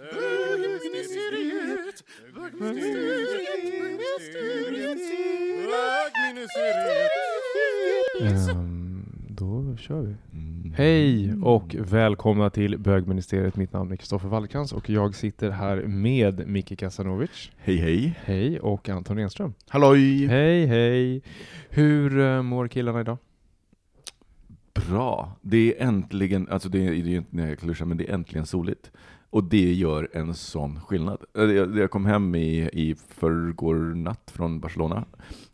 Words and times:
Bögministeriet, 0.00 2.04
bögministeriet, 2.34 5.00
Ehm, 8.22 9.04
då 9.28 9.76
kör 9.76 10.02
vi. 10.02 10.14
Hej 10.74 11.34
och 11.42 11.76
välkomna 11.78 12.50
till 12.50 12.78
bögministeriet. 12.78 13.56
Mitt 13.56 13.72
namn 13.72 13.92
är 13.92 13.96
Kristoffer 13.96 14.28
Wallkrantz 14.28 14.72
och 14.72 14.90
jag 14.90 15.14
sitter 15.14 15.50
här 15.50 15.76
med 15.82 16.48
Micke 16.48 16.78
Kasanovic. 16.78 17.50
Hej 17.56 17.76
hej. 17.76 18.18
Hej 18.24 18.60
och 18.60 18.88
Anton 18.88 19.16
Renström. 19.16 19.54
Halloj! 19.68 20.26
Hej 20.26 20.66
hej! 20.66 21.22
Hur 21.68 22.18
eh, 22.20 22.42
mår 22.42 22.68
killarna 22.68 23.00
idag? 23.00 23.18
Bra. 24.88 25.32
Det 25.42 25.80
är 25.80 25.86
äntligen, 25.86 26.48
alltså 26.48 26.68
det 26.68 26.86
är, 26.86 26.90
det 26.90 26.96
är 26.96 27.04
ju 27.04 27.16
inte 27.16 27.36
när 27.36 27.48
jag 27.48 27.58
kluschar, 27.58 27.84
men 27.84 27.96
det 27.96 28.10
är 28.10 28.14
äntligen 28.14 28.46
soligt. 28.46 28.90
Och 29.30 29.44
det 29.44 29.72
gör 29.72 30.08
en 30.12 30.34
sån 30.34 30.80
skillnad. 30.80 31.24
Eh, 31.34 31.42
Jag, 31.44 31.90
kom 31.90 32.06
hem 32.06 32.34
i, 32.34 32.68
i 32.72 32.94
förrgår 33.08 33.74
natt 33.94 34.30
från 34.34 34.60
Barcelona. 34.60 35.04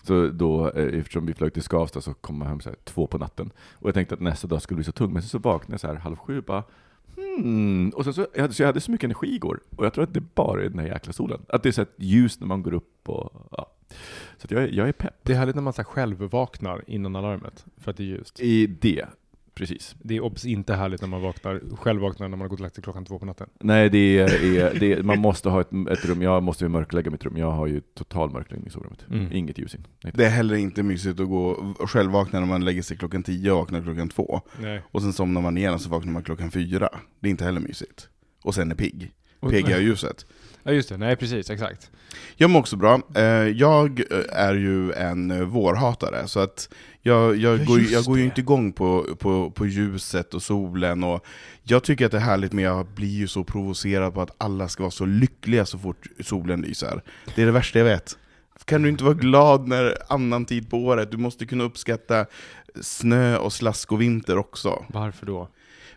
Så 0.03 0.27
då, 0.29 0.71
eh, 0.71 0.99
eftersom 0.99 1.27
vi 1.27 1.35
flög 1.35 1.53
till 1.53 1.63
Skavsta 1.63 2.01
så 2.01 2.15
kom 2.15 2.41
jag 2.41 2.49
hem 2.49 2.61
så 2.61 2.69
här, 2.69 2.77
två 2.85 3.07
på 3.07 3.19
natten. 3.19 3.51
Och 3.75 3.89
jag 3.89 3.95
tänkte 3.95 4.15
att 4.15 4.21
nästa 4.21 4.47
dag 4.49 4.63
skulle 4.63 4.77
bli 4.77 4.85
så 4.85 4.93
tung, 4.93 5.13
men 5.13 5.23
så 5.23 5.39
vaknade 5.39 5.73
jag 5.73 5.81
så 5.81 5.87
här 5.87 5.95
halv 5.95 6.17
sju 6.17 6.41
bara 6.41 6.63
Hmm. 7.37 7.89
Och 7.91 8.05
sen 8.05 8.15
så, 8.15 8.27
jag 8.35 8.41
hade, 8.43 8.55
så 8.55 8.63
jag 8.63 8.67
hade 8.67 8.81
så 8.81 8.91
mycket 8.91 9.05
energi 9.05 9.35
igår, 9.35 9.61
och 9.77 9.85
jag 9.87 9.93
tror 9.95 10.05
att 10.05 10.15
det 10.15 10.35
bara 10.35 10.65
är 10.65 10.69
den 10.69 10.79
här 10.79 10.87
jäkla 10.87 11.13
solen. 11.13 11.41
Att 11.49 11.63
det 11.63 11.69
är 11.69 11.73
så 11.73 11.81
här 11.81 11.89
ljus 11.97 12.41
när 12.41 12.47
man 12.47 12.63
går 12.63 12.75
upp 12.75 13.09
och 13.09 13.49
ja. 13.51 13.73
Så 14.39 14.47
jag, 14.51 14.63
är- 14.63 14.69
jag 14.73 14.89
är 14.89 14.93
pepp 14.93 15.15
Det 15.23 15.33
är 15.33 15.37
härligt 15.37 15.55
när 15.55 15.63
man 15.63 15.73
så 15.73 15.83
här 15.83 15.85
själv 15.85 16.19
vaknar 16.19 16.83
innan 16.87 17.17
alarmet 17.17 17.65
för 17.77 17.91
att 17.91 17.97
det 17.97 18.03
är 18.03 18.07
ljust. 18.07 18.41
i 18.41 18.67
det. 18.67 19.07
Precis. 19.57 19.95
Det 19.99 20.17
är 20.17 20.21
obs 20.21 20.45
inte 20.45 20.75
härligt 20.75 21.01
när 21.01 21.09
man 21.09 21.23
vaknar, 21.23 21.77
själv 21.77 22.01
vaknar 22.01 22.29
när 22.29 22.37
man 22.37 22.41
har 22.41 22.49
gått 22.49 22.59
och 22.59 22.63
lagt 22.63 22.75
sig 22.75 22.85
klockan 22.85 23.05
två 23.05 23.19
på 23.19 23.27
natten. 23.27 23.49
Nej, 23.61 23.91
det 23.91 24.19
är, 24.19 24.45
är, 24.45 24.81
det 24.81 24.93
är, 24.93 25.03
man 25.03 25.19
måste 25.19 25.49
ha 25.49 25.61
ett, 25.61 25.71
ett 25.91 26.05
rum. 26.05 26.23
Jag 26.23 26.43
måste 26.43 26.65
ju 26.65 26.69
mörklägga 26.69 27.11
mitt 27.11 27.25
rum. 27.25 27.37
Jag 27.37 27.51
har 27.51 27.67
ju 27.67 27.81
total 27.81 28.31
mörkläggning 28.31 28.67
i 28.67 28.71
sovrummet. 28.71 29.07
Mm. 29.11 29.33
Inget 29.33 29.59
ljus 29.59 29.75
in. 29.75 29.87
Nej. 30.05 30.13
Det 30.17 30.25
är 30.27 30.31
heller 30.31 30.55
inte 30.57 30.83
mysigt 30.83 31.21
att 31.21 31.29
gå 31.29 31.47
och 31.79 31.91
själv 31.91 32.11
vakna 32.11 32.41
när 32.41 32.47
man 32.47 32.65
lägger 32.65 32.83
sig 32.83 32.97
klockan 32.97 33.23
10 33.23 33.51
och 33.51 33.59
vaknar 33.59 33.83
klockan 33.83 34.09
2. 34.09 34.41
Nej. 34.61 34.83
Och 34.93 35.03
sen 35.03 35.13
somnar 35.13 35.41
man 35.41 35.59
igen 35.59 35.75
och 35.75 35.81
så 35.81 35.89
vaknar 35.89 36.13
man 36.13 36.23
klockan 36.23 36.51
4. 36.51 36.89
Det 37.21 37.29
är 37.29 37.31
inte 37.31 37.45
heller 37.45 37.61
mysigt. 37.61 38.09
Och 38.43 38.55
sen 38.55 38.71
är 38.71 38.75
pigg. 38.75 39.13
Pigg 39.51 39.69
är 39.69 39.81
ljuset. 39.81 40.27
Ja 40.63 40.73
just 40.73 40.89
det, 40.89 40.97
nej 40.97 41.17
precis, 41.17 41.51
exakt. 41.51 41.91
Jag 42.37 42.51
mår 42.51 42.61
också 42.61 42.77
bra. 42.77 43.01
Eh, 43.15 43.23
Jag 43.49 44.01
eh, 44.01 44.07
är 44.33 44.55
ju 44.55 44.93
en 44.93 45.51
vårhatare, 45.51 46.29
så 46.29 46.41
att 46.41 46.69
jag, 47.07 47.37
jag, 47.37 47.61
Ja, 47.61 47.65
går, 47.65 47.81
jag 47.81 48.05
går 48.05 48.19
ju 48.19 48.25
inte 48.25 48.41
igång 48.41 48.73
på, 48.73 49.17
på, 49.19 49.51
på 49.51 49.67
ljuset 49.67 50.35
och 50.35 50.43
solen. 50.43 51.05
Och 51.05 51.27
jag 51.63 51.83
tycker 51.83 52.07
att 52.07 52.13
det 52.13 52.19
är 52.19 52.23
härligt, 52.23 52.53
men 52.53 52.65
jag 52.65 52.87
blir 52.87 53.09
ju 53.09 53.29
så 53.29 53.45
provocerad 53.45 54.15
på 54.15 54.23
att 54.23 54.35
alla 54.39 54.69
ska 54.69 54.83
vara 54.83 54.91
så 54.91 55.07
lyckliga 55.07 55.67
så 55.67 55.79
fort 55.79 56.07
solen 56.21 56.61
lyser. 56.61 57.03
Det 57.35 57.43
är 57.43 57.47
det 57.47 57.53
värsta 57.53 57.79
jag 57.79 57.87
vet. 57.87 58.19
Kan 58.65 58.83
du 58.83 58.89
inte 58.89 59.05
vara 59.05 59.15
glad 59.15 59.69
när 59.69 59.95
annan 60.09 60.45
tid 60.45 60.71
på 60.71 60.77
året? 60.79 61.11
Du 61.11 61.17
måste 61.17 61.47
kunna 61.47 61.65
uppskatta 61.65 62.27
snö 62.81 63.37
och 63.37 63.53
slask 63.53 63.93
och 63.93 64.01
vinter 64.01 64.39
också. 64.39 64.85
Varför 64.89 65.27
då? 65.27 65.49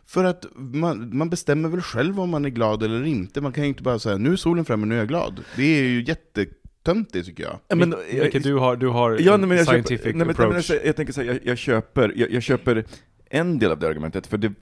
För 0.06 0.24
att 0.24 0.46
man, 0.56 1.18
man 1.18 1.30
bestämmer 1.30 1.70
väl 1.70 1.82
själv 1.82 2.20
om 2.20 2.30
man 2.30 2.46
är 2.46 2.50
glad 2.50 2.84
eller 2.84 3.06
inte. 3.06 3.42
Man 3.42 3.54
kan 3.54 3.64
ju 3.64 3.70
inte 3.70 3.84
bara 3.84 4.00
säga 4.00 4.18
nu 4.18 4.32
är 4.32 4.36
solen 4.36 4.66
framme, 4.66 4.86
nu 4.86 4.96
är 4.96 5.00
jag 5.00 5.08
glad. 5.08 5.40
Det 5.56 5.80
är 5.80 5.84
ju 5.84 6.02
jättetöntigt 6.80 7.26
tycker 7.26 7.44
jag. 7.44 7.60
Ja, 7.68 7.76
men, 7.76 7.90
Micke, 7.90 8.34
Micke, 8.34 8.44
du 8.44 8.56
har, 8.56 8.76
du 8.76 8.88
har 8.88 9.18
ja, 9.20 9.38
nej, 9.38 9.48
men 9.48 9.58
jag 9.58 9.68
scientific 9.68 10.04
köper, 10.04 10.18
nej, 10.18 10.28
men, 10.28 10.30
approach. 10.30 10.70
nej, 10.70 10.78
men, 10.78 10.78
jag, 10.78 10.88
jag 10.88 10.96
tänker 10.96 11.14
så 11.14 11.22
här, 11.22 11.28
jag, 11.28 11.40
jag, 11.44 11.58
köper, 11.58 12.14
jag, 12.16 12.32
jag 12.32 12.44
köper 12.44 12.86
en 13.30 13.60
del 13.60 13.72
av 13.72 13.80
det 13.80 13.88
argumentet, 13.88 14.28
för 14.28 14.38
det, 14.38 14.54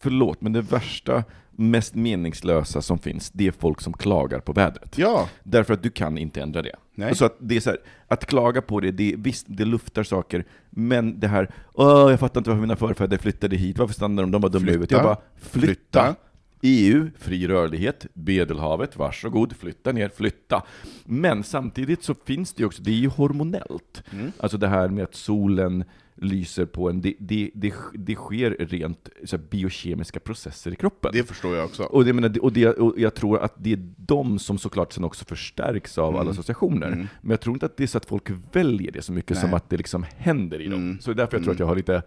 förlåt, 0.00 0.40
men 0.40 0.52
det 0.52 0.60
värsta, 0.60 1.24
mest 1.50 1.94
meningslösa 1.94 2.82
som 2.82 2.98
finns, 2.98 3.30
det 3.30 3.46
är 3.46 3.52
folk 3.52 3.80
som 3.80 3.92
klagar 3.92 4.40
på 4.40 4.52
vädret. 4.52 4.98
Ja, 4.98 5.28
Därför 5.42 5.74
att 5.74 5.82
du 5.82 5.90
kan 5.90 6.18
inte 6.18 6.40
ändra 6.40 6.62
det. 6.62 6.76
Nej. 6.94 7.14
Så 7.14 7.24
att 7.24 7.36
det 7.38 7.56
är 7.56 7.60
så 7.60 7.70
här, 7.70 7.78
att 8.08 8.26
klaga 8.26 8.62
på 8.62 8.80
det, 8.80 8.90
det, 8.90 9.14
visst, 9.18 9.46
det 9.48 9.64
luftar 9.64 10.02
saker, 10.02 10.44
men 10.70 11.20
det 11.20 11.28
här, 11.28 11.50
åh, 11.74 12.10
jag 12.10 12.20
fattar 12.20 12.40
inte 12.40 12.50
varför 12.50 12.60
mina 12.60 12.76
förfäder 12.76 13.18
flyttade 13.18 13.56
hit, 13.56 13.78
varför 13.78 13.94
stannade 13.94 14.22
de, 14.22 14.30
de 14.30 14.42
var 14.42 14.48
dumma 14.48 14.68
i 14.68 14.70
huvudet. 14.70 14.90
Jag 14.90 15.02
bara, 15.02 15.16
flytta. 15.36 15.70
Flytta. 15.70 16.14
EU, 16.62 17.10
fri 17.18 17.48
rörlighet, 17.48 18.06
Medelhavet, 18.12 18.96
varsågod, 18.96 19.56
flytta 19.56 19.92
ner, 19.92 20.08
flytta. 20.08 20.62
Men 21.04 21.42
samtidigt 21.44 22.02
så 22.04 22.14
finns 22.24 22.52
det 22.54 22.60
ju 22.60 22.66
också, 22.66 22.82
det 22.82 22.90
är 22.90 22.94
ju 22.94 23.08
hormonellt. 23.08 24.02
Mm. 24.12 24.32
Alltså 24.38 24.58
det 24.58 24.68
här 24.68 24.88
med 24.88 25.04
att 25.04 25.14
solen 25.14 25.84
lyser 26.18 26.64
på 26.66 26.90
en, 26.90 27.00
det, 27.00 27.14
det, 27.18 27.50
det, 27.54 27.74
det 27.94 28.14
sker 28.14 28.50
rent 28.50 29.08
så 29.24 29.36
här, 29.36 29.44
biokemiska 29.50 30.20
processer 30.20 30.72
i 30.72 30.76
kroppen. 30.76 31.10
det 31.14 31.24
förstår 31.28 31.56
jag 31.56 31.64
också. 31.64 31.82
Och, 31.82 32.04
det, 32.04 32.12
menar, 32.12 32.38
och, 32.42 32.52
det, 32.52 32.68
och 32.68 32.94
jag 32.98 33.14
tror 33.14 33.38
att 33.42 33.54
det 33.58 33.72
är 33.72 33.88
de 33.96 34.38
som 34.38 34.58
såklart 34.58 34.92
sen 34.92 35.04
också 35.04 35.24
förstärks 35.24 35.98
av 35.98 36.08
Mm. 36.08 36.20
alla 36.20 36.30
associationer. 36.30 36.86
Mm. 36.86 37.06
Men 37.20 37.30
jag 37.30 37.40
tror 37.40 37.56
inte 37.56 37.66
att 37.66 37.76
det 37.76 37.82
är 37.82 37.86
så 37.88 37.98
att 37.98 38.04
folk 38.06 38.30
väljer 38.52 38.92
det 38.92 39.02
så 39.02 39.12
mycket 39.12 39.30
Nej. 39.30 39.40
som 39.40 39.54
att 39.54 39.70
det 39.70 39.76
liksom 39.76 40.06
händer 40.16 40.60
i 40.60 40.64
dem. 40.68 40.80
Mm. 40.82 41.00
Så 41.00 41.10
det 41.10 41.14
är 41.14 41.16
därför 41.16 41.36
jag 41.36 41.44
tror 41.44 41.52
Mm. 41.52 41.56
att 41.56 41.60
jag 41.60 41.66
har 41.66 41.76
lite 41.76 42.02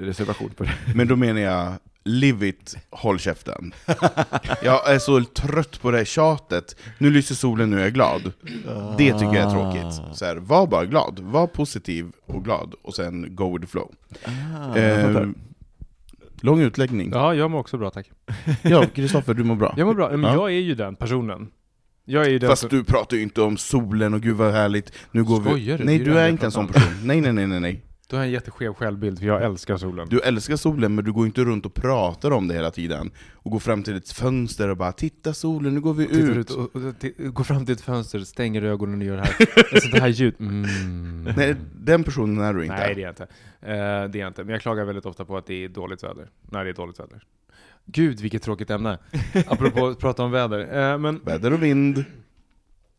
reservation 0.00 0.50
på 0.56 0.64
det. 0.64 0.70
Men 0.94 1.08
då 1.08 1.16
menar 1.16 1.40
jag, 1.40 1.72
live 2.04 2.48
it, 2.48 2.76
håll 2.90 3.18
käften. 3.18 3.72
Jag 4.62 4.94
är 4.94 4.98
så 4.98 5.24
trött 5.24 5.80
på 5.82 5.90
det 5.90 5.96
här 5.98 6.04
tjatet. 6.04 6.76
Nu 6.98 7.10
lyser 7.10 7.34
solen, 7.34 7.70
nu 7.70 7.78
är 7.78 7.82
jag 7.82 7.92
glad. 7.94 8.32
Det 8.98 9.12
tycker 9.12 9.34
jag 9.34 9.36
är 9.36 9.50
tråkigt. 9.50 10.18
Så 10.18 10.24
här, 10.24 10.36
var 10.36 10.66
bara 10.66 10.84
glad, 10.84 11.18
var 11.18 11.46
positiv 11.46 12.12
och 12.26 12.44
glad, 12.44 12.74
och 12.82 12.94
sen 12.94 13.36
go 13.36 13.52
with 13.58 13.66
the 13.66 13.70
flow. 13.70 13.92
jag 14.74 15.16
Eh, 15.16 15.28
lång 16.40 16.60
utläggning. 16.60 17.10
Ja, 17.12 17.34
jag 17.34 17.50
mår 17.50 17.58
också 17.58 17.78
bra 17.78 17.90
tack. 17.90 18.10
Ja, 18.62 18.84
Kristoffer, 18.94 19.34
du 19.34 19.44
mår 19.44 19.56
bra. 19.56 19.74
Jag 19.76 19.86
mår 19.86 19.94
bra, 19.94 20.10
men 20.10 20.22
Ja. 20.22 20.32
jag 20.34 20.46
är 20.52 20.60
ju 20.60 20.74
den 20.74 20.96
personen. 20.96 21.48
Jag 22.04 22.26
är 22.26 22.30
ju 22.30 22.38
den 22.38 22.50
Fast 22.50 22.60
som... 22.60 22.68
du 22.70 22.84
pratar 22.84 23.16
ju 23.16 23.22
inte 23.22 23.42
om 23.42 23.56
solen 23.56 24.14
och 24.14 24.20
gud 24.20 24.36
vad 24.36 24.52
härligt, 24.52 24.92
nu 25.10 25.24
går 25.24 25.40
Skojar 25.40 25.76
vi... 25.76 25.76
du? 25.78 25.84
Nej, 25.84 26.00
är 26.00 26.04
du 26.04 26.12
är 26.18 26.20
jag 26.20 26.30
inte 26.30 26.46
en 26.46 26.52
sån 26.52 26.66
person. 26.66 26.92
Nej, 27.04 27.20
nej, 27.20 27.32
nej, 27.32 27.46
nej, 27.46 27.60
nej. 27.60 27.82
Du 28.08 28.16
har 28.16 28.22
en 28.22 28.30
jätteskev 28.30 28.74
självbild, 28.74 29.18
för 29.18 29.26
jag 29.26 29.42
älskar 29.42 29.76
solen. 29.76 30.08
Du 30.08 30.20
älskar 30.20 30.56
solen, 30.56 30.94
men 30.94 31.04
du 31.04 31.12
går 31.12 31.26
inte 31.26 31.44
runt 31.44 31.66
och 31.66 31.74
pratar 31.74 32.30
om 32.30 32.48
det 32.48 32.54
hela 32.54 32.70
tiden. 32.70 33.10
Och 33.32 33.50
går 33.50 33.58
fram 33.58 33.82
till 33.82 33.96
ett 33.96 34.12
fönster 34.12 34.68
och 34.68 34.76
bara 34.76 34.92
'Titta 34.92 35.34
solen, 35.34 35.74
nu 35.74 35.80
går 35.80 35.94
vi 35.94 36.06
Tittar 36.06 36.18
ut' 36.20 36.36
ut 36.38 36.50
och, 36.50 36.76
och, 36.76 36.82
ti- 36.82 37.28
går 37.28 37.44
fram 37.44 37.66
till 37.66 37.74
ett 37.74 37.80
fönster, 37.80 38.18
stänger 38.20 38.62
ögonen 38.62 39.00
och 39.00 39.06
gör 39.06 39.16
det 39.16 39.22
här. 39.22 39.80
Sånt 39.80 39.98
här 40.02 40.08
ljud. 40.08 40.34
Mm. 40.40 41.28
Nej, 41.36 41.54
den 41.74 42.04
personen 42.04 42.44
är 42.44 42.54
du 42.54 42.62
inte. 42.62 42.76
Nej, 42.76 42.94
det 42.94 43.00
är 43.00 43.02
jag 43.02 43.10
inte. 43.10 43.22
Eh, 43.60 44.10
det 44.10 44.18
är 44.18 44.18
jag 44.18 44.28
inte. 44.28 44.44
Men 44.44 44.52
jag 44.52 44.62
klagar 44.62 44.84
väldigt 44.84 45.06
ofta 45.06 45.24
på 45.24 45.36
att 45.36 45.46
det 45.46 45.64
är 45.64 45.68
dåligt 45.68 46.04
väder. 46.04 46.28
När 46.50 46.64
det 46.64 46.70
är 46.70 46.74
dåligt 46.74 47.00
väder. 47.00 47.22
Gud, 47.86 48.20
vilket 48.20 48.42
tråkigt 48.42 48.70
ämne. 48.70 48.98
Apropå 49.46 49.86
att 49.86 49.98
prata 49.98 50.22
om 50.22 50.30
väder. 50.30 50.92
Eh, 50.92 50.98
men 50.98 51.20
Väder 51.24 51.52
och 51.52 51.62
vind. 51.62 52.04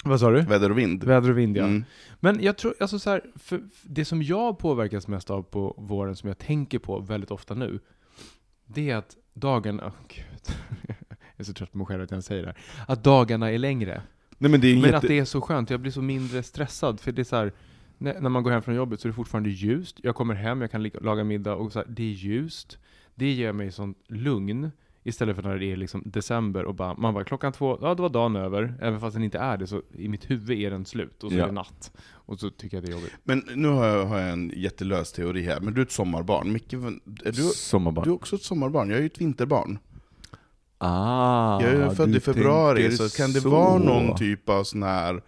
Vad 0.10 0.20
sa 0.20 0.32
du? 0.32 0.42
Väder 0.42 0.70
och 0.70 0.78
vind. 0.78 1.04
Väder 1.04 1.30
och 1.30 1.38
vind 1.38 1.58
ja. 1.58 1.64
Mm. 1.64 1.86
Men 2.20 2.44
jag 2.44 2.58
tror, 2.58 2.74
alltså 2.80 3.00
så 3.00 3.10
här, 3.10 3.22
för 3.36 3.62
det 3.84 4.06
som 4.06 4.24
jag 4.24 4.60
påverkas 4.60 5.08
mest 5.08 5.30
av 5.30 5.44
på 5.44 5.76
våren, 5.78 6.16
som 6.16 6.28
jag 6.28 6.38
tänker 6.38 6.80
på 6.80 7.00
väldigt 7.00 7.32
ofta 7.32 7.54
nu, 7.54 7.80
det 8.66 8.90
är 8.90 8.96
att 8.96 9.16
dagarna, 9.34 9.88
oh, 9.88 9.94
gud. 10.08 10.58
jag 11.10 11.18
är 11.38 11.44
så 11.44 11.54
trött 11.54 11.72
på 11.72 11.78
mig 11.78 11.88
själv 11.88 12.04
att 12.04 12.12
jag 12.12 12.24
säger 12.24 12.44
det 12.44 12.48
här, 12.48 12.58
att 12.88 13.04
dagarna 13.04 13.52
är 13.52 13.58
längre. 13.58 14.02
Nej, 14.38 14.52
men 14.52 14.62
det 14.62 14.68
är 14.68 14.74
Men 14.74 14.84
jätte... 14.84 14.98
att 14.98 15.04
det 15.04 15.20
är 15.20 15.26
så 15.26 15.42
skönt, 15.42 15.70
jag 15.70 15.80
blir 15.80 15.92
så 15.92 16.02
mindre 16.02 16.44
stressad, 16.44 17.00
för 17.00 17.12
det 17.12 17.22
är 17.22 17.24
så 17.24 17.36
här, 17.36 17.54
när, 17.98 18.30
man 18.30 18.44
går 18.44 18.52
hem 18.52 18.62
från 18.62 18.76
jobbet 18.76 19.02
så 19.02 19.08
är 19.08 19.10
det 19.10 19.16
fortfarande 19.16 19.50
ljust, 19.50 20.00
jag 20.04 20.16
kommer 20.16 20.34
hem, 20.34 20.62
jag 20.62 20.72
kan 20.72 20.84
laga 20.84 21.24
middag 21.24 21.56
och 21.56 21.72
så 21.72 21.80
här, 21.80 21.86
det 21.90 22.04
är 22.04 22.14
ljust. 22.14 22.78
Det 23.16 23.32
ger 23.32 23.52
mig 23.52 23.72
sånt 23.72 23.98
lugn, 24.08 24.72
istället 25.08 25.36
för 25.36 25.44
när 25.44 25.58
det 25.58 25.72
är 25.72 25.76
liksom 25.78 26.02
december 26.06 26.66
och 26.66 26.76
bara, 26.76 26.94
man 26.94 27.14
bara 27.14 27.24
klockan 27.24 27.52
två, 27.54 27.78
ja 27.82 27.96
det 27.96 28.02
var 28.02 28.10
dagen 28.10 28.36
över, 28.36 28.74
även 28.82 29.00
fast 29.00 29.14
den 29.14 29.24
inte 29.24 29.38
är 29.40 29.58
det, 29.58 29.68
så 29.68 29.82
i 29.98 30.08
mitt 30.08 30.30
huvud 30.30 30.60
är 30.62 30.72
den 30.72 30.86
slut, 30.86 31.24
och 31.24 31.32
så 31.32 31.38
Ja. 31.38 31.44
är 31.44 31.48
det 31.48 31.54
natt. 31.54 31.92
Och 32.12 32.40
så 32.40 32.50
tycker 32.50 32.78
jag 32.78 32.84
det 32.84 32.90
är 32.90 32.94
jobbigt. 32.94 33.14
Men 33.24 33.44
nu 33.56 33.68
har 33.68 33.86
jag, 33.88 34.06
har 34.06 34.20
jag 34.20 34.30
en 34.30 34.52
jättelös 34.56 35.12
teori 35.12 35.42
här, 35.44 35.60
men 35.60 35.74
du 35.74 35.82
är 35.82 35.86
ett 35.86 35.92
sommarbarn. 35.92 36.52
Micke, 36.52 36.74
är 36.74 37.32
du, 37.32 37.42
Sommarbarn. 37.42 38.04
du 38.04 38.10
är 38.12 38.16
också 38.16 38.36
ett 38.36 38.42
sommarbarn, 38.44 38.90
jag 38.90 38.98
är 38.98 39.02
ju 39.02 39.08
ett 39.08 39.22
vinterbarn. 39.22 39.80
Ah, 40.78 41.62
Jag 41.62 41.72
är 41.74 41.90
född 41.90 42.16
i 42.16 42.20
februari, 42.20 42.92
så 42.92 43.18
kan 43.18 43.32
det 43.34 43.42
så. 43.42 43.50
vara 43.50 43.78
någon 43.78 44.16
typ 44.18 44.50
av 44.50 44.64
sån 44.64 44.84
här... 44.84 45.22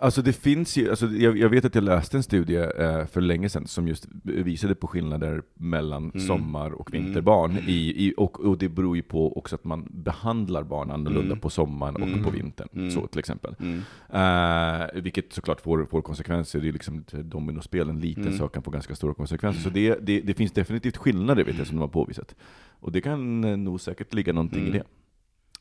Alltså 0.00 0.22
det 0.22 0.32
finns 0.32 0.76
ju, 0.76 0.90
alltså 0.90 1.06
jag, 1.06 1.38
jag 1.38 1.48
vet 1.48 1.64
att 1.64 1.74
jag 1.74 1.84
läste 1.84 2.16
en 2.16 2.22
studie 2.22 2.56
eh, 2.56 3.06
för 3.06 3.20
länge 3.20 3.48
sedan 3.48 3.66
som 3.66 3.88
just 3.88 4.06
visade 4.24 4.74
på 4.74 4.86
skillnader 4.86 5.42
mellan 5.54 6.10
Mm. 6.14 6.26
sommar 6.26 6.70
och 6.70 6.94
Mm. 6.94 7.04
vinterbarn. 7.04 7.58
I, 7.66 8.06
i, 8.06 8.14
och, 8.16 8.40
och 8.40 8.58
det 8.58 8.68
beror 8.68 8.96
ju 8.96 9.02
på 9.02 9.38
också 9.38 9.54
att 9.54 9.64
man 9.64 9.88
behandlar 9.90 10.62
barn 10.62 10.90
annorlunda 10.90 11.26
Mm. 11.26 11.40
på 11.40 11.50
sommaren 11.50 11.96
och 11.96 12.02
Mm. 12.08 12.24
på 12.24 12.30
vintern. 12.30 12.68
Mm. 12.74 12.90
Så 12.90 13.06
till 13.06 13.18
exempel. 13.18 13.54
Mm. 13.60 13.82
Eh, 14.12 15.02
vilket 15.02 15.32
såklart 15.32 15.60
får, 15.60 15.84
får 15.84 16.02
konsekvenser. 16.02 16.60
Det 16.60 16.68
är 16.68 16.72
liksom 16.72 16.98
ett 16.98 17.12
dominospel, 17.12 17.88
en 17.88 18.00
liten 18.00 18.22
Mm. 18.26 18.38
sak 18.38 18.54
kan 18.54 18.62
få 18.62 18.70
ganska 18.70 18.94
stora 18.94 19.14
konsekvenser. 19.14 19.60
Så 19.62 19.70
det, 19.70 19.98
det, 20.02 20.20
det 20.20 20.34
finns 20.34 20.52
definitivt 20.52 20.96
skillnader 20.96 21.44
vet 21.44 21.58
jag 21.58 21.66
som 21.66 21.76
de 21.76 21.80
har 21.80 21.88
påvisat. 21.88 22.34
Och 22.80 22.92
det 22.92 23.00
kan 23.00 23.44
eh, 23.44 23.56
nog 23.56 23.80
säkert 23.80 24.14
ligga 24.14 24.32
någonting 24.32 24.60
Mm. 24.62 24.74
i 24.74 24.78
det. 24.78 24.84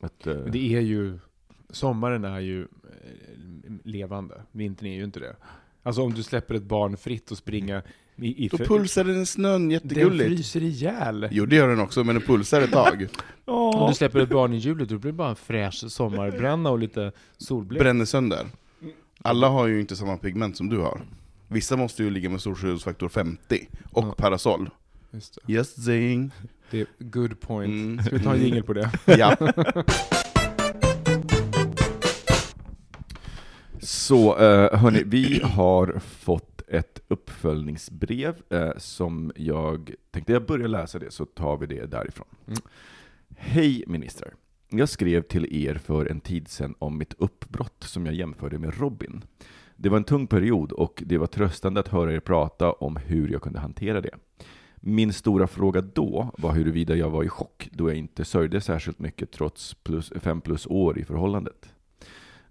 Att, 0.05 0.27
eh, 0.27 0.33
Det 0.35 0.75
är 0.75 0.81
ju, 0.81 1.19
sommaren 1.71 2.23
är 2.23 2.39
ju 2.39 2.61
eh, 2.61 2.67
levande, 3.83 4.41
vintern 4.51 4.87
är 4.87 4.95
ju 4.95 5.03
inte 5.03 5.19
det. 5.19 5.35
Alltså 5.83 6.01
om 6.01 6.13
du 6.13 6.23
släpper 6.23 6.55
ett 6.55 6.63
barn 6.63 6.97
fritt 6.97 7.31
och 7.31 7.37
springa 7.37 7.81
i, 8.15 8.45
i 8.45 8.47
Då 8.47 8.57
pulsar 8.57 9.03
den 9.03 9.21
i 9.21 9.25
snön, 9.25 9.61
Den 9.61 9.71
jättegulligt. 9.71 10.29
fryser 10.29 10.63
ihjäl. 10.63 11.27
Jo 11.31 11.45
det 11.45 11.55
gör 11.55 11.67
den 11.67 11.79
också, 11.79 12.03
men 12.03 12.15
den 12.15 12.23
pulsar 12.25 12.61
ett 12.61 12.71
tag. 12.71 13.07
Om 13.45 13.89
du 13.89 13.95
släpper 13.95 14.19
ett 14.19 14.29
barn 14.29 14.53
i 14.53 14.57
hjulet, 14.57 14.89
då 14.89 14.97
blir 14.97 15.11
det 15.11 15.17
bara 15.17 15.29
en 15.29 15.35
fräsch 15.35 15.91
sommarbränna 15.91 16.69
och 16.69 16.79
lite 16.79 17.11
solblek. 17.37 17.79
Bränner 17.81 18.05
sönder. 18.05 18.45
Alla 19.21 19.47
har 19.49 19.67
ju 19.67 19.79
inte 19.79 19.95
samma 19.95 20.17
pigment 20.17 20.57
som 20.57 20.69
du 20.69 20.77
har. 20.77 21.01
Vissa 21.47 21.77
måste 21.77 22.03
ju 22.03 22.09
ligga 22.09 22.29
med 22.29 22.41
solskyddsfaktor 22.41 23.09
50, 23.09 23.67
och 23.91 24.03
Ja. 24.07 24.13
parasoll. 24.17 24.69
Just 25.11 25.37
det. 25.47 25.53
Just 25.53 25.83
saying. 25.83 26.31
det 26.71 26.81
är 26.81 26.87
good 26.99 27.39
point. 27.39 27.71
Mm. 27.73 28.03
Ska 28.05 28.15
vi 28.15 28.23
ta 28.23 28.33
en 28.33 28.41
jingel 28.41 28.63
på 28.63 28.73
det? 28.73 28.89
Ja. 29.17 29.35
Så 33.83 34.37
eh, 34.37 34.79
hörni, 34.79 35.03
vi 35.05 35.41
har 35.43 35.99
fått 35.99 36.61
ett 36.67 37.01
uppföljningsbrev 37.07 38.35
eh, 38.49 38.71
som 38.77 39.31
jag 39.35 39.93
tänkte 40.11 40.33
jag 40.33 40.45
börjar 40.45 40.67
läsa 40.67 40.99
det 40.99 41.11
så 41.11 41.25
tar 41.25 41.57
vi 41.57 41.65
det 41.65 41.85
därifrån. 41.85 42.27
Mm. 42.47 42.59
Hej 43.37 43.83
ministrar! 43.87 44.33
Jag 44.69 44.89
skrev 44.89 45.21
till 45.21 45.65
er 45.67 45.75
för 45.75 46.05
en 46.05 46.19
tid 46.21 46.47
sedan 46.47 46.75
om 46.79 46.97
mitt 46.97 47.13
uppbrott 47.17 47.83
som 47.83 48.05
jag 48.05 48.15
jämförde 48.15 48.59
med 48.59 48.79
Robin. 48.79 49.23
Det 49.75 49.89
var 49.89 49.97
en 49.97 50.03
tung 50.03 50.27
period 50.27 50.71
och 50.71 51.03
det 51.05 51.17
var 51.17 51.27
tröstande 51.27 51.79
att 51.79 51.87
höra 51.87 52.13
er 52.13 52.19
prata 52.19 52.71
om 52.71 52.95
hur 52.95 53.29
jag 53.29 53.41
kunde 53.41 53.59
hantera 53.59 54.01
det. 54.01 54.15
Min 54.75 55.13
stora 55.13 55.47
fråga 55.47 55.81
då 55.81 56.31
var 56.37 56.51
huruvida 56.51 56.95
jag 56.95 57.09
var 57.09 57.23
i 57.23 57.29
chock 57.29 57.69
då 57.71 57.89
jag 57.89 57.97
inte 57.97 58.25
sörjde 58.25 58.61
särskilt 58.61 58.99
mycket 58.99 59.31
trots 59.31 59.73
plus, 59.73 60.13
fem 60.15 60.41
plus 60.41 60.67
år 60.67 60.99
i 60.99 61.03
förhållandet. 61.03 61.73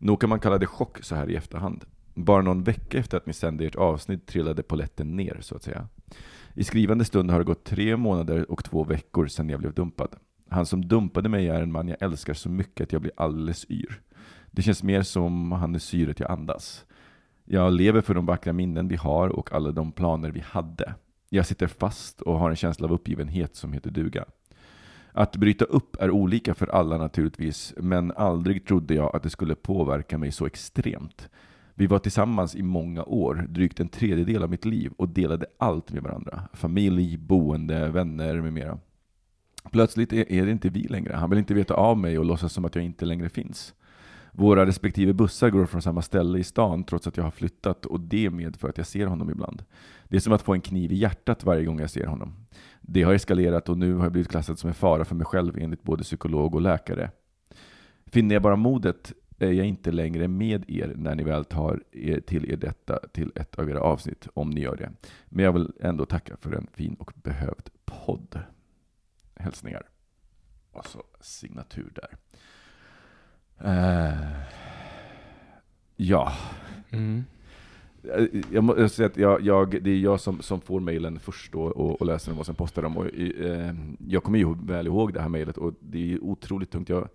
Nog 0.02 0.20
kan 0.20 0.30
man 0.30 0.40
kalla 0.40 0.58
det 0.58 0.66
chock 0.66 1.04
så 1.04 1.14
här 1.14 1.30
i 1.30 1.36
efterhand. 1.36 1.84
Bara 2.14 2.42
någon 2.42 2.62
vecka 2.62 2.98
efter 2.98 3.16
att 3.16 3.26
ni 3.26 3.32
sände 3.32 3.66
ert 3.66 3.76
avsnitt 3.76 4.26
trillade 4.26 4.62
poletten 4.62 5.16
ner, 5.16 5.38
så 5.40 5.56
att 5.56 5.62
säga. 5.62 5.88
I 6.54 6.64
skrivande 6.64 7.04
stund 7.04 7.30
har 7.30 7.38
det 7.38 7.44
gått 7.44 7.64
tre 7.64 7.96
månader 7.96 8.50
och 8.50 8.64
två 8.64 8.84
veckor 8.84 9.26
sedan 9.26 9.48
jag 9.48 9.60
blev 9.60 9.74
dumpad. 9.74 10.16
Han 10.48 10.66
som 10.66 10.88
dumpade 10.88 11.28
mig 11.28 11.48
är 11.48 11.62
en 11.62 11.72
man 11.72 11.88
jag 11.88 12.02
älskar 12.02 12.34
så 12.34 12.48
mycket 12.48 12.84
att 12.84 12.92
jag 12.92 13.02
blir 13.02 13.12
alldeles 13.16 13.70
yr. 13.70 14.00
Det 14.50 14.62
känns 14.62 14.82
mer 14.82 15.02
som 15.02 15.52
han 15.52 15.74
är 15.74 15.78
syret 15.78 16.20
jag 16.20 16.30
andas. 16.30 16.84
Jag 17.44 17.72
lever 17.72 18.00
för 18.00 18.14
de 18.14 18.26
vackra 18.26 18.52
minnen 18.52 18.88
vi 18.88 18.96
har 18.96 19.28
och 19.28 19.52
alla 19.52 19.72
de 19.72 19.92
planer 19.92 20.30
vi 20.30 20.40
hade. 20.40 20.94
Jag 21.28 21.46
sitter 21.46 21.66
fast 21.66 22.20
och 22.20 22.38
har 22.38 22.50
en 22.50 22.56
känsla 22.56 22.86
av 22.86 22.92
uppgivenhet 22.92 23.56
som 23.56 23.72
heter 23.72 23.90
duga. 23.90 24.24
Att 25.12 25.36
bryta 25.36 25.64
upp 25.64 25.96
är 26.00 26.10
olika 26.10 26.54
för 26.54 26.66
alla 26.66 26.98
naturligtvis, 26.98 27.74
men 27.76 28.12
aldrig 28.12 28.66
trodde 28.66 28.94
jag 28.94 29.16
att 29.16 29.22
det 29.22 29.30
skulle 29.30 29.54
påverka 29.54 30.18
mig 30.18 30.32
så 30.32 30.46
extremt. 30.46 31.28
Vi 31.74 31.86
var 31.86 31.98
tillsammans 31.98 32.56
i 32.56 32.62
många 32.62 33.04
år, 33.04 33.46
drygt 33.48 33.80
en 33.80 33.88
tredjedel 33.88 34.42
av 34.42 34.50
mitt 34.50 34.64
liv, 34.64 34.92
och 34.96 35.08
delade 35.08 35.46
allt 35.58 35.92
med 35.92 36.02
varandra. 36.02 36.42
Familj, 36.52 37.16
boende, 37.16 37.88
vänner 37.88 38.40
med 38.40 38.52
mera. 38.52 38.78
Plötsligt 39.72 40.12
är 40.12 40.46
det 40.46 40.50
inte 40.50 40.68
vi 40.68 40.82
längre. 40.82 41.14
Han 41.14 41.30
vill 41.30 41.38
inte 41.38 41.54
veta 41.54 41.74
av 41.74 41.98
mig 41.98 42.18
och 42.18 42.24
låtsas 42.24 42.52
som 42.52 42.64
att 42.64 42.74
jag 42.74 42.84
inte 42.84 43.04
längre 43.04 43.28
finns. 43.28 43.74
Våra 44.32 44.66
respektive 44.66 45.12
bussar 45.12 45.50
går 45.50 45.66
från 45.66 45.82
samma 45.82 46.02
ställe 46.02 46.38
i 46.38 46.44
stan 46.44 46.84
trots 46.84 47.06
att 47.06 47.16
jag 47.16 47.24
har 47.24 47.30
flyttat 47.30 47.86
och 47.86 48.00
det 48.00 48.30
medför 48.30 48.68
att 48.68 48.78
jag 48.78 48.86
ser 48.86 49.06
honom 49.06 49.30
ibland. 49.30 49.64
Det 50.08 50.16
är 50.16 50.20
som 50.20 50.32
att 50.32 50.42
få 50.42 50.54
en 50.54 50.60
kniv 50.60 50.92
i 50.92 50.96
hjärtat 50.96 51.44
varje 51.44 51.64
gång 51.64 51.80
jag 51.80 51.90
ser 51.90 52.06
honom. 52.06 52.34
Det 52.80 53.02
har 53.02 53.14
eskalerat 53.14 53.68
och 53.68 53.78
nu 53.78 53.94
har 53.94 54.02
jag 54.02 54.12
blivit 54.12 54.30
klassad 54.30 54.58
som 54.58 54.68
en 54.68 54.74
fara 54.74 55.04
för 55.04 55.14
mig 55.14 55.26
själv 55.26 55.58
enligt 55.58 55.82
både 55.82 56.02
psykolog 56.02 56.54
och 56.54 56.60
läkare. 56.60 57.10
Finner 58.06 58.34
jag 58.34 58.42
bara 58.42 58.56
modet 58.56 59.12
är 59.38 59.52
jag 59.52 59.66
inte 59.66 59.92
längre 59.92 60.28
med 60.28 60.70
er 60.70 60.94
när 60.96 61.14
ni 61.14 61.22
väl 61.22 61.44
tar 61.44 61.82
er 61.92 62.20
till 62.20 62.50
er 62.50 62.56
detta 62.56 62.98
till 63.12 63.32
ett 63.34 63.54
av 63.54 63.70
era 63.70 63.80
avsnitt, 63.80 64.28
om 64.34 64.50
ni 64.50 64.60
gör 64.60 64.76
det. 64.76 64.92
Men 65.26 65.44
jag 65.44 65.52
vill 65.52 65.72
ändå 65.80 66.06
tacka 66.06 66.36
för 66.36 66.52
en 66.52 66.66
fin 66.72 66.94
och 66.94 67.12
behövd 67.14 67.70
podd. 67.84 68.40
Hälsningar. 69.34 69.88
Och 70.72 70.86
så 70.86 71.02
signatur 71.20 71.92
där. 71.94 72.16
Eh, 73.64 74.14
ja, 75.96 76.32
Mm. 76.92 77.24
Eh, 78.14 78.26
jag 78.52 78.64
måste 78.64 78.88
säga 78.88 79.06
att 79.06 79.16
jag, 79.16 79.40
jag, 79.42 79.82
det 79.82 79.90
är 79.90 79.98
jag 79.98 80.20
som, 80.20 80.42
som 80.42 80.60
får 80.60 80.80
mejlen 80.80 81.18
först 81.18 81.52
då 81.52 81.62
och, 81.62 82.00
och 82.00 82.06
läser 82.06 82.30
dem 82.30 82.38
och 82.38 82.46
sen 82.46 82.54
postar 82.54 82.82
dem. 82.82 82.96
Och, 82.96 83.06
eh, 83.06 83.74
jag 84.08 84.22
kommer 84.22 84.38
ju 84.38 84.54
väl 84.62 84.86
ihåg 84.86 85.14
det 85.14 85.20
här 85.20 85.28
mejlet 85.28 85.58
och 85.58 85.74
det 85.80 86.12
är 86.12 86.24
otroligt 86.24 86.70
tungt. 86.70 86.88
Jag 86.88 87.08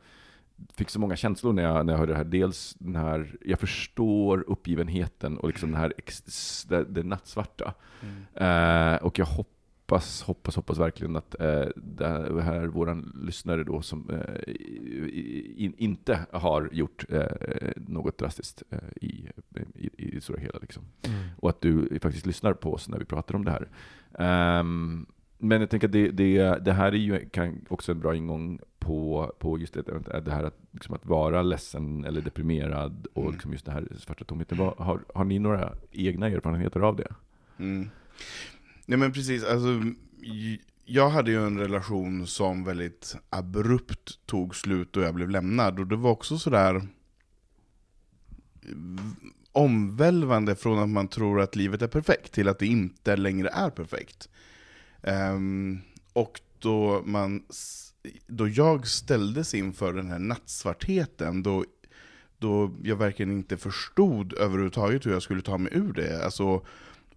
fick 0.73 0.89
så 0.89 0.99
många 0.99 1.15
känslor 1.15 1.53
när 1.53 1.63
jag, 1.63 1.85
när 1.85 1.93
jag 1.93 1.97
hörde 1.97 2.11
det 2.11 2.17
här. 2.17 2.23
Dels 2.23 2.75
den 2.79 2.95
här, 2.95 3.35
jag 3.45 3.59
förstår 3.59 4.43
uppgivenheten 4.47 5.37
och 5.37 5.47
liksom 5.47 5.71
den 5.71 5.79
här, 5.79 5.93
ex, 5.97 6.63
det, 6.69 6.83
det 6.83 7.03
nattsvarta. 7.03 7.73
Eh, 8.33 8.95
och 8.95 9.19
jag 9.19 9.25
hoppas, 9.25 9.54
hoppas, 10.25 10.55
hoppas 10.55 10.77
verkligen 10.77 11.15
att 11.15 11.39
eh, 11.39 11.65
det 11.75 12.41
här, 12.41 12.65
våran 12.67 13.21
lyssnare 13.25 13.63
då 13.63 13.81
som 13.81 14.09
eh, 14.09 14.53
in, 15.63 15.73
inte 15.77 16.25
har 16.31 16.69
gjort 16.71 17.05
eh, 17.09 17.71
något 17.75 18.17
drastiskt 18.17 18.63
eh, 18.69 18.79
i, 19.01 19.29
i, 19.75 19.89
i 19.97 20.15
det 20.15 20.21
stora 20.21 20.39
hela. 20.39 20.59
Liksom. 20.61 20.83
Mm. 21.01 21.19
Och 21.37 21.49
att 21.49 21.61
du 21.61 21.99
faktiskt 22.01 22.25
lyssnar 22.25 22.53
på 22.53 22.73
oss 22.73 22.89
när 22.89 22.99
vi 22.99 23.05
pratar 23.05 23.35
om 23.35 23.45
det 23.45 23.51
här. 23.51 23.69
Ehm, 24.19 25.05
men 25.37 25.61
jag 25.61 25.69
tänker 25.69 25.87
att 25.87 25.91
det, 25.91 26.11
det, 26.11 26.65
det 26.65 26.73
här 26.73 26.91
är 26.91 26.97
ju 26.97 27.29
kan 27.29 27.65
också 27.69 27.91
en 27.91 27.99
bra 27.99 28.15
ingång 28.15 28.59
på, 28.79 29.31
på 29.39 29.57
just 29.57 29.73
det, 29.73 30.21
det 30.25 30.31
här 30.31 30.43
att, 30.43 30.57
liksom 30.71 30.95
att 30.95 31.05
vara 31.05 31.41
ledsen 31.41 32.05
eller 32.05 32.21
deprimerad 32.21 33.07
och 33.13 33.21
Mm. 33.21 33.33
liksom 33.33 33.51
just 33.51 33.65
det 33.65 33.71
här 33.71 33.87
svarta 33.97 34.25
tomheten. 34.25 34.57
Har, 34.57 35.03
har 35.15 35.25
ni 35.25 35.39
några 35.39 35.73
egna 35.91 36.27
erfarenheter 36.27 36.79
av 36.79 36.95
det? 36.95 37.13
Mm. 37.57 37.89
Nej 38.85 38.99
men 38.99 39.11
precis, 39.11 39.43
alltså, 39.43 39.81
jag 40.85 41.09
hade 41.09 41.31
ju 41.31 41.45
en 41.45 41.59
relation 41.59 42.27
som 42.27 42.63
väldigt 42.63 43.15
abrupt 43.29 44.25
tog 44.25 44.55
slut 44.55 44.97
och 44.97 45.03
jag 45.03 45.15
blev 45.15 45.29
lämnad, 45.29 45.79
och 45.79 45.87
det 45.87 45.95
var 45.95 46.11
också 46.11 46.37
sådär 46.37 46.75
eh, 46.75 46.81
omvälvande 49.51 50.55
från 50.55 50.79
att 50.79 50.89
man 50.89 51.07
tror 51.07 51.41
att 51.41 51.55
livet 51.55 51.81
är 51.81 51.87
perfekt 51.87 52.31
till 52.31 52.47
att 52.47 52.59
det 52.59 52.67
inte 52.67 53.15
längre 53.15 53.49
är 53.49 53.69
perfekt. 53.69 54.29
Um, 55.01 55.81
och 56.13 56.41
då, 56.59 57.03
man, 57.05 57.43
då 58.27 58.47
jag 58.47 58.87
ställdes 58.87 59.53
inför 59.53 59.93
den 59.93 60.09
här 60.09 60.19
nattsvartheten, 60.19 61.43
då, 61.43 61.65
då 62.37 62.75
jag 62.83 62.95
verkligen 62.95 63.31
inte 63.31 63.57
förstod 63.57 64.33
överhuvudtaget 64.33 65.05
hur 65.05 65.11
jag 65.11 65.23
skulle 65.23 65.41
ta 65.41 65.57
mig 65.57 65.71
ur 65.75 65.93
det. 65.93 66.25
Alltså, 66.25 66.65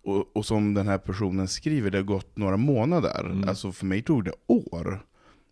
och, 0.09 0.37
och 0.37 0.47
som 0.47 0.75
den 0.75 0.89
här 0.89 0.99
personen 0.99 1.49
skriver, 1.49 1.91
det 1.91 1.99
har 1.99 2.03
gått 2.03 2.37
några 2.37 2.57
månader. 2.57 3.25
Mm. 3.25 3.49
Alltså 3.49 3.73
för 3.73 3.87
mig 3.87 4.03
tog 4.03 4.25
det 4.25 4.33
år. 4.47 5.05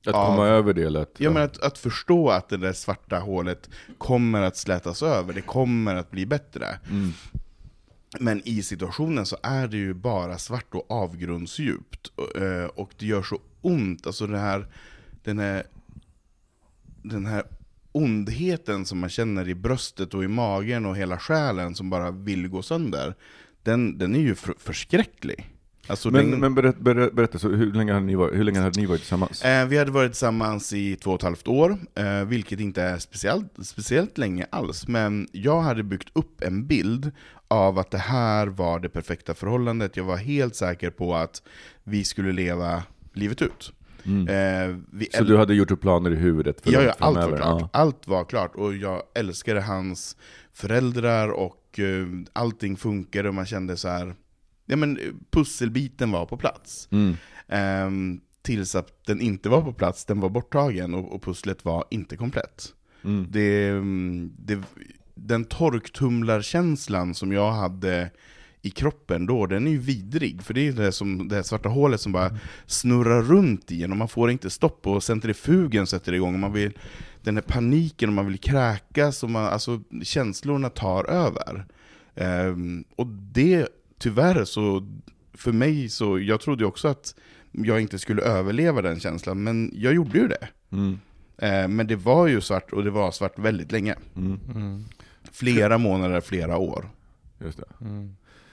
Att 0.07 0.15
av- 0.15 0.27
komma 0.27 0.47
över 0.47 0.73
det 0.73 1.01
att... 1.01 1.15
Ja, 1.19 1.31
men 1.31 1.43
att, 1.43 1.63
att 1.63 1.79
förstå 1.79 2.29
att 2.29 2.49
det 2.49 2.57
där 2.57 2.73
svarta 2.73 3.19
hålet 3.19 3.71
kommer 3.99 4.43
att 4.43 4.57
slätas 4.57 5.03
över, 5.03 5.33
det 5.33 5.43
kommer 5.43 5.95
att 5.95 6.11
bli 6.11 6.27
bättre. 6.27 6.79
Mm. 6.91 7.13
Men 8.21 8.43
i 8.49 8.63
situationen 8.63 9.27
så 9.27 9.37
är 9.43 9.69
det 9.69 9.77
ju 9.77 9.95
bara 9.95 10.39
svart 10.39 10.75
och 10.75 10.91
avgrundsdjupt. 10.91 12.07
Och, 12.07 12.43
eh, 12.43 12.71
det 12.99 13.07
gör 13.07 13.23
så 13.23 13.39
ont, 13.61 14.07
alltså 14.07 14.27
det 14.27 14.39
här, 14.39 14.67
den 15.25 15.39
här, 15.39 15.63
den 17.03 17.27
här 17.27 17.45
ondheten 17.93 18.85
som 18.85 18.99
man 18.99 19.11
känner 19.11 19.49
i 19.49 19.55
bröstet 19.55 20.15
och 20.15 20.25
i 20.25 20.29
magen 20.29 20.87
och 20.87 20.97
hela 20.97 21.19
själen 21.19 21.75
som 21.75 21.91
bara 21.91 22.11
vill 22.11 22.49
gå 22.49 22.63
sönder, 22.63 23.15
den, 23.67 23.99
den 23.99 24.15
är 24.15 24.21
ju 24.21 24.35
för, 24.35 24.55
förskräcklig. 24.59 25.53
Alltså 25.87 26.11
Men, 26.11 26.31
den, 26.31 26.41
men 26.41 26.55
berätta, 26.55 26.81
berätta, 26.81 27.15
berätta 27.15 27.39
så 27.39 27.49
hur, 27.49 27.73
länge 27.73 27.93
hade 27.93 28.07
ni 28.07 28.15
varit, 28.15 28.39
hur 28.39 28.45
länge 28.45 28.61
hade 28.61 28.81
ni 28.81 28.87
varit 28.87 29.01
tillsammans? 29.01 29.43
Eh, 29.45 29.67
vi 29.67 29.79
hade 29.79 29.91
varit 29.91 30.13
tillsammans 30.13 30.73
i 30.73 30.97
två 30.97 31.11
och 31.11 31.17
ett 31.17 31.23
halvt 31.23 31.49
år, 31.49 31.79
eh, 31.95 32.25
vilket 32.25 32.61
inte 32.61 32.83
är 32.83 32.99
speciellt, 32.99 33.53
speciellt 33.63 34.19
länge 34.19 34.47
alls. 34.51 34.89
Men 34.89 35.29
jag 35.33 35.61
hade 35.61 35.83
byggt 35.83 36.09
upp 36.13 36.43
en 36.43 36.67
bild 36.67 37.11
av 37.49 37.79
att 37.79 37.91
det 37.91 37.99
här 37.99 38.47
var 38.47 38.81
det 38.81 38.89
perfekta 38.89 39.35
förhållandet. 39.35 39.97
Jag 39.97 40.05
var 40.05 40.17
helt 40.17 40.57
säker 40.57 40.91
på 40.91 41.15
att 41.15 41.43
vi 41.85 42.05
skulle 42.05 42.33
leva 42.33 42.83
livet 43.15 43.43
ut. 43.43 43.73
Mm. 44.07 44.29
Eh, 45.01 45.07
Så 45.19 45.25
du 45.25 45.37
hade 45.37 45.55
gjort 45.55 45.71
upp 45.71 45.81
planer 45.81 46.11
i 46.11 46.17
huvudet 46.17 46.61
för 46.61 46.73
Ja, 46.73 46.83
ja, 46.83 46.95
allt 46.99 47.17
var 47.17 47.37
klart. 47.37 47.61
Ja. 47.61 47.69
Allt 47.73 48.07
var 48.07 48.25
klart. 48.25 48.55
Och 48.55 48.75
jag 48.75 49.03
älskade 49.15 49.61
hans 49.61 50.17
föräldrar 50.53 51.29
och 51.29 51.57
eh, 51.79 52.07
allting 52.33 52.77
funkade 52.77 53.29
och 53.29 53.35
man 53.35 53.47
kände 53.47 53.77
så 53.77 53.89
här. 53.89 54.15
Ja 54.67 54.77
men 54.77 54.99
eh, 54.99 55.13
pusselbiten 55.31 56.11
var 56.11 56.27
på 56.27 56.37
plats. 56.37 56.89
Mm. 56.91 57.17
Ehm, 57.49 58.21
tills 58.43 58.75
att 58.75 59.05
den 59.07 59.21
inte 59.21 59.49
var 59.49 59.63
på 59.63 59.73
plats, 59.73 60.05
den 60.05 60.21
var 60.21 60.29
borttagen 60.29 60.95
och, 60.95 61.13
och 61.13 61.23
pusslet 61.23 61.65
var 61.65 61.85
inte 61.91 62.17
komplett. 62.17 62.75
Mm. 63.05 63.27
Det, 63.31 63.69
mm, 63.69 64.33
det, 64.39 64.63
den 65.15 65.45
torktumlarkänslan 65.45 67.15
som 67.15 67.33
jag 67.33 67.53
hade 67.53 68.11
i 68.63 68.71
kroppen 68.71 69.27
då, 69.27 69.47
den 69.47 69.67
är 69.67 69.71
ju 69.71 69.79
vidrig. 69.79 70.43
För 70.43 70.55
det 70.55 70.69
är 70.69 70.73
det, 70.73 70.93
som, 70.93 71.29
det 71.29 71.35
här 71.37 71.43
svarta 71.43 71.69
hålet 71.69 72.01
som 72.01 72.13
bara 72.13 72.39
snurrar 72.67 73.23
runt 73.23 73.73
i 73.73 73.83
en 73.83 73.91
och 73.91 73.97
man 73.97 74.09
får 74.09 74.31
inte 74.31 74.51
stopp 74.51 74.87
och 74.87 75.03
centrifugen 75.03 75.87
sätter 75.87 76.13
igång. 76.13 76.35
Och 76.35 76.41
man 76.41 76.53
vill, 76.53 76.73
den 77.27 77.37
här 77.37 77.43
paniken 77.43 78.09
och 78.09 78.15
man 78.15 78.27
vill 78.27 78.39
kräkas 78.39 79.23
och 79.23 79.31
man, 79.31 79.45
alltså, 79.45 79.81
känslorna 80.03 80.71
tar 80.71 81.05
över. 81.05 81.67
Ehm, 82.15 82.85
och 82.97 83.07
det, 83.07 83.69
tyvärr 83.99 84.45
så, 84.45 84.87
för 85.35 85.53
mig 85.53 85.89
så, 85.89 86.19
jag 86.19 86.41
trodde 86.41 86.65
också 86.65 86.89
att 86.89 87.15
jag 87.53 87.81
inte 87.81 87.99
skulle 87.99 88.23
överleva 88.23 88.83
den 88.83 89.01
känslan, 89.01 89.43
men 89.43 89.71
jag 89.75 89.95
gjorde 89.95 90.19
ju 90.19 90.29
det. 90.29 90.49
Mm. 90.73 90.99
Eh, 91.39 91.69
Men 91.69 91.87
det 91.87 91.97
var 91.97 92.27
ju 92.27 92.41
svart, 92.41 92.73
och 92.73 92.85
det 92.85 92.91
var 92.91 93.11
svart 93.11 93.39
väldigt 93.39 93.73
länge. 93.73 93.95
Mm. 94.17 94.41
Mm. 94.55 94.85
Flera 95.33 95.79
månader, 95.79 96.21
flera 96.21 96.57
år. 96.57 96.89
Just 97.41 97.59
det. 97.59 97.65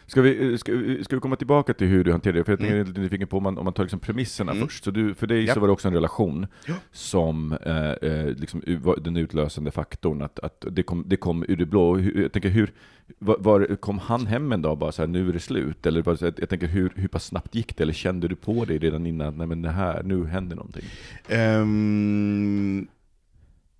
Ska 0.07 0.22
vi, 0.22 0.57
ska, 0.57 0.72
vi- 0.75 1.03
ska 1.03 1.15
vi 1.15 1.19
komma 1.19 1.36
tillbaka 1.36 1.74
till 1.74 1.88
hur 1.88 2.03
du 2.03 2.12
hanterade 2.12 2.39
det? 2.39 2.43
För 2.43 2.51
jag 2.51 2.60
tänker, 2.60 2.74
Mm. 2.75 2.86
är 2.86 2.88
lite 2.89 3.01
nyfiken 3.01 3.27
på 3.27 3.38
om 3.38 3.43
man, 3.43 3.57
om 3.57 3.63
man 3.63 3.74
tar 3.74 3.83
liksom 3.83 4.00
premisserna 4.00 4.51
Mm. 4.51 4.63
först. 4.67 4.83
Så 4.83 4.91
du, 4.91 5.13
för 5.13 5.27
dig 5.27 5.43
Ja. 5.43 5.53
så 5.53 5.60
var 5.60 5.67
det 5.67 5.74
också 5.74 5.88
en 5.88 5.93
relation 5.93 6.48
Ja. 6.67 6.74
som 6.91 7.51
eh, 7.65 7.91
eh, 7.91 8.25
liksom, 8.27 8.62
var 8.81 8.98
den 9.00 9.17
utlösande 9.17 9.72
faktorn, 9.72 10.22
att, 10.22 10.39
att 10.39 10.65
det, 10.72 10.83
kom, 10.83 11.03
det 11.07 11.15
kom 11.17 11.45
ur 11.48 11.55
det 11.55 11.65
blå. 11.65 12.00
Jag 12.00 12.31
tänker, 12.31 12.50
hur, 12.50 12.72
var, 13.19 13.38
var, 13.39 13.75
kom 13.75 13.98
han 14.00 14.27
hem 14.27 14.51
en 14.51 14.62
dag 14.62 14.72
och 14.72 14.77
bara 14.77 14.91
så 14.91 15.01
här, 15.01 15.07
nu 15.07 15.29
är 15.29 15.33
det 15.33 15.39
slut? 15.39 15.86
Eller 15.86 16.01
bara 16.01 16.17
jag 16.38 16.50
tänker, 16.50 16.67
hur, 16.67 16.91
hur 16.95 17.07
pass 17.07 17.25
snabbt 17.25 17.55
gick 17.55 17.77
det? 17.77 17.83
Eller 17.83 17.93
kände 17.93 18.27
du 18.27 18.36
på 18.36 18.65
dig 18.65 18.77
redan 18.77 19.05
innan, 19.05 19.38
nej 19.38 19.48
men 19.48 19.62
det 19.62 19.69
här, 19.69 20.03
nu 20.03 20.25
händer 20.25 20.55
någonting? 20.55 20.83
Ehm, 21.27 22.88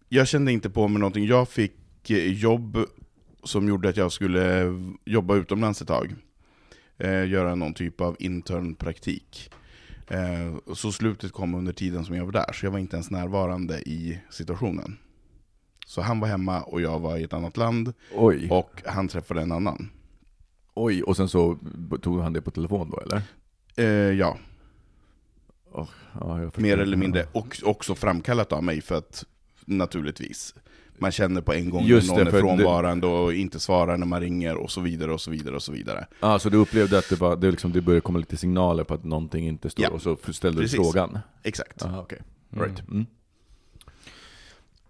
jag 0.10 0.28
kände 0.28 0.52
inte 0.52 0.70
på 0.70 0.88
mig 0.88 1.00
någonting. 1.00 1.26
Jag 1.26 1.50
fick 1.50 2.10
eh, 2.10 2.32
jobb 2.34 2.78
som 3.44 3.68
gjorde 3.68 3.90
att 3.90 3.98
jag 3.98 4.12
skulle 4.12 4.66
jobba 5.06 5.36
utomlands 5.36 5.82
ett 5.82 5.88
tag. 5.88 6.16
Eh, 6.98 7.28
göra 7.30 7.56
någon 7.56 7.74
typ 7.74 8.02
av 8.02 8.16
internpraktik. 8.20 9.50
Eh, 10.08 10.74
så 10.74 10.92
slutet 10.92 11.32
kom 11.32 11.56
under 11.56 11.74
tiden 11.74 12.06
som 12.06 12.16
jag 12.16 12.26
var 12.26 12.32
där, 12.32 12.54
så 12.54 12.66
jag 12.66 12.72
var 12.72 12.80
inte 12.80 12.96
ens 12.96 13.12
närvarande 13.12 13.80
i 13.82 14.20
situationen. 14.30 14.98
Så 15.86 16.02
han 16.02 16.20
var 16.20 16.28
hemma 16.28 16.62
och 16.62 16.82
jag 16.82 17.00
var 17.00 17.18
i 17.18 17.24
ett 17.24 17.34
annat 17.34 17.58
land, 17.58 17.94
Oj, 18.16 18.48
och 18.52 18.82
han 18.86 19.08
träffade 19.08 19.42
en 19.42 19.52
annan. 19.52 19.90
oj, 20.74 21.04
och 21.04 21.16
sen 21.18 21.30
så 21.30 21.58
tog 22.02 22.20
han 22.22 22.34
det 22.34 22.42
på 22.42 22.52
telefon 22.52 22.90
då 22.90 23.00
eller? 23.00 23.22
Eh, 23.76 23.86
ja, 24.18 24.38
Ja, 25.74 25.88
jag 26.42 26.54
förstår. 26.54 26.62
mer 26.62 26.78
eller 26.78 26.98
mindre. 26.98 27.26
Och 27.32 27.60
också 27.64 27.96
framkallat 27.96 28.52
av 28.52 28.64
mig 28.64 28.82
för 28.82 28.96
att, 28.96 29.26
naturligtvis, 29.66 30.56
man 30.98 31.12
känner 31.12 31.42
på 31.42 31.54
en 31.54 31.70
gång 31.70 31.84
Just 31.86 32.08
när 32.12 32.18
det, 32.18 32.24
någon 32.24 32.28
är 32.28 32.32
det- 32.32 32.40
frånvarande 32.40 33.08
och 33.08 33.34
inte 33.34 33.60
svarar 33.60 33.98
när 33.98 34.06
man 34.06 34.22
ringer 34.22 34.56
och 34.56 34.72
så 34.72 34.82
vidare 34.82 35.14
och 35.14 35.22
så 35.22 35.32
vidare 35.32 35.56
och 35.56 35.64
så 35.64 35.72
vidare. 35.72 36.08
Ja, 36.20 36.40
så 36.40 36.50
du 36.50 36.58
upplevde 36.58 36.98
att 36.98 37.10
det, 37.10 37.16
var, 37.22 37.36
det, 37.36 37.52
liksom, 37.52 37.72
det 37.72 37.82
började 37.82 38.02
komma 38.02 38.20
lite 38.20 38.38
signaler 38.38 38.84
på 38.84 38.94
att 38.94 39.04
någonting 39.04 39.48
inte 39.48 39.70
står, 39.70 39.84
Ja. 39.86 39.90
och 39.90 40.02
så 40.02 40.18
ställde 40.34 40.62
Precis. 40.62 40.78
du 40.80 40.84
frågan? 40.84 41.20
Exakt. 41.44 41.86
Aha, 41.86 42.02
okej. 42.02 42.20
Mm. 42.54 42.66
Right. 42.66 42.88
Mm. 42.88 43.06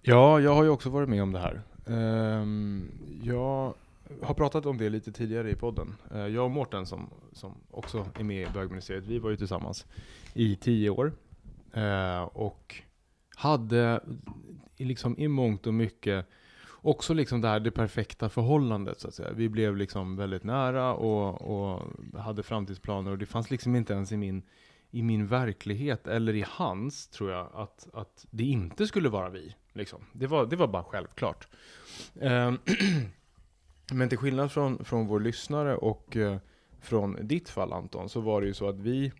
Ja, 0.02 0.40
jag 0.40 0.56
har 0.56 0.64
ju 0.64 0.70
också 0.70 0.90
varit 0.90 1.10
med 1.10 1.24
om 1.24 1.32
det 1.32 1.40
här. 1.40 1.62
Ehm, 1.88 2.92
jag 3.24 3.74
har 4.22 4.34
pratat 4.34 4.66
om 4.66 4.78
det 4.78 4.90
lite 4.90 5.12
tidigare 5.12 5.52
i 5.52 5.56
podden. 5.56 5.96
Eh, 6.14 6.28
jag 6.28 6.46
och 6.46 6.52
Mårten 6.52 6.86
som, 6.86 7.10
som 7.34 7.52
också 7.72 8.06
är 8.20 8.24
med 8.24 8.42
i 8.48 8.52
bögministeriet, 8.54 9.04
vi 9.06 9.20
var 9.20 9.30
ju 9.30 9.38
tillsammans 9.38 9.86
i 10.34 10.56
tio 10.56 10.90
år. 10.90 11.14
Eh, 11.74 12.22
och 12.24 12.76
hade 13.36 14.02
liksom 14.78 15.20
i 15.20 15.28
mångt 15.28 15.68
och 15.68 15.74
mycket 15.74 16.26
också 16.72 17.14
liksom 17.14 17.42
det 17.42 17.48
här 17.48 17.60
det 17.60 17.72
perfekta 17.72 18.30
förhållandet 18.30 19.00
så 19.00 19.08
att 19.08 19.14
säga. 19.14 19.32
Vi 19.34 19.50
blev 19.50 19.78
liksom 19.78 20.16
väldigt 20.16 20.44
nära 20.44 20.94
och, 20.94 21.42
och 21.42 21.82
hade 22.20 22.44
framtidsplaner 22.44 23.12
och 23.12 23.18
det 23.18 23.26
fanns 23.26 23.52
liksom 23.52 23.76
inte 23.76 23.94
ens 23.94 24.12
i 24.12 24.18
min 24.18 24.44
i 24.94 25.02
min 25.02 25.28
verklighet, 25.28 26.08
eller 26.08 26.36
i 26.36 26.46
hans, 26.48 27.08
tror 27.08 27.32
jag, 27.32 27.50
att, 27.54 27.88
att 27.94 28.26
det 28.30 28.44
inte 28.44 28.88
skulle 28.88 29.10
vara 29.10 29.30
vi. 29.30 29.56
Liksom. 29.72 30.06
Det, 30.14 30.28
var, 30.28 30.46
det 30.46 30.56
var 30.56 30.68
bara 30.68 30.84
självklart. 30.84 31.48
Ehm, 32.22 32.58
men 33.94 34.10
till 34.10 34.18
skillnad 34.18 34.52
från, 34.52 34.86
från 34.86 35.08
vår 35.08 35.20
lyssnare 35.20 35.76
och 35.76 36.18
eh, 36.18 36.38
från 36.82 37.18
ditt 37.22 37.50
fall 37.50 37.74
Anton, 37.74 38.10
så 38.10 38.22
var 38.22 38.42
det 38.42 38.48
ju 38.48 38.54
så 38.54 38.70
att 38.70 38.80
vi 38.80 39.12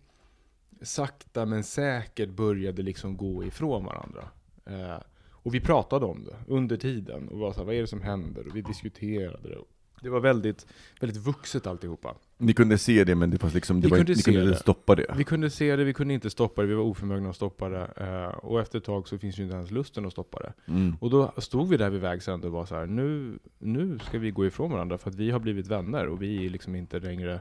sakta 0.82 1.46
men 1.46 1.64
säkert 1.64 2.28
började 2.28 2.82
liksom 2.82 3.16
gå 3.16 3.44
ifrån 3.44 3.84
varandra. 3.84 4.28
Eh, 4.66 4.98
och 5.44 5.54
vi 5.54 5.60
pratade 5.60 6.06
om 6.06 6.24
det 6.24 6.36
under 6.46 6.76
tiden 6.76 7.28
och 7.28 7.38
var 7.38 7.52
så 7.52 7.58
här, 7.58 7.64
vad 7.64 7.74
är 7.74 7.80
det 7.80 7.86
som 7.86 8.02
händer? 8.02 8.48
Och 8.48 8.56
vi 8.56 8.62
diskuterade 8.62 9.48
det. 9.48 9.58
Det 10.02 10.10
var 10.10 10.20
väldigt, 10.20 10.66
väldigt 11.00 11.22
vuxet 11.22 11.66
alltihopa. 11.66 12.14
Ni 12.38 12.52
kunde 12.52 12.78
se 12.78 13.04
det, 13.04 13.14
men 13.14 13.30
det 13.30 13.38
fanns 13.38 13.54
liksom, 13.54 13.80
det 13.80 13.86
Vi 13.86 13.90
var 13.90 13.96
kunde 13.98 14.14
ni 14.14 14.22
kunde 14.22 14.42
inte 14.42 14.58
stoppa 14.58 14.94
det. 14.94 15.14
Vi 15.16 15.24
kunde 15.24 15.50
se 15.50 15.76
det, 15.76 15.84
vi 15.84 15.92
kunde 15.94 16.14
inte 16.14 16.30
stoppa 16.30 16.62
det, 16.62 16.68
vi 16.68 16.74
var 16.74 16.84
oförmögna 16.84 17.30
att 17.30 17.36
stoppa 17.36 17.68
det. 17.68 17.88
Eh, 17.96 18.38
och 18.38 18.60
efter 18.60 18.78
ett 18.78 18.84
tag 18.84 19.08
så 19.08 19.18
finns 19.18 19.38
ju 19.38 19.42
inte 19.42 19.56
ens 19.56 19.70
lusten 19.70 20.06
att 20.06 20.12
stoppa 20.12 20.38
det. 20.38 20.52
Mm. 20.66 20.96
Och 21.00 21.10
då 21.10 21.32
stod 21.38 21.68
vi 21.68 21.76
där 21.76 21.90
vid 21.90 22.00
vägs 22.00 22.28
ände 22.28 22.46
och 22.46 22.52
var 22.52 22.66
så 22.66 22.74
här, 22.74 22.86
nu, 22.86 23.38
nu 23.58 23.98
ska 23.98 24.18
vi 24.18 24.30
gå 24.30 24.46
ifrån 24.46 24.70
varandra 24.70 24.98
för 24.98 25.10
att 25.10 25.16
vi 25.16 25.30
har 25.30 25.38
blivit 25.40 25.66
vänner 25.66 26.06
och 26.06 26.22
vi 26.22 26.46
är 26.46 26.50
liksom 26.50 26.74
inte 26.74 27.00
längre 27.00 27.40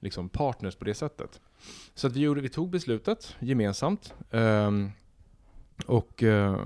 liksom 0.00 0.28
partners 0.28 0.76
på 0.76 0.84
det 0.84 0.94
sättet. 0.94 1.40
Så 1.94 2.06
att 2.06 2.12
vi, 2.12 2.20
gjorde, 2.20 2.40
vi 2.40 2.48
tog 2.48 2.70
beslutet 2.70 3.36
gemensamt. 3.40 4.14
ehm, 4.30 4.90
och 5.86 6.22
eh, 6.22 6.60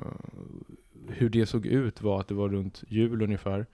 hur 1.09 1.29
det 1.29 1.47
såg 1.47 1.67
ut 1.67 2.03
var 2.03 2.21
att 2.21 2.29
det 2.29 2.35
var 2.35 2.49
runt 2.49 2.85
jul 2.89 3.23
ungefär. 3.23 3.67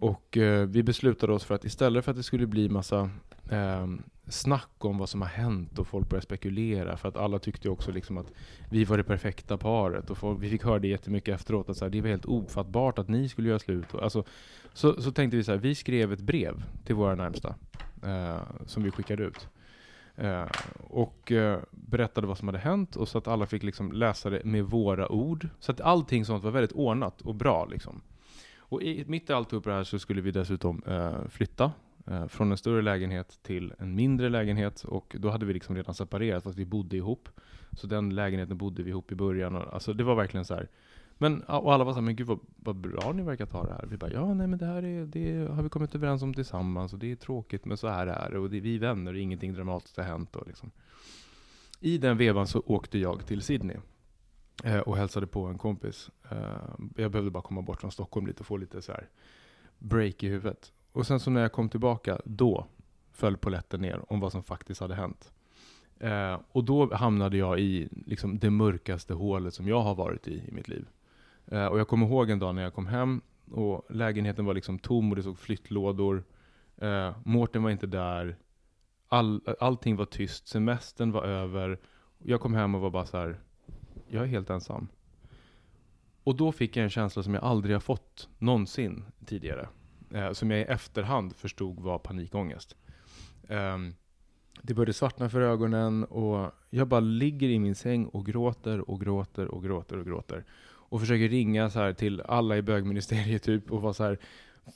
Och 0.00 0.36
eh, 0.36 0.66
vi 0.66 0.82
beslutade 0.82 1.32
oss 1.32 1.44
för 1.44 1.54
att 1.54 1.64
istället 1.64 2.04
för 2.04 2.10
att 2.10 2.16
det 2.16 2.22
skulle 2.22 2.46
bli 2.46 2.68
massa 2.68 3.10
eh, 3.50 3.86
snack 4.28 4.70
om 4.78 4.98
vad 4.98 5.08
som 5.08 5.22
har 5.22 5.28
hänt 5.28 5.78
och 5.78 5.86
folk 5.86 6.08
började 6.08 6.26
spekulera 6.26 6.96
för 6.96 7.08
att 7.08 7.16
alla 7.16 7.38
tyckte 7.38 7.68
också 7.68 7.92
liksom 7.92 8.18
att 8.18 8.32
vi 8.70 8.84
var 8.84 8.96
det 8.96 9.04
perfekta 9.04 9.58
paret 9.58 10.10
och 10.10 10.18
folk, 10.18 10.42
vi 10.42 10.50
fick 10.50 10.64
höra 10.64 10.78
det 10.78 10.88
jättemycket 10.88 11.34
efteråt 11.34 11.68
att 11.68 11.76
så 11.76 11.84
här, 11.84 11.90
det 11.90 12.00
var 12.00 12.08
helt 12.08 12.26
ofattbart 12.26 12.98
att 12.98 13.08
ni 13.08 13.28
skulle 13.28 13.48
göra 13.48 13.58
slut. 13.58 13.94
Och, 13.94 14.02
alltså, 14.02 14.24
så, 14.72 15.02
så 15.02 15.12
tänkte 15.12 15.36
vi 15.36 15.44
så 15.44 15.52
här, 15.52 15.58
vi 15.58 15.74
skrev 15.74 16.12
ett 16.12 16.20
brev 16.20 16.62
till 16.84 16.94
våra 16.94 17.14
närmsta 17.14 17.54
eh, 18.04 18.40
som 18.66 18.82
vi 18.82 18.90
skickade 18.90 19.22
ut. 19.22 19.48
Eh, 20.20 20.46
och 20.90 21.32
eh, 21.32 21.60
berättade 21.70 22.26
vad 22.26 22.38
som 22.38 22.48
hade 22.48 22.58
hänt 22.58 22.96
och 22.96 23.08
så 23.08 23.18
att 23.18 23.28
alla 23.28 23.46
fick 23.46 23.62
liksom 23.62 23.92
läsa 23.92 24.30
det 24.30 24.44
med 24.44 24.64
våra 24.64 25.12
ord. 25.12 25.48
Så 25.58 25.72
att 25.72 25.80
allting 25.80 26.24
sånt 26.24 26.44
var 26.44 26.50
väldigt 26.50 26.72
ordnat 26.72 27.20
och 27.20 27.34
bra 27.34 27.66
liksom. 27.66 28.00
Och 28.58 28.82
i, 28.82 29.04
mitt 29.06 29.30
i 29.30 29.32
alltihop 29.32 29.64
det 29.64 29.72
här 29.72 29.84
så 29.84 29.98
skulle 29.98 30.20
vi 30.20 30.30
dessutom 30.30 30.82
eh, 30.86 31.28
flytta 31.28 31.72
eh, 32.06 32.26
från 32.26 32.50
en 32.50 32.58
större 32.58 32.82
lägenhet 32.82 33.38
till 33.42 33.72
en 33.78 33.94
mindre 33.94 34.28
lägenhet 34.28 34.84
och 34.84 35.16
då 35.18 35.30
hade 35.30 35.46
vi 35.46 35.52
liksom 35.52 35.76
redan 35.76 35.94
separerat 35.94 36.44
fast 36.44 36.58
vi 36.58 36.66
bodde 36.66 36.96
ihop. 36.96 37.28
Så 37.72 37.86
den 37.86 38.14
lägenheten 38.14 38.58
bodde 38.58 38.82
vi 38.82 38.90
ihop 38.90 39.12
i 39.12 39.14
början. 39.14 39.56
Och, 39.56 39.74
alltså 39.74 39.92
det 39.92 40.04
var 40.04 40.14
verkligen 40.14 40.44
så 40.44 40.54
här. 40.54 40.68
Men, 41.18 41.42
och 41.42 41.74
alla 41.74 41.84
var 41.84 41.92
så 41.92 41.98
här, 41.98 42.04
men 42.04 42.16
gud 42.16 42.26
vad, 42.26 42.38
vad 42.56 42.76
bra 42.76 43.12
ni 43.12 43.22
verkar 43.22 43.46
ta 43.46 43.64
det 43.64 43.72
här. 43.72 43.86
Vi 43.90 43.96
bara, 43.96 44.12
ja 44.12 44.34
nej 44.34 44.46
men 44.46 44.58
det 44.58 44.66
här 44.66 44.84
är, 44.84 45.06
det 45.06 45.48
har 45.52 45.62
vi 45.62 45.68
kommit 45.68 45.94
överens 45.94 46.22
om 46.22 46.34
tillsammans 46.34 46.92
och 46.92 46.98
det 46.98 47.10
är 47.12 47.16
tråkigt 47.16 47.64
men 47.64 47.76
så 47.76 47.88
här 47.88 48.06
är 48.06 48.30
det 48.30 48.38
och 48.38 48.50
det 48.50 48.56
är 48.56 48.60
vi 48.60 48.74
är 48.74 48.80
vänner 48.80 49.12
och 49.12 49.18
ingenting 49.18 49.52
dramatiskt 49.54 49.96
har 49.96 50.04
hänt. 50.04 50.36
Och 50.36 50.46
liksom. 50.46 50.70
I 51.80 51.98
den 51.98 52.16
vevan 52.16 52.46
så 52.46 52.62
åkte 52.66 52.98
jag 52.98 53.26
till 53.26 53.42
Sydney. 53.42 53.76
eh, 54.64 54.78
och 54.78 54.96
hälsade 54.96 55.26
på 55.26 55.46
en 55.46 55.58
kompis. 55.58 56.10
Eh, 56.30 56.38
jag 56.96 57.10
behövde 57.10 57.30
bara 57.30 57.42
komma 57.42 57.62
bort 57.62 57.80
från 57.80 57.92
Stockholm 57.92 58.26
lite 58.26 58.40
och 58.40 58.46
få 58.46 58.56
lite 58.56 58.82
så 58.82 58.92
här 58.92 59.08
break 59.78 60.22
i 60.22 60.28
huvudet. 60.28 60.72
Och 60.92 61.06
sen 61.06 61.20
så 61.20 61.30
när 61.30 61.40
jag 61.40 61.52
kom 61.52 61.68
tillbaka, 61.68 62.20
då 62.24 62.66
föll 63.12 63.36
polletten 63.36 63.80
ner 63.80 64.12
om 64.12 64.20
vad 64.20 64.32
som 64.32 64.42
faktiskt 64.42 64.80
hade 64.80 64.94
hänt. 64.94 65.32
Eh, 66.00 66.40
och 66.52 66.64
då 66.64 66.94
hamnade 66.94 67.36
jag 67.36 67.60
i 67.60 67.88
liksom, 68.06 68.38
det 68.38 68.50
mörkaste 68.50 69.14
hålet 69.14 69.54
som 69.54 69.68
jag 69.68 69.80
har 69.80 69.94
varit 69.94 70.28
i 70.28 70.42
i 70.48 70.52
mitt 70.52 70.68
liv. 70.68 70.86
Eh, 71.50 71.66
och 71.66 71.78
jag 71.78 71.88
kommer 71.88 72.06
ihåg 72.06 72.30
en 72.30 72.38
dag 72.38 72.54
när 72.54 72.62
jag 72.62 72.74
kom 72.74 72.86
hem 72.86 73.20
och 73.50 73.86
lägenheten 73.90 74.44
var 74.44 74.54
liksom 74.54 74.78
tom 74.78 75.10
och 75.10 75.16
det 75.16 75.22
såg 75.22 75.38
flyttlådor. 75.38 76.24
Eh, 76.76 77.16
Mårten 77.24 77.62
var 77.62 77.70
inte 77.70 77.86
där. 77.86 78.36
All, 79.08 79.40
allting 79.60 79.96
var 79.96 80.04
tyst. 80.04 80.48
Semestern 80.48 81.12
var 81.12 81.24
över. 81.24 81.80
Jag 82.18 82.40
kom 82.40 82.54
hem 82.54 82.74
och 82.74 82.80
var 82.80 82.90
bara 82.90 83.06
så 83.06 83.16
här. 83.16 83.40
Jag 84.08 84.22
är 84.22 84.26
helt 84.26 84.50
ensam. 84.50 84.88
Och 86.24 86.36
då 86.36 86.52
fick 86.52 86.76
jag 86.76 86.84
en 86.84 86.90
känsla 86.90 87.22
som 87.22 87.34
jag 87.34 87.44
aldrig 87.44 87.74
har 87.74 87.80
fått 87.80 88.28
någonsin 88.38 89.04
tidigare. 89.26 89.68
Eh, 90.14 90.32
som 90.32 90.50
jag 90.50 90.60
i 90.60 90.64
efterhand 90.64 91.36
förstod 91.36 91.80
var 91.80 91.98
panikångest. 91.98 92.76
Eh, 93.48 93.78
det 94.62 94.74
började 94.74 94.92
svartna 94.92 95.28
för 95.28 95.40
ögonen 95.40 96.04
och 96.04 96.52
jag 96.70 96.88
bara 96.88 97.00
ligger 97.00 97.48
i 97.48 97.58
min 97.58 97.74
säng 97.74 98.06
och 98.06 98.26
gråter 98.26 98.90
och 98.90 99.00
gråter 99.00 99.46
och 99.46 99.62
gråter 99.62 99.98
och 99.98 100.06
gråter. 100.06 100.44
Och 100.88 101.00
försöker 101.00 101.28
ringa 101.28 101.70
så 101.70 101.78
här 101.78 101.92
till 101.92 102.20
alla 102.20 102.56
i 102.56 102.62
bögministeriet 102.62 103.42
typ 103.42 103.70
och 103.70 103.82
vara 103.82 103.92
så 103.92 104.04
här, 104.04 104.18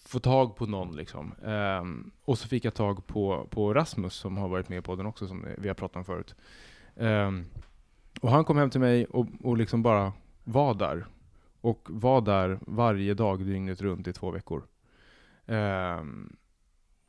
få 0.04 0.18
tag 0.18 0.56
på 0.56 0.66
någon 0.66 0.96
liksom. 0.96 1.34
Um, 1.42 2.10
och 2.24 2.38
så 2.38 2.48
fick 2.48 2.64
jag 2.64 2.74
tag 2.74 3.06
på, 3.06 3.46
på 3.50 3.74
Rasmus 3.74 4.14
som 4.14 4.36
har 4.36 4.48
varit 4.48 4.68
med 4.68 4.84
på 4.84 4.96
den 4.96 5.06
också 5.06 5.26
som 5.26 5.46
vi 5.58 5.68
har 5.68 5.74
pratat 5.74 5.96
om 5.96 6.04
förut. 6.04 6.34
Um, 6.94 7.46
och 8.20 8.30
han 8.30 8.44
kom 8.44 8.56
hem 8.56 8.70
till 8.70 8.80
mig 8.80 9.04
och, 9.04 9.26
och 9.42 9.56
liksom 9.56 9.82
bara 9.82 10.12
var 10.44 10.74
där. 10.74 11.06
Och 11.60 11.88
var 11.90 12.20
där 12.20 12.58
varje 12.66 13.14
dag 13.14 13.44
dygnet 13.44 13.82
runt 13.82 14.08
i 14.08 14.12
två 14.12 14.30
veckor. 14.30 14.62
Um, 15.46 16.36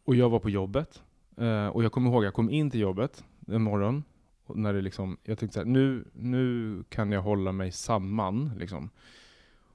och 0.06 0.16
jag 0.16 0.30
var 0.30 0.40
på 0.40 0.50
jobbet. 0.50 1.02
Uh, 1.42 1.68
och 1.68 1.84
jag 1.84 1.92
kommer 1.92 2.10
ihåg, 2.10 2.24
jag 2.24 2.34
kom 2.34 2.50
in 2.50 2.72
till 2.72 2.80
jobbet 2.80 3.24
en 3.48 3.62
morgon. 3.62 4.04
Och 4.46 4.58
när 4.58 4.74
det 4.74 4.82
liksom, 4.82 5.18
jag 5.24 5.38
tänkte 5.38 5.54
så 5.54 5.60
här, 5.60 5.68
nu, 5.68 6.04
nu 6.14 6.84
kan 6.90 7.12
jag 7.12 7.22
hålla 7.22 7.52
mig 7.52 7.72
samman. 7.72 8.52
Liksom. 8.58 8.90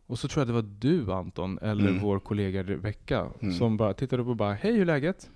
Och 0.06 0.18
så 0.18 0.28
tror 0.28 0.40
jag 0.40 0.48
det 0.48 0.52
var 0.52 0.70
du 0.78 1.12
Anton, 1.12 1.58
eller 1.62 1.88
Mm. 1.88 2.02
vår 2.02 2.18
kollega 2.18 2.62
Rebecka, 2.62 3.26
Mm. 3.40 3.54
som 3.54 3.76
bara 3.76 3.94
tittade 3.94 4.22
upp 4.22 4.28
och 4.28 4.36
bara, 4.36 4.52
hej 4.54 4.72
hur 4.72 4.80
är 4.80 4.84
läget? 4.84 5.30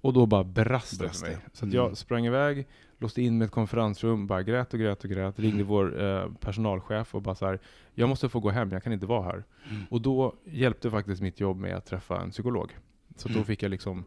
Och 0.00 0.12
då 0.12 0.26
bara 0.26 0.44
brast 0.44 0.98
det 1.00 1.08
för 1.08 1.26
mig. 1.26 1.36
Så 1.52 1.64
Mm. 1.64 1.76
jag 1.76 1.96
sprang 1.96 2.26
iväg, 2.26 2.66
låste 2.98 3.22
in 3.22 3.38
mig 3.38 3.44
i 3.44 3.46
ett 3.46 3.52
konferensrum, 3.52 4.26
bara 4.26 4.42
grät 4.42 4.74
och 4.74 4.80
grät 4.80 5.04
och 5.04 5.10
grät. 5.10 5.38
Ringde 5.38 5.56
Mm. 5.56 5.66
vår 5.66 6.02
eh, 6.02 6.32
personalchef 6.40 7.14
och 7.14 7.22
bara 7.22 7.34
så 7.34 7.46
här, 7.46 7.58
jag 7.94 8.08
måste 8.08 8.28
få 8.28 8.40
gå 8.40 8.50
hem, 8.50 8.70
jag 8.72 8.82
kan 8.82 8.92
inte 8.92 9.06
vara 9.06 9.22
här. 9.22 9.44
Mm. 9.70 9.82
Och 9.90 10.00
då 10.00 10.34
hjälpte 10.44 10.90
faktiskt 10.90 11.22
mitt 11.22 11.40
jobb 11.40 11.56
med 11.58 11.76
att 11.76 11.86
träffa 11.86 12.20
en 12.20 12.30
psykolog. 12.30 12.76
Så 13.16 13.28
då 13.28 13.34
Mm. 13.34 13.44
fick 13.44 13.62
jag 13.62 13.70
liksom 13.70 14.04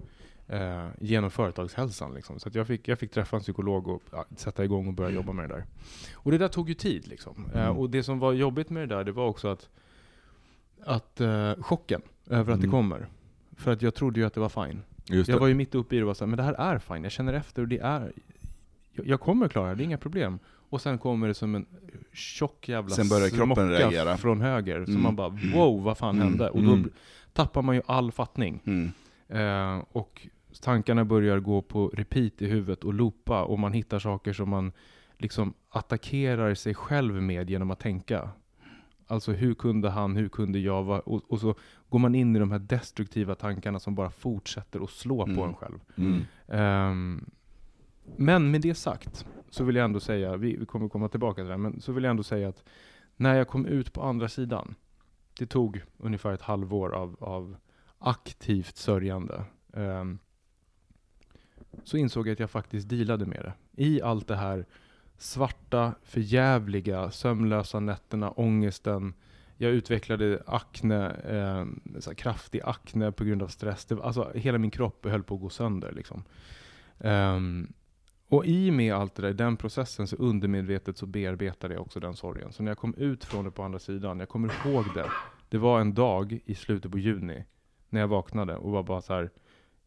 eh, 0.51 0.87
genom 0.99 1.31
företagshälsan. 1.31 2.13
Liksom. 2.13 2.39
Så 2.39 2.49
jag, 2.53 2.67
fick, 2.67 2.87
jag 2.87 2.99
fick 2.99 3.11
träffa 3.11 3.35
en 3.37 3.41
psykolog 3.41 3.87
och 3.87 4.01
ja, 4.11 4.25
sätta 4.35 4.63
igång 4.63 4.87
och 4.87 4.93
börja 4.93 5.09
Mm. 5.09 5.21
jobba 5.21 5.33
med 5.33 5.49
det 5.49 5.55
där. 5.55 5.65
Och 6.15 6.31
det 6.31 6.37
där 6.37 6.47
tog 6.47 6.69
ju 6.69 6.75
tid. 6.75 7.07
Liksom. 7.07 7.45
Eh, 7.53 7.61
Mm. 7.65 7.77
och 7.77 7.89
det 7.89 8.03
som 8.03 8.19
var 8.19 8.33
jobbigt 8.33 8.69
med 8.69 8.89
det 8.89 8.95
där, 8.95 9.03
det 9.03 9.11
var 9.11 9.27
också 9.27 9.47
att, 9.47 9.69
att 10.85 11.21
eh, 11.21 11.53
chocken 11.61 12.01
över 12.29 12.53
att 12.53 12.59
det 12.59 12.67
Mm. 12.67 12.71
kommer. 12.71 13.07
För 13.57 13.71
att 13.71 13.81
jag 13.81 13.95
trodde 13.95 14.19
ju 14.19 14.25
att 14.25 14.33
det 14.33 14.39
var 14.39 14.65
fine. 14.65 14.81
Just 15.05 15.29
Jag 15.29 15.35
det. 15.37 15.39
var 15.41 15.47
ju 15.47 15.53
mitt 15.53 15.75
uppe 15.75 15.95
i 15.95 15.97
det 15.97 16.03
och 16.03 16.07
var 16.07 16.13
så 16.13 16.23
här, 16.25 16.29
men 16.29 16.37
det 16.37 16.43
här 16.43 16.53
är 16.53 16.79
fine. 16.79 17.03
Jag 17.03 17.11
känner 17.11 17.33
efter 17.33 17.61
och 17.61 17.67
det 17.67 17.79
är... 17.79 18.11
Jag, 18.93 19.07
jag 19.07 19.19
kommer 19.19 19.47
klara 19.47 19.69
det, 19.69 19.75
det 19.75 19.83
är 19.83 19.85
inga 19.85 19.97
problem. 19.97 20.39
Och 20.69 20.81
sen 20.81 20.97
kommer 20.97 21.27
det 21.27 21.33
som 21.33 21.55
en 21.55 21.65
tjock 22.13 22.69
jävla 22.69 22.95
Sen 22.95 23.09
börjar 23.09 23.29
kroppen 23.29 23.69
reagera. 23.69 24.17
från 24.17 24.41
höger. 24.41 24.85
Så 24.85 24.91
Mm. 24.91 25.03
man 25.03 25.15
bara 25.15 25.29
wow, 25.29 25.83
vad 25.83 25.97
fan 25.97 26.15
Mm. 26.15 26.27
hände? 26.27 26.49
Och 26.49 26.63
då 26.63 26.73
Mm. 26.73 26.89
tappar 27.33 27.61
man 27.61 27.75
ju 27.75 27.81
all 27.85 28.11
fattning. 28.11 28.61
Mm. 28.65 28.91
Eh, 29.27 29.83
och 29.91 30.27
tankarna 30.61 31.05
börjar 31.05 31.39
gå 31.39 31.61
på 31.61 31.87
repeat 31.87 32.41
i 32.41 32.47
huvudet 32.47 32.83
och 32.83 32.93
loopa 32.93 33.43
och 33.43 33.59
man 33.59 33.73
hittar 33.73 33.99
saker 33.99 34.33
som 34.33 34.49
man 34.49 34.71
liksom 35.17 35.53
attackerar 35.69 36.53
sig 36.53 36.73
själv 36.75 37.13
med 37.21 37.49
genom 37.49 37.71
att 37.71 37.79
tänka. 37.79 38.29
Alltså 39.07 39.31
hur 39.31 39.53
kunde 39.53 39.89
han, 39.89 40.15
hur 40.15 40.29
kunde 40.29 40.59
jag? 40.59 40.83
Vad- 40.83 40.99
Och, 40.99 41.31
och 41.31 41.39
så 41.39 41.55
går 41.89 41.99
man 41.99 42.15
in 42.15 42.35
i 42.35 42.39
de 42.39 42.51
här 42.51 42.59
destruktiva 42.59 43.35
tankarna 43.35 43.79
som 43.79 43.95
bara 43.95 44.09
fortsätter 44.09 44.83
att 44.83 44.89
slå 44.89 45.25
på 45.25 45.31
Mm. 45.31 45.43
en 45.43 45.53
själv. 45.53 45.79
Mm. 45.97 46.19
Ehm, 46.47 47.25
men 48.17 48.51
med 48.51 48.61
det 48.61 48.75
sagt 48.75 49.25
så 49.49 49.63
vill 49.63 49.75
jag 49.75 49.85
ändå 49.85 49.99
säga, 49.99 50.37
vi, 50.37 50.57
vi 50.57 50.65
kommer 50.65 50.89
komma 50.89 51.07
tillbaka 51.09 51.41
till 51.41 51.49
det 51.49 51.57
men 51.57 51.81
så 51.81 51.91
vill 51.91 52.03
jag 52.03 52.11
ändå 52.11 52.23
säga 52.23 52.49
att 52.49 52.63
när 53.15 53.35
jag 53.35 53.47
kom 53.47 53.65
ut 53.65 53.93
på 53.93 54.01
andra 54.03 54.27
sidan, 54.29 54.75
det 55.39 55.45
tog 55.45 55.83
ungefär 55.97 56.33
ett 56.33 56.41
halvår 56.41 56.95
av, 56.95 57.15
av 57.19 57.55
aktivt 57.99 58.77
sörjande, 58.77 59.43
ehm, 59.73 60.19
så 61.83 61.97
insåg 61.97 62.27
jag 62.27 62.33
att 62.33 62.39
jag 62.39 62.49
faktiskt 62.49 62.89
dealade 62.89 63.25
med 63.25 63.41
det. 63.43 63.83
I 63.83 64.01
allt 64.01 64.27
det 64.27 64.35
här 64.35 64.65
svarta, 65.17 65.93
förjävliga, 66.03 67.11
sömnlösa 67.11 67.79
nätterna, 67.79 68.31
ångesten, 68.31 69.13
jag 69.57 69.71
utvecklade 69.71 70.43
akne, 70.45 71.09
eh, 71.09 71.65
så 71.99 72.09
här 72.09 72.15
kraftig 72.15 72.61
akne 72.63 73.11
på 73.11 73.23
grund 73.23 73.43
av 73.43 73.47
stress. 73.47 73.85
Det, 73.85 74.03
alltså, 74.03 74.31
hela 74.35 74.57
min 74.57 74.71
kropp 74.71 75.05
höll 75.05 75.23
på 75.23 75.35
att 75.35 75.41
gå 75.41 75.49
sönder. 75.49 75.91
Liksom. 75.91 76.23
Um, 76.97 77.73
och 78.27 78.45
i 78.45 78.69
och 78.69 78.73
med 78.73 78.93
allt 78.93 79.15
det 79.15 79.21
där, 79.21 79.33
den 79.33 79.57
processen, 79.57 80.07
så 80.07 80.15
undermedvetet 80.15 80.97
så 80.97 81.05
bearbetade 81.05 81.73
jag 81.73 81.81
också 81.81 81.99
den 81.99 82.15
sorgen. 82.15 82.51
Så 82.51 82.63
när 82.63 82.71
jag 82.71 82.77
kom 82.77 82.95
ut 82.97 83.25
från 83.25 83.45
det 83.45 83.51
på 83.51 83.63
andra 83.63 83.79
sidan, 83.79 84.19
jag 84.19 84.29
kommer 84.29 84.53
ihåg 84.65 84.85
det. 84.95 85.05
Det 85.49 85.57
var 85.57 85.81
en 85.81 85.93
dag 85.93 86.39
i 86.45 86.55
slutet 86.55 86.91
på 86.91 86.99
juni, 86.99 87.45
när 87.89 87.99
jag 87.99 88.07
vaknade 88.07 88.55
och 88.55 88.71
var 88.71 88.83
bara 88.83 89.01
så 89.01 89.13
här, 89.13 89.29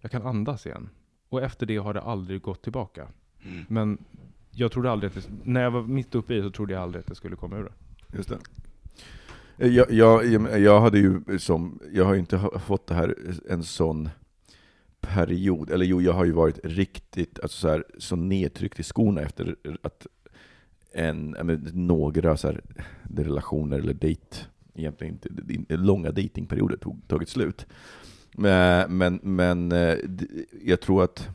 jag 0.01 0.11
kan 0.11 0.23
andas 0.23 0.67
igen. 0.67 0.91
Och 1.35 1.43
efter 1.43 1.67
det 1.67 1.77
har 1.77 1.95
det 1.95 2.01
aldrig 2.01 2.43
gått 2.43 2.63
tillbaka. 2.63 3.09
Mm. 3.45 3.65
Men 3.69 3.99
jag 4.51 4.73
trodde 4.73 4.91
aldrig 4.91 5.09
att 5.09 5.15
det, 5.15 5.31
när 5.45 5.63
jag 5.63 5.71
var 5.71 5.83
mitt 5.83 6.15
uppe 6.15 6.35
i 6.35 6.37
det 6.37 6.43
så 6.43 6.51
trodde 6.51 6.73
jag 6.73 6.83
aldrig 6.83 7.01
att 7.01 7.07
det 7.07 7.15
skulle 7.15 7.37
komma 7.37 7.57
ur 7.57 7.65
det. 7.65 8.17
Just 8.17 8.29
det. 8.29 8.39
Eh, 9.59 9.69
Jag, 9.69 9.91
jag, 9.91 10.61
jag 10.61 10.81
hade 10.81 10.99
ju 10.99 11.39
som, 11.39 11.81
jag 11.93 12.05
har 12.05 12.15
ju 12.15 12.21
inte 12.21 12.51
fått 12.67 12.87
det 12.87 12.95
här 12.95 13.15
en 13.51 13.63
sån 13.63 14.09
period, 15.01 15.71
eller 15.71 15.87
jo, 15.87 16.03
jag 16.03 16.13
har 16.13 16.25
ju 16.25 16.33
varit 16.33 16.59
riktigt, 16.65 17.41
alltså 17.41 17.59
så, 17.59 17.69
här, 17.69 17.85
så 17.99 18.17
nedtryckt 18.17 18.81
i 18.81 18.83
skorna 18.83 19.21
efter 19.21 19.57
att 19.83 20.07
en, 20.93 21.31
men, 21.31 21.69
några 21.73 22.37
så 22.37 22.47
här, 22.47 22.61
relationer 23.17 23.79
eller 23.79 23.95
dejt, 23.95 24.37
egentligen 24.75 25.19
långa 25.69 26.11
datingperioder 26.11 26.77
tog, 26.77 27.09
tagit 27.09 27.29
slut. 27.29 27.67
Eh, 28.39 28.89
men, 28.89 29.21
men, 29.23 29.73
eh, 29.73 29.97
men 30.03 30.19
jag 30.65 30.81
tror 30.81 31.05
att 31.05 31.29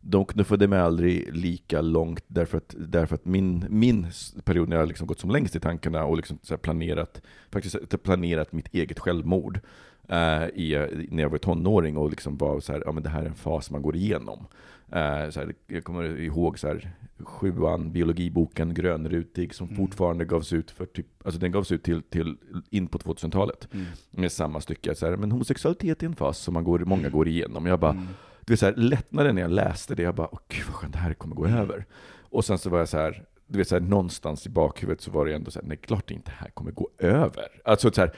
de 0.00 0.24
knuffade 0.24 0.68
mig 0.68 0.78
aldrig 0.78 1.36
lika 1.36 1.80
långt 1.80 2.24
därför 2.26 2.58
att, 2.58 2.74
därför 2.78 3.14
att 3.14 3.24
min, 3.24 3.66
min 3.68 4.06
period 4.44 4.68
när 4.68 4.76
jag 4.76 4.88
liksom 4.88 5.06
gått 5.06 5.20
som 5.20 5.30
längst 5.30 5.56
i 5.56 5.60
tankarna 5.60 6.04
och 6.04 6.16
liksom 6.16 6.38
så 6.42 6.54
här 6.54 6.58
planerat, 6.58 7.22
faktiskt 7.50 8.02
planerat 8.02 8.52
mitt 8.52 8.74
eget 8.74 8.98
självmord 8.98 9.60
eh, 10.08 10.44
i, 10.44 11.06
när 11.10 11.22
jag 11.22 11.30
var 11.30 11.38
tonåring 11.38 11.96
och 11.96 12.10
liksom 12.10 12.36
var 12.36 12.60
så 12.60 12.72
här, 12.72 12.82
ja 12.86 12.92
men 12.92 13.02
det 13.02 13.08
här 13.08 13.22
är 13.22 13.26
en 13.26 13.34
fas 13.34 13.70
man 13.70 13.82
går 13.82 13.96
igenom. 13.96 14.46
Eh, 14.92 15.30
så 15.30 15.40
här, 15.40 15.54
jag 15.66 15.84
kommer 15.84 16.18
ihåg 16.20 16.58
så 16.58 16.66
här, 16.68 16.90
sjuan, 17.18 17.92
biologiboken 17.92 18.74
Grönrutig 18.74 19.54
som 19.54 19.66
Mm. 19.66 19.76
fortfarande 19.76 20.24
gavs 20.24 20.52
ut 20.52 20.70
för 20.70 20.86
typ, 20.86 21.06
alltså 21.24 21.40
den 21.40 21.52
gavs 21.52 21.72
ut 21.72 21.82
till, 21.82 22.02
till 22.02 22.36
in 22.70 22.86
på 22.86 22.98
2000-talet 22.98 23.68
Mm. 23.74 23.86
med 24.10 24.32
samma 24.32 24.60
stycke. 24.60 24.94
Så 24.94 25.06
här, 25.06 25.16
men 25.16 25.32
homosexualitet 25.32 26.02
är 26.02 26.06
en 26.06 26.16
fas 26.16 26.38
som 26.38 26.54
man 26.54 26.64
går, 26.64 26.78
många 26.78 27.08
går 27.08 27.28
igenom. 27.28 27.66
Jag 27.66 27.80
bara, 27.80 27.90
Mm. 27.90 28.06
du 28.40 28.52
vet, 28.52 28.60
så 28.60 28.66
här, 28.66 28.74
lättnaden 28.76 29.34
när 29.34 29.42
jag 29.42 29.50
läste 29.50 29.94
det, 29.94 30.02
jag 30.02 30.14
bara, 30.14 30.28
åh 30.32 30.38
gud 30.48 30.64
vad 30.66 30.74
skönt, 30.74 30.92
det 30.92 30.98
här 30.98 31.14
kommer 31.14 31.34
gå 31.36 31.44
Mm. 31.46 31.58
över. 31.58 31.84
Och 32.20 32.44
sen 32.44 32.58
så 32.58 32.70
var 32.70 32.78
jag 32.78 32.88
så 32.88 32.96
här, 32.98 33.24
du 33.46 33.58
vet, 33.58 33.68
så 33.68 33.74
här, 33.74 33.80
någonstans 33.82 34.46
i 34.46 34.48
bakhuvudet 34.50 35.00
så 35.00 35.10
var 35.10 35.26
det 35.26 35.34
ändå 35.34 35.50
så 35.50 35.60
här, 35.60 35.68
nej 35.68 35.76
klart 35.76 36.10
inte 36.10 36.30
det 36.30 36.36
här 36.36 36.50
kommer 36.50 36.70
gå 36.72 36.88
över. 36.98 37.46
Alltså 37.64 37.90
så 37.92 38.00
här, 38.00 38.12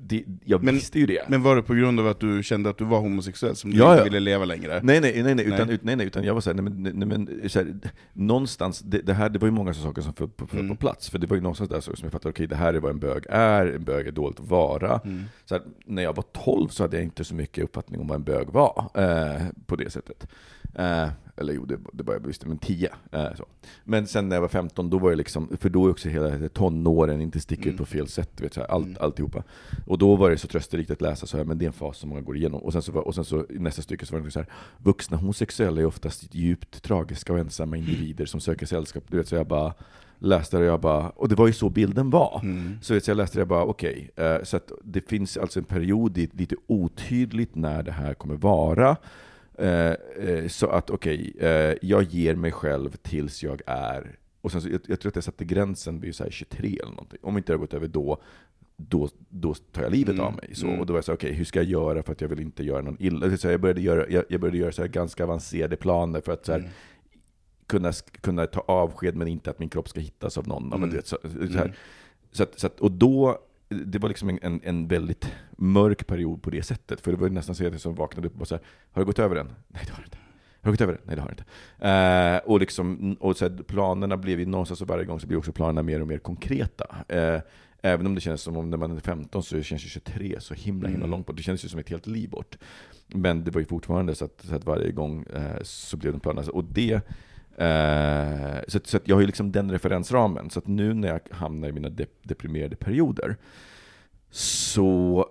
det, 0.00 0.24
jag 0.44 0.62
Men- 0.62 0.74
visste 0.74 0.98
ju 0.98 1.06
det. 1.06 1.28
Men 1.28 1.42
var 1.42 1.56
det 1.56 1.62
på 1.62 1.74
grund 1.74 2.00
av 2.00 2.06
att 2.06 2.20
du 2.20 2.42
kände 2.42 2.70
att 2.70 2.78
du 2.78 2.84
var 2.84 3.00
homosexuell 3.00 3.56
som 3.56 3.70
du 3.70 3.76
Ja, 3.78 3.90
inte 3.92 4.00
ja. 4.00 4.04
ville 4.04 4.20
leva 4.20 4.44
längre? 4.44 4.80
Nej, 4.82 5.00
nej, 5.00 5.22
nej, 5.22 5.34
nej, 5.34 5.44
utan, 5.46 5.66
Nej. 5.66 5.74
ut- 5.74 5.84
nej, 5.84 5.96
nej, 5.96 6.06
utan 6.06 6.24
jag 6.24 6.34
var 6.34 6.40
såhär, 6.40 6.54
nej 6.54 6.64
men, 6.64 6.82
nej, 6.98 7.08
men 7.08 7.48
så 7.50 7.58
här, 7.58 7.74
någonstans, 8.12 8.80
det, 8.80 8.98
det, 8.98 9.14
här, 9.14 9.28
det 9.28 9.38
var 9.38 9.48
ju 9.48 9.52
många 9.52 9.74
saker 9.74 10.02
som 10.02 10.14
föll 10.14 10.28
på, 10.28 10.46
föll 10.46 10.60
Mm. 10.60 10.76
på 10.76 10.80
plats, 10.80 11.10
för 11.10 11.18
det 11.18 11.26
var 11.26 11.36
ju 11.36 11.42
någonstans 11.42 11.70
där 11.70 11.80
som 11.80 11.94
jag 12.02 12.12
fattade, 12.12 12.30
okej 12.30 12.46
det 12.46 12.56
här 12.56 12.74
är 12.74 12.80
vad 12.80 12.90
en 12.90 12.98
bög 12.98 13.24
är, 13.28 13.66
en 13.66 13.84
bög 13.84 14.06
är 14.06 14.12
dåligt 14.12 14.40
att 14.40 14.48
vara. 14.48 15.00
Mm. 15.04 15.24
Så 15.44 15.54
här, 15.54 15.62
när 15.86 16.02
jag 16.02 16.16
var 16.16 16.24
12 16.44 16.68
så 16.68 16.84
hade 16.84 16.96
jag 16.96 17.04
inte 17.04 17.24
så 17.24 17.34
mycket 17.34 17.64
uppfattning 17.64 18.00
om 18.00 18.06
vad 18.08 18.14
en 18.16 18.24
bög 18.24 18.48
var, 18.50 18.90
eh, 18.94 19.42
på 19.66 19.76
det 19.76 19.90
sättet. 19.90 20.26
Eh, 20.74 21.08
eller 21.36 21.52
jo, 21.52 21.64
det, 21.64 21.78
det 21.92 22.02
var 22.02 22.14
jag 22.14 22.26
visste, 22.26 22.48
men 22.48 22.58
10. 22.58 22.88
Eh, 23.12 23.34
så. 23.36 23.44
Men 23.84 24.06
sen 24.06 24.28
när 24.28 24.36
jag 24.36 24.40
var 24.40 24.48
15, 24.48 24.90
då 24.90 24.98
var 24.98 25.10
jag 25.10 25.16
liksom, 25.16 25.56
för 25.60 25.68
då 25.68 25.86
är 25.86 25.90
också 25.90 26.08
hela 26.08 26.48
tonåren, 26.48 27.20
inte 27.20 27.40
sticka 27.40 27.62
Mm. 27.62 27.72
ut 27.74 27.78
på 27.78 27.86
fel 27.86 28.08
sätt, 28.08 28.40
vet, 28.40 28.54
så 28.54 28.60
här, 28.60 28.68
allt, 28.68 28.86
Mm. 28.86 28.98
alltihopa. 29.00 29.42
Och 29.88 29.98
då 29.98 30.16
var 30.16 30.30
det 30.30 30.38
så 30.38 30.48
trösterikt 30.48 30.90
att 30.90 31.00
läsa 31.00 31.26
så 31.26 31.36
här, 31.36 31.44
men 31.44 31.58
det 31.58 31.64
är 31.64 31.66
en 31.66 31.72
fas 31.72 31.98
som 31.98 32.08
många 32.08 32.20
går 32.20 32.36
igenom. 32.36 32.60
Och 32.60 32.72
sen 32.72 32.82
så, 32.82 32.98
och 32.98 33.14
sen 33.14 33.24
så 33.24 33.46
nästa 33.48 33.82
stycke 33.82 34.06
så 34.06 34.16
var 34.16 34.24
det 34.24 34.30
så 34.30 34.38
här, 34.38 34.48
vuxna 34.78 35.16
homosexuella 35.16 35.80
är 35.80 35.86
oftast 35.86 36.34
djupt 36.34 36.82
tragiska 36.82 37.32
och 37.32 37.38
ensamma 37.38 37.76
individer 37.76 38.26
som 38.26 38.40
söker 38.40 38.66
sällskap. 38.66 39.04
Du 39.08 39.16
vet, 39.16 39.28
så 39.28 39.34
jag 39.34 39.46
bara, 39.46 39.74
läste 40.18 40.56
det 40.56 40.62
och 40.62 40.68
jag 40.68 40.80
bara, 40.80 41.10
och 41.10 41.28
det 41.28 41.34
var 41.34 41.46
ju 41.46 41.52
så 41.52 41.70
bilden 41.70 42.10
var. 42.10 42.40
Mm. 42.42 42.78
Så, 42.82 42.94
vet, 42.94 43.04
så 43.04 43.10
jag 43.10 43.16
läste 43.16 43.38
det 43.38 43.42
och 43.42 43.48
bara, 43.48 43.64
okej, 43.64 44.10
eh, 44.16 44.42
så 44.42 44.56
att 44.56 44.72
det 44.84 45.08
finns 45.08 45.36
alltså 45.36 45.58
en 45.58 45.64
period 45.64 46.12
dit 46.12 46.34
lite 46.34 46.56
otydligt 46.66 47.54
när 47.54 47.82
det 47.82 47.92
här 47.92 48.14
kommer 48.14 48.36
vara. 48.36 48.96
Eh, 49.58 49.92
eh, 50.28 50.48
så 50.48 50.66
att 50.66 50.90
okej, 50.90 51.34
eh, 51.40 51.74
jag 51.82 52.02
ger 52.02 52.34
mig 52.34 52.52
själv 52.52 52.96
tills 53.02 53.42
jag 53.42 53.62
är, 53.66 54.16
och 54.40 54.52
sen 54.52 54.62
så, 54.62 54.68
jag, 54.68 54.80
jag 54.86 55.00
tror 55.00 55.10
att 55.10 55.16
jag 55.16 55.24
satte 55.24 55.44
gränsen 55.44 56.00
vid 56.00 56.14
så 56.14 56.24
här 56.24 56.30
23 56.30 56.78
eller 56.82 56.90
någonting. 56.90 57.18
Om 57.22 57.36
inte 57.36 57.52
det 57.52 57.54
har 57.56 57.60
gått 57.60 57.74
över 57.74 57.88
då, 57.88 58.22
då, 58.80 59.08
då 59.28 59.54
tar 59.54 59.82
jag 59.82 59.92
livet 59.92 60.14
Mm, 60.14 60.26
av 60.26 60.34
mig. 60.36 60.50
Så, 60.54 60.66
mm. 60.66 60.80
Och 60.80 60.86
då 60.86 60.92
var 60.92 60.98
jag 60.98 61.04
så 61.04 61.12
okej, 61.12 61.32
hur 61.32 61.44
ska 61.44 61.58
jag 61.58 61.68
göra 61.68 62.02
för 62.02 62.12
att 62.12 62.20
jag 62.20 62.28
vill 62.28 62.40
inte 62.40 62.64
göra 62.64 62.82
någon 62.82 62.96
illa? 63.00 63.36
Så 63.36 63.48
jag 63.48 63.60
började 63.60 63.80
göra, 63.80 64.08
jag, 64.08 64.24
jag 64.28 64.40
började 64.40 64.58
göra 64.58 64.72
så 64.72 64.86
ganska 64.86 65.24
avancerade 65.24 65.76
planer 65.76 66.20
för 66.20 66.32
att 66.32 66.46
så 66.46 66.52
här, 66.52 66.58
Mm. 66.58 66.70
kunna, 67.66 67.92
kunna 68.20 68.46
ta 68.46 68.60
avsked 68.60 69.16
men 69.16 69.28
inte 69.28 69.50
att 69.50 69.58
min 69.58 69.68
kropp 69.68 69.88
ska 69.88 70.00
hittas 70.00 70.38
av 70.38 70.48
någon. 70.48 70.68
Ja, 70.72 70.78
men 70.78 70.90
du 70.90 70.96
vet, 70.96 71.06
så, 71.06 71.18
så 71.22 71.58
här. 71.58 71.76
Så 72.32 72.42
att, 72.42 72.58
så 72.58 72.66
att, 72.66 72.80
och 72.80 72.90
då, 72.90 73.38
det 73.68 73.98
var 73.98 74.08
liksom 74.08 74.38
en, 74.42 74.60
en, 74.64 74.88
väldigt 74.88 75.32
mörk 75.56 76.06
period 76.06 76.42
på 76.42 76.50
det 76.50 76.62
sättet. 76.62 77.00
För 77.00 77.10
det 77.10 77.18
var 77.18 77.28
nästan 77.28 77.54
så 77.54 77.66
att 77.66 77.72
jag 77.72 77.80
som 77.80 77.94
vaknade 77.94 78.26
upp 78.28 78.32
och 78.32 78.38
bara 78.38 78.44
så 78.44 78.54
här, 78.54 78.64
har 78.92 79.02
det 79.02 79.06
gått 79.06 79.18
över 79.18 79.36
än? 79.36 79.52
Nej 79.68 79.82
det 79.86 79.92
har 79.92 79.98
det 79.98 80.04
inte. 80.06 80.18
Har 80.60 80.70
det 80.70 80.70
gått 80.70 80.80
över 80.80 80.92
än? 80.92 80.98
Nej 81.04 81.16
det 81.16 81.22
har 81.22 81.28
det 81.28 81.34
inte. 81.38 81.44
Eh, 81.88 82.50
och 82.52 82.60
liksom, 82.60 83.16
och 83.20 83.36
så 83.36 83.48
här, 83.48 83.62
planerna 83.62 84.16
blev 84.16 84.40
ju 84.40 84.46
någonstans, 84.46 84.78
så 84.78 84.84
varje 84.84 85.04
gång 85.04 85.20
så 85.20 85.26
blir 85.26 85.38
också 85.38 85.52
planerna 85.52 85.82
mer 85.82 86.00
och 86.00 86.08
mer 86.08 86.18
konkreta. 86.18 86.96
Eh, 87.08 87.40
även 87.82 88.06
om 88.06 88.14
det 88.14 88.20
känns 88.20 88.42
som 88.42 88.56
om 88.56 88.70
när 88.70 88.76
man 88.76 88.96
är 88.96 89.00
15 89.00 89.42
så 89.42 89.62
känns 89.62 89.84
ju 89.84 89.88
23 89.88 90.40
så 90.40 90.54
himla 90.54 90.88
himla 90.88 91.04
Mm. 91.04 91.10
långt 91.10 91.26
bort. 91.26 91.36
Det 91.36 91.42
känns 91.42 91.64
ju 91.64 91.68
som 91.68 91.80
ett 91.80 91.88
helt 91.90 92.06
liv 92.06 92.30
bort. 92.30 92.58
Men 93.06 93.44
det 93.44 93.50
var 93.50 93.60
ju 93.60 93.66
fortfarande 93.66 94.14
så 94.14 94.24
att, 94.24 94.44
så 94.48 94.54
att 94.54 94.64
varje 94.64 94.92
gång 94.92 95.22
eh, 95.34 95.62
så 95.62 95.96
blev 95.96 96.12
det 96.12 96.20
planer. 96.20 96.54
Och 96.54 96.64
det 96.64 97.00
Eh, 97.58 98.60
så 98.68 98.78
att, 98.78 98.86
så 98.86 98.98
jag 99.04 99.16
har 99.16 99.20
ju 99.20 99.26
liksom 99.26 99.52
den 99.52 99.70
referensramen. 99.70 100.50
Så 100.50 100.58
att 100.58 100.66
nu 100.66 100.94
när 100.94 101.08
jag 101.08 101.20
hamnar 101.30 101.68
i 101.68 101.72
mina 101.72 101.88
dep 101.90 102.10
deprimerade 102.22 102.76
perioder 102.76 103.36
så 104.30 105.26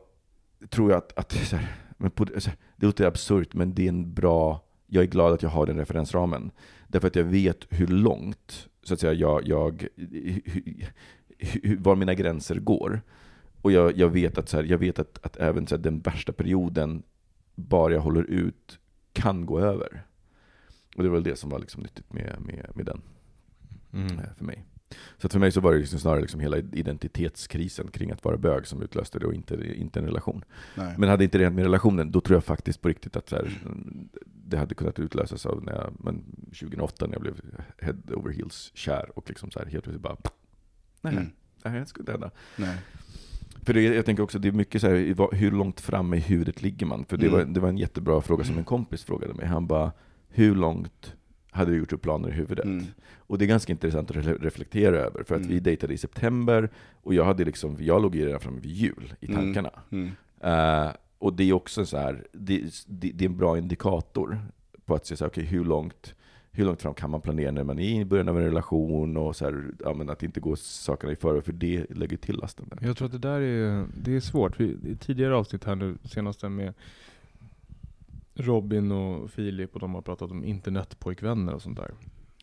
tror 0.69 0.91
jag 0.91 0.97
att, 0.97 1.17
att 1.17 1.31
så 1.31 1.55
här, 1.55 1.75
men 1.97 2.12
på, 2.12 2.25
så 2.38 2.49
här, 2.49 2.57
det 2.75 2.86
låter 2.86 3.05
absurt, 3.05 3.53
men 3.53 3.73
det 3.73 3.83
är 3.86 3.89
en 3.89 4.13
bra... 4.13 4.63
Jag 4.88 5.03
är 5.03 5.07
glad 5.07 5.33
att 5.33 5.41
jag 5.43 5.49
har 5.49 5.65
den 5.65 5.77
referensramen. 5.77 6.51
Därför 6.88 7.07
att 7.07 7.15
jag 7.15 7.23
vet 7.23 7.65
hur 7.69 7.88
långt 7.88 8.67
så 8.83 8.93
att 8.93 8.99
säga, 8.99 9.13
jag, 9.13 9.47
jag, 9.47 9.88
hu- 11.39 11.62
hu- 11.63 11.84
var 11.84 11.95
mina 11.95 12.13
gränser 12.13 12.56
går. 12.60 13.02
Och 13.62 13.71
jag, 13.71 13.97
jag 13.97 14.10
vet 14.10 14.38
att, 14.38 14.50
så 14.50 14.58
här, 14.58 14.63
jag 14.63 14.78
vet 14.78 15.00
att, 15.00 15.19
att 15.26 15.38
även 15.38 15.67
så 15.67 15.76
här, 15.76 15.84
den 15.84 16.00
värsta 16.00 16.34
perioden, 16.34 17.04
bara 17.56 17.93
jag 17.93 18.02
håller 18.02 18.23
ut, 18.23 18.80
kan 19.13 19.45
gå 19.45 19.60
över. 19.60 20.04
Och 20.97 21.04
det 21.04 21.10
var 21.10 21.15
väl 21.15 21.23
det 21.23 21.36
som 21.36 21.50
var 21.50 21.60
liksom 21.60 21.82
nyttigt 21.84 22.13
med, 22.13 22.36
med, 22.45 22.71
med 22.76 22.86
den 22.86 23.02
Mm. 23.93 24.19
eh, 24.19 24.34
för 24.38 24.45
mig. 24.45 24.65
Så 25.17 25.30
för 25.30 25.39
mig 25.39 25.52
så 25.52 25.62
var 25.62 25.73
det 25.73 25.80
liksom 25.80 26.00
snarare 26.00 26.21
liksom 26.21 26.39
hela 26.39 26.58
identitetskrisen 26.58 27.88
kring 27.88 28.12
att 28.12 28.23
vara 28.23 28.38
bög 28.38 28.67
som 28.67 28.82
utlöste 28.82 29.19
det 29.19 29.26
och 29.26 29.34
inte, 29.34 29.73
inte 29.76 30.00
en 30.00 30.06
relation. 30.06 30.43
Nej. 30.76 30.95
Men 30.97 31.10
hade 31.10 31.23
inte 31.23 31.38
det 31.38 31.43
hänt 31.43 31.56
med 31.56 31.63
relationen, 31.63 32.12
då 32.12 32.21
tror 32.21 32.36
jag 32.36 32.43
faktiskt 32.43 32.82
på 32.82 32.88
riktigt 32.89 33.15
att 33.15 33.30
så 33.30 33.36
här, 33.36 33.50
det 34.26 34.58
hade 34.58 34.76
kunnat 34.76 35.00
utlösas 35.00 35.45
av 35.45 35.63
när 35.63 35.73
jag, 35.73 35.93
men 36.00 36.23
2008 36.45 37.06
när 37.08 37.13
jag 37.13 37.21
blev 37.21 37.41
head 37.78 37.95
over 38.15 38.32
heels 38.32 38.71
kär 38.73 39.12
och 39.17 39.30
liksom 39.30 39.52
så 39.52 39.60
här 39.60 39.65
helt 39.65 39.84
plötsligt 39.84 40.04
bara 40.04 40.15
nej, 41.15 41.28
Mm. 41.65 41.80
det 41.82 41.86
skulle 41.86 42.02
inte 42.02 42.12
hända. 42.12 42.32
Nej. 42.56 42.78
För 43.63 43.74
det, 43.74 43.82
jag 43.82 44.06
tänker 44.06 44.24
också, 44.24 44.39
det 44.39 44.48
är 44.48 44.52
mycket 44.52 44.82
så 44.82 44.88
här, 44.88 45.36
hur 45.36 45.52
långt 45.52 45.82
fram 45.82 46.13
i 46.13 46.20
huvudet 46.20 46.62
ligger 46.62 46.86
man? 46.86 47.06
För 47.06 47.17
det, 47.17 47.28
Mm. 47.28 47.38
var, 47.39 47.46
det 47.54 47.60
var 47.60 47.70
en 47.70 47.78
jättebra 47.78 48.22
fråga 48.22 48.43
som 48.43 48.58
en 48.58 48.63
kompis 48.63 49.04
frågade 49.04 49.34
mig. 49.34 49.46
Han 49.46 49.67
bara, 49.67 49.91
hur 50.30 50.56
långt 50.56 51.13
hade 51.52 51.72
du 51.72 51.78
gjort 51.78 51.93
upp 51.93 52.02
planer 52.02 52.30
i 52.30 52.32
huvudet? 52.32 52.65
Mm. 52.65 52.86
Och 53.17 53.38
det 53.38 53.46
är 53.46 53.48
ganska 53.48 53.74
intressant 53.74 54.12
att 54.12 54.17
re- 54.17 54.41
reflektera 54.41 54.96
över, 54.98 55.24
för 55.24 55.36
att 55.36 55.41
Mm. 55.41 55.54
vi 55.54 55.60
dejtade 55.60 55.93
i 55.93 55.98
september, 55.98 56.70
och 57.04 57.13
jag, 57.13 57.26
hade 57.26 57.46
liksom, 57.46 57.78
jag 57.80 58.02
låg 58.02 58.15
ju 58.15 58.26
redan 58.26 58.39
framme 58.39 58.60
vid 58.62 58.72
jul 58.72 59.13
i 59.20 59.26
Mm. 59.28 59.38
tankarna. 59.38 59.72
Mm. 59.91 60.12
Eh, 60.41 60.91
och 61.17 61.34
det 61.34 61.43
är 61.50 61.54
också 61.54 61.86
så 61.86 61.98
här, 61.98 62.28
det, 62.34 62.84
det, 62.88 63.12
det 63.13 63.26
är 63.26 63.30
en 63.30 63.38
bra 63.38 63.58
indikator 63.58 64.39
på 64.86 64.96
att 64.96 65.06
se 65.06 65.15
så 65.17 65.24
här, 65.24 65.30
okay, 65.30 65.43
hur, 65.43 65.65
långt, 65.65 66.15
hur 66.58 66.65
långt 66.65 66.82
fram 66.82 66.93
kan 66.93 67.10
man 67.10 67.22
planera 67.22 67.52
när 67.52 67.63
man 67.63 67.80
är 67.80 68.02
i 68.02 68.06
början 68.06 68.30
av 68.30 68.38
en 68.38 68.43
relation, 68.43 69.17
och 69.17 69.36
så 69.36 69.46
här, 69.46 69.72
ja, 69.80 69.93
men 69.93 70.10
att 70.10 70.24
inte 70.24 70.39
gå 70.39 70.56
sakerna 70.56 71.13
i 71.13 71.15
förväg, 71.15 71.46
för 71.46 71.52
det 71.52 71.86
lägger 71.89 72.17
till 72.17 72.36
lasten. 72.36 72.65
Där. 72.70 72.88
Jag 72.88 72.98
tror 72.98 73.06
att 73.06 73.12
det 73.12 73.17
där 73.17 73.41
är, 73.41 73.86
det 74.04 74.15
är 74.15 74.20
svårt. 74.20 74.60
Vi, 74.60 74.78
I 74.91 74.96
tidigare 74.96 75.36
avsnitt 75.36 75.63
här 75.63 75.76
nu, 75.76 75.98
senaste 76.04 76.50
med 76.50 76.74
Robin 78.36 78.91
och 78.91 79.32
Filip 79.32 79.74
och 79.74 79.80
de 79.80 79.96
har 79.96 80.02
pratat 80.02 80.32
om 80.32 80.43
internetpojkvänner 80.46 81.54
och 81.54 81.62
sånt 81.62 81.80
där. 81.80 81.93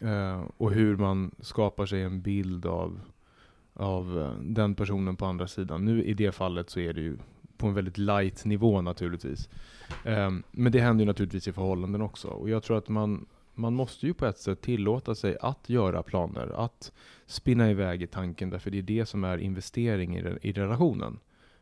Eh, 0.01 0.43
och 0.57 0.73
hur 0.73 0.97
man 0.97 1.31
skapar 1.41 1.87
sig 1.87 2.03
en 2.03 2.23
bild 2.23 2.67
av, 2.67 3.01
av 3.73 4.19
eh, 4.19 4.43
den 4.43 4.75
personen 4.75 5.17
på 5.17 5.27
andra 5.27 5.47
sidan. 5.47 5.85
Nu 5.85 6.05
i 6.05 6.15
det 6.15 6.33
fallet 6.33 6.71
så 6.71 6.81
är 6.81 6.93
det 6.93 7.01
ju 7.01 7.17
på 7.57 7.67
en 7.67 7.75
väldigt 7.75 7.99
light 7.99 8.45
nivå 8.45 8.81
naturligtvis. 8.81 9.49
Eh, 10.05 10.31
men 10.51 10.73
det 10.73 10.81
händer 10.81 11.03
ju 11.03 11.07
naturligtvis 11.07 11.49
i 11.49 11.53
förhållanden 11.53 12.03
också. 12.03 12.29
Och 12.29 12.51
jag 12.51 12.63
tror 12.63 12.79
att 12.79 12.89
man, 12.89 13.27
man 13.55 13.75
måste 13.75 14.07
ju 14.07 14.15
på 14.15 14.27
ett 14.27 14.39
sätt 14.39 14.61
tillåta 14.61 15.15
sig 15.15 15.37
att 15.41 15.69
göra 15.69 16.03
planer, 16.03 16.65
att 16.65 16.93
spinna 17.27 17.71
iväg 17.71 18.03
i 18.03 18.07
tanken, 18.07 18.51
därför 18.51 18.71
det 18.71 18.79
är 18.79 18.83
det 18.83 19.07
som 19.07 19.25
är 19.25 19.39
investering 19.39 20.17
i, 20.17 20.39
i 20.43 20.53
relationen. 20.53 21.19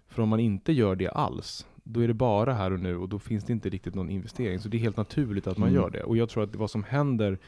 För 0.09 0.22
om 0.22 0.28
man 0.28 0.40
inte 0.40 0.72
gör 0.72 0.96
det 0.96 1.09
alls, 1.09 1.66
då 1.85 2.00
är 2.00 2.09
det 2.09 2.14
bara 2.14 2.52
här 2.55 2.72
och 2.72 2.81
nu 2.81 2.96
och 2.96 3.09
då 3.09 3.18
finns 3.18 3.44
det 3.44 3.52
inte 3.52 3.68
riktigt 3.68 3.94
någon 3.94 4.11
investering. 4.11 4.59
Så 4.61 4.68
det 4.68 4.76
är 4.76 4.78
helt 4.78 4.96
naturligt 4.96 5.46
att 5.46 5.59
man 5.59 5.68
Mm. 5.68 5.83
gör 5.83 5.90
det. 5.90 6.02
Och 6.02 6.16
jag 6.16 6.28
tror 6.28 6.42
att 6.42 6.57
vad 6.57 6.70
som 6.70 6.85
händer 6.85 7.38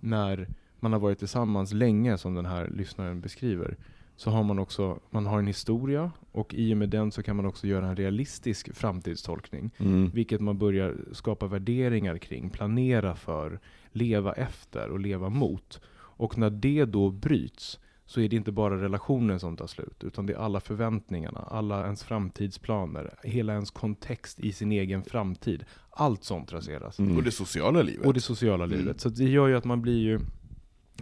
när 0.00 0.48
man 0.80 0.92
har 0.92 1.00
varit 1.00 1.18
tillsammans 1.18 1.72
länge, 1.72 2.18
som 2.18 2.34
den 2.34 2.46
här 2.46 2.68
lyssnaren 2.74 3.20
beskriver, 3.20 3.76
så 4.16 4.30
har 4.30 4.42
man 4.42 4.58
också 4.58 4.98
man 5.10 5.26
har 5.26 5.38
en 5.38 5.46
historia 5.46 6.10
och 6.32 6.54
i 6.54 6.74
och 6.74 6.78
med 6.78 6.88
den 6.88 7.12
så 7.12 7.22
kan 7.22 7.36
man 7.36 7.46
också 7.46 7.66
göra 7.66 7.86
en 7.86 7.96
realistisk 7.96 8.74
framtidstolkning. 8.74 9.70
Mm. 9.78 10.10
Vilket 10.14 10.40
man 10.40 10.58
börjar 10.58 10.96
skapa 11.12 11.46
värderingar 11.46 12.18
kring, 12.18 12.50
planera 12.50 13.14
för, 13.14 13.58
leva 13.98 14.32
efter 14.32 14.88
och 14.88 15.00
leva 15.00 15.28
mot. 15.28 15.80
Och 16.20 16.38
när 16.38 16.50
det 16.50 16.84
då 16.84 17.10
bryts 17.10 17.78
så 18.06 18.20
är 18.20 18.28
det 18.28 18.36
inte 18.36 18.52
bara 18.52 18.82
relationen 18.82 19.40
som 19.40 19.56
tar 19.56 19.66
slut, 19.66 20.04
utan 20.04 20.26
det 20.26 20.32
är 20.32 20.36
alla 20.38 20.60
förväntningarna, 20.60 21.40
alla 21.40 21.84
ens 21.84 22.02
framtidsplaner, 22.04 23.14
hela 23.22 23.52
ens 23.52 23.70
kontext 23.70 24.40
i 24.40 24.52
sin 24.52 24.72
egen 24.72 25.02
framtid. 25.02 25.64
Allt 25.90 26.24
sånt 26.24 26.52
raseras. 26.52 26.98
Mm. 26.98 27.16
Och 27.16 27.22
det 27.22 27.30
sociala 27.30 27.82
livet. 27.82 28.06
Och 28.06 28.14
det 28.14 28.20
sociala 28.20 28.64
Mm. 28.64 28.78
livet. 28.78 29.00
Så 29.00 29.08
det 29.08 29.24
gör 29.24 29.48
ju 29.48 29.56
att 29.56 29.64
man 29.64 29.82
blir 29.82 29.98
ju 29.98 30.20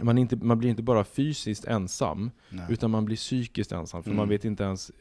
man, 0.01 0.17
inte, 0.17 0.35
man 0.35 0.57
blir 0.57 0.69
inte 0.69 0.83
bara 0.83 1.03
fysiskt 1.03 1.65
ensam, 1.65 2.31
Nej. 2.49 2.65
utan 2.69 2.91
man 2.91 3.05
blir 3.05 3.15
psykiskt 3.17 3.71
ensam. 3.71 4.03
För 4.03 4.09
Mm. 4.09 4.17
man 4.17 4.29
vet 4.29 4.45
inte 4.45 4.63
ens 4.63 4.91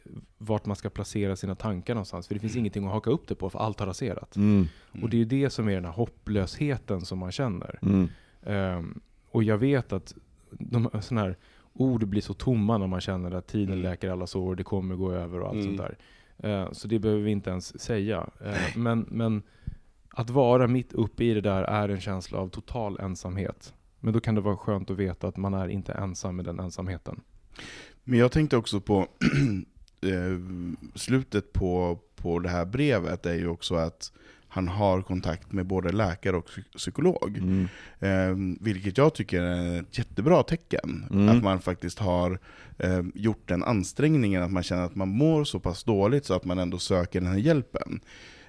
vart 0.47 0.67
man 0.67 0.77
ska 0.77 0.91
placera 0.91 1.37
sina 1.37 1.55
tankar 1.55 1.95
någonstans. 1.95 2.27
För 2.29 2.35
det 2.35 2.41
finns 2.41 2.57
ingenting 2.57 2.87
att 2.87 2.93
haka 2.93 3.11
upp 3.11 3.29
det 3.29 3.35
på, 3.35 3.51
för 3.51 3.59
allt 3.59 3.81
har 3.81 3.87
raserat. 3.87 4.37
Mm. 4.37 4.67
Och 5.03 5.11
det 5.11 5.17
är 5.17 5.19
ju 5.19 5.25
det 5.25 5.51
som 5.51 5.69
är 5.69 5.75
den 5.75 5.85
här 5.85 5.93
hopplösheten 5.93 7.01
som 7.01 7.19
man 7.19 7.33
känner. 7.33 7.79
Mm. 7.83 8.09
Ehm, 8.43 9.01
och 9.31 9.43
jag 9.43 9.59
vet 9.59 9.93
att 9.93 10.15
de, 10.51 10.91
såna 11.01 11.21
här 11.21 11.37
ord 11.73 12.07
blir 12.09 12.23
så 12.23 12.35
tomma 12.35 12.79
när 12.79 12.87
man 12.87 13.01
känner 13.01 13.31
att 13.31 13.47
tiden 13.47 13.73
Mm. 13.79 13.83
läker 13.83 14.11
alla 14.11 14.27
sår, 14.27 14.55
det 14.57 14.65
kommer 14.65 14.95
gå 14.97 15.13
över 15.13 15.41
och 15.41 15.49
allt 15.49 15.55
Mm. 15.65 15.67
sånt 15.77 15.79
där. 15.79 15.99
Eh, 16.63 16.73
så 16.73 16.89
det 16.89 16.99
behöver 16.99 17.23
vi 17.23 17.31
inte 17.31 17.51
ens 17.51 17.81
säga. 17.81 18.27
Eh, 18.45 18.77
men, 18.77 19.07
men 19.11 19.43
att 20.11 20.31
vara 20.31 20.67
mitt 20.67 20.93
uppe 20.93 21.25
i 21.25 21.35
det 21.35 21.41
där 21.41 21.63
är 21.63 21.89
en 21.89 22.01
känsla 22.01 22.39
av 22.39 22.49
total 22.49 22.99
ensamhet. 23.01 23.75
Men 24.01 24.13
då 24.15 24.21
kan 24.21 24.35
det 24.35 24.41
vara 24.41 24.57
skönt 24.57 24.91
att 24.91 24.97
veta 24.97 25.29
att 25.29 25.37
man 25.37 25.55
är 25.55 25.69
inte 25.69 25.93
ensam 25.93 26.37
med 26.37 26.45
den 26.45 26.61
ensamheten. 26.61 27.21
Men 28.05 28.19
jag 28.19 28.33
tänkte 28.33 28.57
också 28.57 28.81
på 28.81 29.07
eh, 30.01 30.39
slutet 30.95 31.53
på, 31.53 31.99
på 32.17 32.39
det 32.39 32.49
här 32.49 32.65
brevet 32.65 33.27
är 33.27 33.35
ju 33.35 33.49
också 33.49 33.75
att 33.75 34.13
han 34.49 34.69
har 34.69 35.03
kontakt 35.03 35.53
med 35.53 35.67
både 35.67 35.93
läkare 35.93 36.37
och 36.37 36.49
psy- 36.49 36.77
psykolog. 36.77 37.39
Mm. 37.39 37.69
Eh, 37.99 38.57
vilket 38.65 38.99
jag 38.99 39.15
tycker 39.15 39.43
är 39.43 39.81
ett 39.81 39.99
jättebra 39.99 40.43
tecken. 40.43 41.07
Mm. 41.11 41.29
Att 41.29 41.43
man 41.43 41.61
faktiskt 41.61 41.99
har 41.99 42.39
eh, 42.79 43.03
gjort 43.15 43.49
den 43.49 43.65
ansträngningen, 43.65 44.43
att 44.43 44.53
man 44.53 44.63
känner 44.63 44.83
att 44.83 44.95
man 44.95 45.09
mår 45.09 45.45
så 45.45 45.61
pass 45.61 45.85
dåligt 45.85 46.25
så 46.25 46.35
att 46.35 46.45
man 46.45 46.59
ändå 46.59 46.79
söker 46.79 47.21
den 47.21 47.31
här 47.31 47.39
hjälpen. 47.39 48.01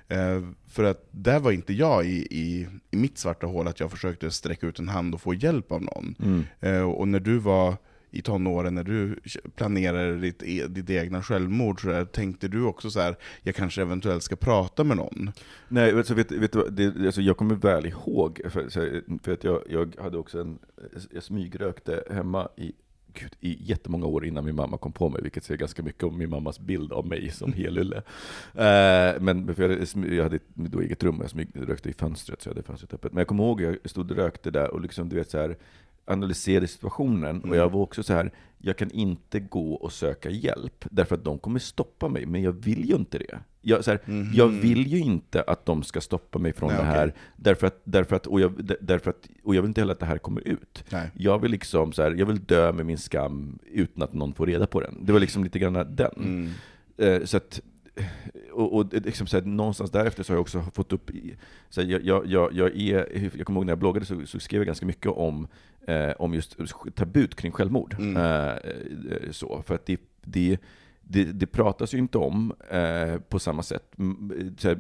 Eh, 0.08 0.42
för 0.68 0.84
att 0.84 1.08
där 1.12 1.40
var 1.40 1.52
inte 1.52 1.74
jag 1.74 2.06
i, 2.06 2.28
i, 2.32 2.68
i 2.92 2.98
mitt 2.98 3.18
svarta 3.18 3.48
hål, 3.48 3.68
att 3.68 3.80
jag 3.80 3.92
försökte 3.92 4.32
sträcka 4.32 4.68
ut 4.68 4.80
en 4.80 4.90
hand 4.90 5.14
och 5.14 5.22
få 5.22 5.34
hjälp 5.34 5.72
av 5.72 5.82
någon. 5.82 6.16
Mm. 6.20 6.44
Eh, 6.60 6.82
och 6.82 7.08
när 7.08 7.20
du 7.20 7.38
var 7.38 7.78
i 8.12 8.22
tonåren, 8.22 8.76
när 8.76 8.84
du 8.84 9.20
planerade 9.56 10.18
ditt, 10.18 10.44
e- 10.44 10.68
ditt 10.68 10.90
egna 10.90 11.24
självmord, 11.24 11.82
så 11.82 11.88
där, 11.88 12.06
tänkte 12.06 12.48
du 12.48 12.64
också 12.64 12.90
så 12.90 13.00
här, 13.00 13.16
jag 13.44 13.56
kanske 13.56 13.82
eventuellt 13.82 14.24
ska 14.24 14.36
prata 14.36 14.84
med 14.84 14.98
någon? 14.98 15.32
Nej, 15.68 15.98
alltså, 15.98 16.14
vet, 16.14 16.32
vet 16.32 16.52
du 16.52 16.70
det, 16.70 17.06
alltså, 17.06 17.22
jag 17.22 17.38
kommer 17.38 17.56
väl 17.56 17.86
ihåg, 17.86 18.42
för, 18.50 18.70
för 19.24 19.34
att 19.34 19.44
jag, 19.44 19.64
jag 19.70 19.96
hade 20.02 20.18
också 20.18 20.42
en, 20.42 20.60
jag 21.12 21.24
smygrökte 21.24 22.04
hemma 22.10 22.48
i, 22.58 22.74
gud, 23.14 23.36
i 23.40 23.58
jättemånga 23.72 24.06
år 24.06 24.26
innan 24.26 24.46
min 24.46 24.56
mamma 24.56 24.78
kom 24.78 24.92
på 24.92 25.10
mig, 25.10 25.22
vilket 25.22 25.44
säger 25.44 25.58
ganska 25.58 25.84
mycket 25.84 26.04
om 26.04 26.18
min 26.18 26.30
mammas 26.30 26.60
bild 26.60 26.94
av 26.94 27.08
mig 27.08 27.32
som 27.32 27.54
helylle. 27.54 27.98
Eh, 28.54 29.22
men 29.22 29.56
för 29.56 29.70
jag, 29.70 30.14
jag 30.14 30.24
hade 30.24 30.40
då 30.54 30.82
eget 30.82 31.04
rum 31.04 31.18
och 31.18 31.24
jag 31.24 31.32
smygrökte 31.32 31.90
i 31.90 31.94
fönstret, 31.94 32.42
så 32.42 32.50
jag 32.50 32.54
hade 32.54 32.64
fönstret 32.64 32.94
öppet. 32.94 33.12
Men 33.14 33.20
jag 33.20 33.28
kommer 33.28 33.44
ihåg, 33.44 33.62
jag 33.62 33.78
stod 33.86 34.12
och 34.12 34.18
rökte 34.18 34.52
där 34.52 34.74
och 34.74 34.82
liksom, 34.82 35.10
du 35.10 35.16
vet 35.16 35.30
så 35.30 35.38
här, 35.38 35.58
analyserade 36.08 36.68
situationen 36.68 37.42
och 37.44 37.56
jag 37.56 37.70
var 37.70 37.82
också 37.82 38.04
så 38.04 38.14
här, 38.14 38.32
jag 38.58 38.78
kan 38.78 38.92
inte 38.92 39.40
gå 39.40 39.74
och 39.74 39.92
söka 39.94 40.30
hjälp, 40.30 40.86
därför 40.92 41.16
att 41.16 41.24
de 41.24 41.40
kommer 41.40 41.60
stoppa 41.60 42.08
mig, 42.10 42.26
men 42.26 42.42
jag 42.42 42.52
vill 42.52 42.90
ju 42.90 42.96
inte 42.96 43.18
det. 43.18 43.40
Jag, 43.62 43.84
så 43.84 43.92
här, 43.92 44.00
Mhm. 44.06 44.32
jag 44.34 44.48
vill 44.48 44.88
ju 44.88 45.00
inte 45.00 45.42
att 45.42 45.66
de 45.66 45.84
ska 45.84 46.02
stoppa 46.02 46.40
mig 46.40 46.54
från 46.54 46.70
Nej, 46.70 46.78
det 46.78 46.84
här, 46.84 47.08
okej. 47.08 47.20
därför 47.36 47.68
att, 47.68 47.82
därför 47.84 48.16
att, 48.16 48.28
och, 48.28 48.42
jag, 48.42 48.70
därför 48.82 49.10
att, 49.10 49.28
och 49.44 49.56
jag 49.56 49.62
vill 49.62 49.70
inte 49.70 49.82
heller 49.82 49.94
att 49.94 50.00
det 50.00 50.06
här 50.06 50.18
kommer 50.18 50.48
ut. 50.48 50.84
Nej. 50.90 51.10
Jag 51.14 51.40
vill 51.40 51.52
liksom 51.52 51.94
så 51.94 52.02
här, 52.04 52.12
jag 52.12 52.26
vill 52.26 52.44
dö 52.46 52.72
med 52.72 52.86
min 52.86 52.98
skam 52.98 53.60
utan 53.72 54.04
att 54.04 54.14
någon 54.14 54.34
får 54.34 54.46
reda 54.46 54.68
på 54.68 54.82
den. 54.82 55.06
Det 55.06 55.12
var 55.14 55.20
liksom 55.20 55.44
lite 55.44 55.60
grann 55.60 55.74
den. 55.96 56.12
Mm. 56.18 56.50
Eh, 56.98 57.26
så 57.26 57.38
att, 57.38 57.62
och, 58.52 58.74
och 58.76 58.94
liksom 58.94 59.28
så 59.28 59.38
här, 59.38 59.44
någonstans 59.46 59.92
därefter 59.92 60.24
så 60.24 60.34
har 60.34 60.36
jag 60.36 60.42
också 60.42 60.62
fått 60.74 60.94
upp, 60.94 61.12
så 61.70 61.82
här, 61.82 61.88
jag, 61.90 62.06
jag, 62.06 62.26
jag, 62.28 62.54
jag, 62.54 62.76
är, 62.80 63.32
jag 63.38 63.46
kommer 63.46 63.60
ihåg 63.60 63.66
när 63.66 63.72
jag 63.72 63.80
bloggade 63.80 64.06
så, 64.06 64.26
så 64.26 64.40
skrev 64.40 64.60
jag 64.62 64.66
ganska 64.68 64.86
mycket 64.86 65.12
om, 65.12 65.48
eh, 65.88 66.12
om 66.20 66.34
just 66.34 66.58
tabut 66.96 67.36
kring 67.36 67.52
självmord. 67.52 67.96
Mm. 68.00 68.18
Eh, 68.18 68.52
eh, 68.52 69.32
så, 69.32 69.62
för 69.66 69.76
att 69.76 69.86
det, 69.86 70.02
det, 70.22 70.58
det, 71.02 71.24
det 71.24 71.48
pratas 71.48 71.94
ju 71.94 71.98
inte 71.98 72.18
om 72.18 72.54
eh, 72.70 73.18
på 73.30 73.40
samma 73.40 73.64
sätt. 73.64 73.84
Mm, 73.98 74.56
här, 74.64 74.78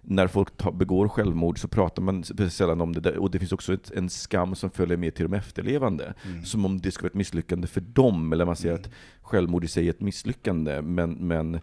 när 0.00 0.26
folk 0.26 0.56
tar, 0.56 0.72
begår 0.72 1.08
självmord 1.08 1.58
så 1.58 1.68
pratar 1.68 2.02
man 2.02 2.24
sällan 2.50 2.80
om 2.80 2.92
det, 2.92 3.00
där, 3.00 3.18
och 3.18 3.30
det 3.30 3.38
finns 3.38 3.52
också 3.52 3.74
ett, 3.74 3.90
en 3.90 4.10
skam 4.10 4.54
som 4.54 4.70
följer 4.70 4.96
med 4.96 5.14
till 5.14 5.30
de 5.30 5.36
efterlevande. 5.36 6.14
Mm. 6.24 6.44
Som 6.44 6.64
om 6.64 6.80
det 6.80 6.90
skulle 6.90 7.06
vara 7.06 7.10
ett 7.10 7.14
misslyckande 7.14 7.66
för 7.66 7.80
dem, 7.80 8.32
eller 8.32 8.44
man 8.44 8.56
säger 8.56 8.74
att 8.74 8.90
självmord 9.22 9.64
i 9.64 9.68
sig 9.68 9.86
är 9.86 9.90
ett 9.90 10.00
misslyckande. 10.00 10.82
Men, 10.82 11.12
men, 11.12 11.60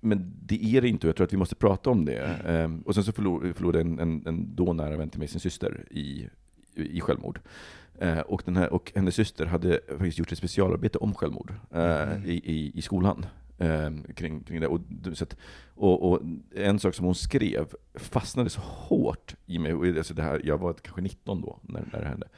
men 0.00 0.32
det 0.42 0.64
är 0.64 0.80
det 0.80 0.88
inte, 0.88 1.06
och 1.06 1.08
jag 1.08 1.16
tror 1.16 1.26
att 1.26 1.32
vi 1.32 1.36
måste 1.36 1.54
prata 1.54 1.90
om 1.90 2.04
det. 2.04 2.40
Ehm, 2.46 2.80
och 2.80 2.94
sen 2.94 3.04
så 3.04 3.12
förlor- 3.12 3.52
förlorade 3.52 3.80
en, 3.80 3.98
en, 3.98 4.22
en 4.26 4.54
då 4.54 4.72
nära 4.72 4.96
vän 4.96 5.10
till 5.10 5.18
mig 5.18 5.28
sin 5.28 5.40
syster 5.40 5.84
i, 5.90 6.28
i 6.74 7.00
självmord. 7.00 7.40
Eh, 8.00 8.18
och, 8.18 8.42
den 8.44 8.56
här, 8.56 8.72
och 8.72 8.92
hennes 8.94 9.14
syster 9.14 9.46
hade 9.46 9.80
faktiskt 9.88 10.18
gjort 10.18 10.32
ett 10.32 10.38
specialarbete 10.38 10.98
om 10.98 11.14
självmord 11.14 11.54
eh, 11.70 12.24
i, 12.24 12.40
i, 12.44 12.72
i 12.74 12.82
skolan. 12.82 13.26
Eh, 13.58 13.90
kring, 14.14 14.42
kring 14.44 14.60
det. 14.60 14.66
Och, 14.66 14.80
så 15.12 15.24
att, 15.24 15.36
och, 15.74 16.10
och 16.10 16.20
en 16.54 16.78
sak 16.78 16.94
som 16.94 17.04
hon 17.04 17.14
skrev 17.14 17.66
fastnade 17.94 18.50
så 18.50 18.60
hårt 18.60 19.34
i 19.46 19.58
mig. 19.58 19.98
Alltså 19.98 20.14
det 20.14 20.22
här, 20.22 20.40
jag 20.44 20.58
var 20.58 20.72
kanske 20.72 21.02
19 21.02 21.40
då, 21.40 21.58
när, 21.62 21.84
när 21.92 22.00
det 22.00 22.08
hände. 22.08 22.28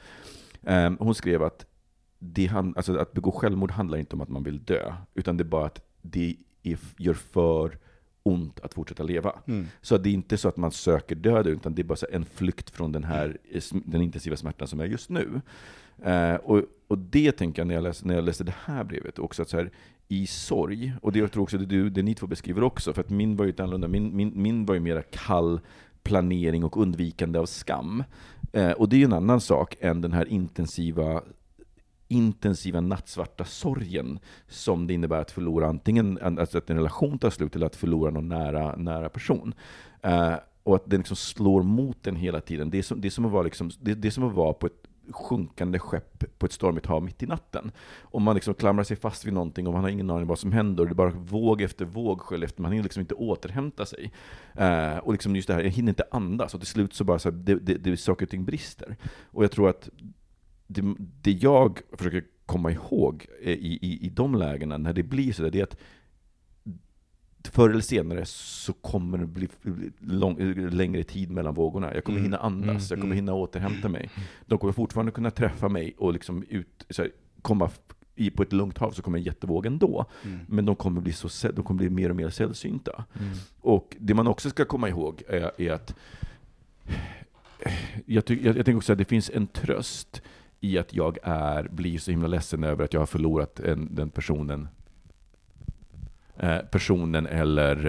Eh, 0.63 1.05
hon 1.05 1.15
skrev 1.15 1.43
att, 1.43 1.65
det 2.19 2.45
han, 2.45 2.73
alltså 2.75 2.97
att 2.97 3.13
begå 3.13 3.31
självmord 3.31 3.71
handlar 3.71 3.97
inte 3.97 4.15
om 4.15 4.21
att 4.21 4.29
man 4.29 4.43
vill 4.43 4.63
dö, 4.63 4.93
utan 5.13 5.37
det 5.37 5.41
är 5.41 5.45
bara 5.45 5.65
att 5.65 5.81
det 6.01 6.35
är, 6.63 6.77
gör 6.97 7.13
för 7.13 7.77
ont 8.23 8.59
att 8.59 8.73
fortsätta 8.73 9.03
leva. 9.03 9.35
Mm. 9.47 9.67
Så 9.81 9.97
det 9.97 10.09
är 10.09 10.13
inte 10.13 10.37
så 10.37 10.47
att 10.47 10.57
man 10.57 10.71
söker 10.71 11.15
döden, 11.15 11.53
utan 11.53 11.75
det 11.75 11.81
är 11.81 11.83
bara 11.83 12.07
en 12.11 12.25
flykt 12.25 12.69
från 12.69 12.91
den 12.91 13.03
här 13.03 13.37
den 13.71 14.01
intensiva 14.01 14.35
smärtan 14.35 14.67
som 14.67 14.79
är 14.79 14.85
just 14.85 15.09
nu. 15.09 15.41
Eh, 16.03 16.35
och, 16.35 16.61
och 16.87 16.97
det 16.97 17.31
tänker 17.31 17.61
jag 17.61 17.67
när 17.67 17.75
jag, 17.75 17.83
läste, 17.83 18.07
när 18.07 18.15
jag 18.15 18.23
läste 18.23 18.43
det 18.43 18.55
här 18.65 18.83
brevet, 18.83 19.19
också 19.19 19.41
att 19.41 19.49
så 19.49 19.57
här, 19.57 19.71
i 20.07 20.27
sorg, 20.27 20.93
och 21.01 21.11
det 21.11 21.19
jag 21.19 21.31
tror 21.31 21.43
också 21.43 21.57
det, 21.57 21.65
du, 21.65 21.89
det 21.89 22.03
ni 22.03 22.15
två 22.15 22.27
beskriver 22.27 22.63
också, 22.63 22.93
för 22.93 23.01
att 23.01 23.09
min 23.09 23.35
var 23.35 23.45
ju 23.45 23.51
lite 23.51 23.63
annorlunda, 23.63 23.87
min, 23.87 24.15
min, 24.15 24.31
min 24.35 24.65
var 24.65 24.73
ju 24.75 24.79
mera 24.81 25.01
kall 25.01 25.59
planering 26.03 26.63
och 26.63 26.77
undvikande 26.77 27.39
av 27.39 27.45
skam. 27.45 28.03
Eh, 28.53 28.71
och 28.71 28.89
det 28.89 28.95
är 28.95 28.97
ju 28.97 29.05
en 29.05 29.13
annan 29.13 29.41
sak 29.41 29.75
än 29.79 30.01
den 30.01 30.13
här 30.13 30.25
intensiva 30.25 31.21
intensiva 32.11 32.81
nattsvarta 32.81 33.45
sorgen 33.45 34.19
som 34.47 34.87
det 34.87 34.93
innebär 34.93 35.21
att 35.21 35.31
förlora 35.31 35.67
antingen 35.67 36.19
alltså 36.21 36.57
att 36.57 36.69
en 36.69 36.77
relation 36.77 37.19
tar 37.19 37.29
slut 37.29 37.55
eller 37.55 37.65
att 37.65 37.75
förlora 37.75 38.11
någon 38.11 38.29
nära, 38.29 38.75
nära 38.75 39.09
person. 39.09 39.53
Uh, 40.05 40.35
och 40.63 40.75
att 40.75 40.89
den 40.89 40.99
liksom 40.99 41.15
slår 41.15 41.63
mot 41.63 42.03
den 42.03 42.15
hela 42.15 42.41
tiden. 42.41 42.69
Det 42.69 42.77
är 42.77 42.83
som, 42.83 43.01
det 43.01 43.07
är 43.07 43.09
som, 43.09 43.25
att, 43.25 43.31
vara 43.31 43.43
liksom, 43.43 43.71
det, 43.79 43.93
det 43.93 44.07
är 44.07 44.11
som 44.11 44.23
att 44.23 44.33
vara 44.33 44.53
på 44.53 44.65
ett 44.65 44.87
sjunkande 45.11 45.79
skepp 45.79 46.39
på 46.39 46.45
ett 46.45 46.51
stormigt 46.51 46.85
hav 46.85 47.03
mitt 47.03 47.23
i 47.23 47.25
natten. 47.25 47.71
Om 48.01 48.23
man 48.23 48.35
liksom 48.35 48.53
klamrar 48.53 48.83
sig 48.83 48.97
fast 48.97 49.25
vid 49.25 49.33
någonting 49.33 49.67
och 49.67 49.73
man 49.73 49.83
har 49.83 49.89
ingen 49.89 50.09
aning 50.09 50.27
vad 50.27 50.39
som 50.39 50.51
händer, 50.51 50.83
och 50.83 50.89
det 50.89 50.93
är 50.93 50.95
bara 50.95 51.09
våg 51.09 51.61
efter 51.61 51.85
våg 51.85 52.21
sköljer 52.21 52.45
efter, 52.45 52.61
man 52.61 52.71
hinner 52.71 52.83
liksom 52.83 53.01
inte 53.01 53.13
återhämta 53.13 53.85
sig. 53.85 54.11
Eh, 54.55 54.97
och 54.97 55.11
liksom 55.11 55.35
just 55.35 55.47
det 55.47 55.53
här, 55.53 55.61
jag 55.61 55.69
hinner 55.69 55.89
inte 55.89 56.03
andas, 56.11 56.53
och 56.53 56.59
till 56.59 56.69
slut 56.69 56.93
så 56.93 57.03
bara 57.03 57.19
så 57.19 57.29
här, 57.29 57.37
det, 57.37 57.55
det, 57.55 57.77
det, 57.77 57.97
saker 57.97 58.25
och 58.25 58.29
ting 58.29 58.45
brister. 58.45 58.97
Och 59.31 59.43
jag 59.43 59.51
tror 59.51 59.69
att 59.69 59.89
det, 60.73 60.95
det 61.21 61.31
jag 61.31 61.79
försöker 61.93 62.23
komma 62.45 62.71
ihåg 62.71 63.25
i, 63.41 63.51
i, 63.51 64.05
i 64.05 64.09
de 64.09 64.35
lägena, 64.35 64.77
när 64.77 64.93
det 64.93 65.03
blir 65.03 65.33
så 65.33 65.43
där, 65.43 65.51
det 65.51 65.59
är 65.59 65.63
att 65.63 65.77
förr 67.43 67.69
eller 67.69 67.81
senare 67.81 68.25
så 68.25 68.73
kommer 68.73 69.17
det 69.17 69.25
bli 69.25 69.47
lång, 69.99 70.37
längre 70.69 71.03
tid 71.03 71.31
mellan 71.31 71.53
vågorna. 71.53 71.93
Jag 71.95 72.03
kommer 72.03 72.17
Mm. 72.19 72.25
hinna 72.25 72.37
andas, 72.37 72.89
jag 72.89 72.99
kommer 72.99 73.05
Mm. 73.15 73.15
hinna 73.15 73.33
återhämta 73.33 73.89
mig. 73.89 74.09
De 74.45 74.59
kommer 74.59 74.73
fortfarande 74.73 75.11
kunna 75.11 75.31
träffa 75.31 75.69
mig 75.69 75.93
och 75.97 76.13
liksom 76.13 76.43
ut, 76.49 76.85
så 76.89 77.01
här, 77.01 77.11
komma 77.41 77.69
i, 78.15 78.29
på 78.29 78.43
ett 78.43 78.53
lugnt 78.53 78.77
hav 78.77 78.91
så 78.91 79.01
kommer 79.01 79.17
en 79.17 79.23
jättevåg 79.23 79.65
ändå. 79.65 80.05
Mm. 80.25 80.39
Men 80.47 80.65
de 80.65 80.75
kommer, 80.75 81.01
bli 81.01 81.13
så, 81.13 81.51
de 81.51 81.63
kommer 81.63 81.77
bli 81.77 81.89
mer 81.89 82.09
och 82.09 82.15
mer 82.15 82.29
sällsynta. 82.29 83.05
Och 83.59 83.95
det 83.99 84.13
man 84.13 84.27
också 84.27 84.49
ska 84.49 84.65
komma 84.65 84.89
ihåg 84.89 85.23
är, 85.27 85.61
är 85.61 85.71
att 85.71 85.95
jag, 88.05 88.25
ty, 88.25 88.35
jag, 88.43 88.57
jag 88.57 88.65
tänker 88.65 88.77
också 88.77 88.91
att 88.91 88.97
det 88.97 89.05
finns 89.05 89.29
en 89.33 89.47
tröst 89.47 90.21
i 90.61 90.77
att 90.77 90.93
jag 90.93 91.17
är, 91.23 91.67
blir 91.67 91.99
så 91.99 92.11
himla 92.11 92.27
ledsen 92.27 92.63
över 92.63 92.85
att 92.85 92.93
jag 92.93 93.01
har 93.01 93.05
förlorat 93.05 93.59
en, 93.59 93.95
den 93.95 94.09
personen, 94.09 94.67
eh, 96.37 96.59
personen 96.59 97.27
eller, 97.27 97.85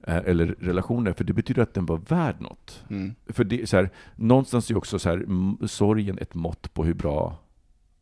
eh, 0.00 0.16
eller 0.16 0.46
relationen, 0.46 1.14
för 1.14 1.24
det 1.24 1.32
betyder 1.32 1.62
att 1.62 1.74
den 1.74 1.86
var 1.86 1.96
värd 1.96 2.40
något. 2.40 2.84
Mm. 2.90 3.14
För 3.26 3.44
det, 3.44 3.68
så 3.68 3.76
här, 3.76 3.90
någonstans 4.16 4.70
är 4.70 4.76
också 4.76 4.98
så 4.98 5.08
här, 5.08 5.26
sorgen 5.66 6.18
ett 6.18 6.34
mått 6.34 6.74
på 6.74 6.84
hur 6.84 6.94
bra, 6.94 7.38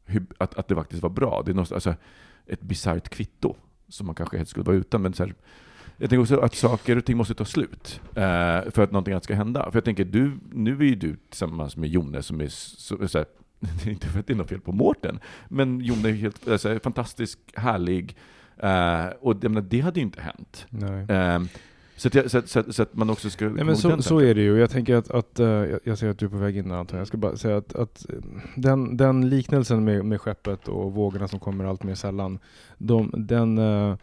hur, 0.04 0.26
att, 0.38 0.54
att 0.54 0.68
det 0.68 0.74
faktiskt 0.74 1.02
var 1.02 1.10
bra. 1.10 1.42
Det 1.44 1.52
är 1.52 1.54
något, 1.54 1.72
alltså, 1.72 1.94
ett 2.46 2.60
bisarrt 2.60 3.08
kvitto 3.08 3.56
som 3.88 4.06
man 4.06 4.14
kanske 4.14 4.36
helst 4.36 4.50
skulle 4.50 4.64
vara 4.64 4.76
utan. 4.76 5.02
Men 5.02 5.12
så 5.12 5.24
här, 5.24 5.34
jag 5.96 6.10
tänker 6.10 6.22
också 6.22 6.40
att 6.40 6.54
saker 6.54 6.96
och 6.96 7.04
ting 7.04 7.16
måste 7.16 7.34
ta 7.34 7.44
slut 7.44 8.00
eh, 8.14 8.70
för 8.70 8.80
att 8.80 8.92
någonting 8.92 9.12
annat 9.12 9.24
ska 9.24 9.34
hända. 9.34 9.70
För 9.70 9.76
jag 9.76 9.84
tänker, 9.84 10.04
du, 10.04 10.38
nu 10.52 10.78
är 10.78 10.84
ju 10.84 10.94
du 10.94 11.16
tillsammans 11.16 11.76
med 11.76 11.88
Jone 11.88 12.22
som 12.22 12.40
är 12.40 12.48
så, 12.48 13.08
så 13.08 13.18
här, 13.18 13.26
inte 13.87 14.07
för 14.07 14.20
att 14.20 14.27
det 14.27 14.33
är 14.33 14.37
något 14.37 14.49
fel 14.49 14.61
på 14.61 14.73
Mårten, 14.73 15.20
men 15.49 15.81
Jone 15.81 16.09
är 16.09 16.12
helt 16.12 16.49
alltså, 16.49 16.79
fantastisk, 16.83 17.38
härlig, 17.55 18.16
eh, 18.57 19.07
och 19.20 19.37
jag 19.40 19.51
menar, 19.51 19.66
det 19.70 19.81
hade 19.81 20.01
ju 20.01 20.07
inte 20.07 20.20
hänt. 20.20 20.66
Eh, 21.11 21.42
så, 22.01 22.09
att 22.09 22.14
jag, 22.14 22.31
så, 22.31 22.38
att, 22.38 22.49
så, 22.49 22.61
att, 22.61 22.75
så 22.75 22.83
att 22.83 22.94
man 22.94 23.11
också 23.11 23.31
ska... 23.31 23.49
Nej, 23.49 23.64
men 23.64 23.77
så, 23.77 24.03
så 24.03 24.18
är 24.18 24.35
det 24.35 24.40
ju. 24.40 24.59
Jag 24.59 24.70
tänker 24.70 24.94
att, 24.94 25.11
att 25.11 25.40
eh, 25.40 25.46
jag, 25.46 25.81
jag 25.85 25.99
ser 25.99 26.09
att 26.09 26.18
du 26.18 26.27
är 26.27 26.31
på 26.31 26.37
väg 26.37 26.57
in 26.57 26.73
antar 26.73 26.96
jag. 26.96 27.01
Jag 27.01 27.09
ska 27.09 27.16
bara 27.16 27.37
säga 27.37 27.57
att, 27.57 27.75
att 27.75 28.07
eh, 28.11 28.18
den, 28.55 28.96
den 28.96 29.29
liknelsen 29.29 29.85
med, 29.85 30.05
med 30.05 30.20
skeppet 30.20 30.68
och 30.68 30.92
vågorna 30.92 31.29
som 31.29 31.40
kommer 31.40 31.64
allt 31.64 31.83
mer 31.83 31.94
sällan, 31.94 32.38
de, 32.79 33.11
den, 33.16 33.59
eh, 33.59 33.96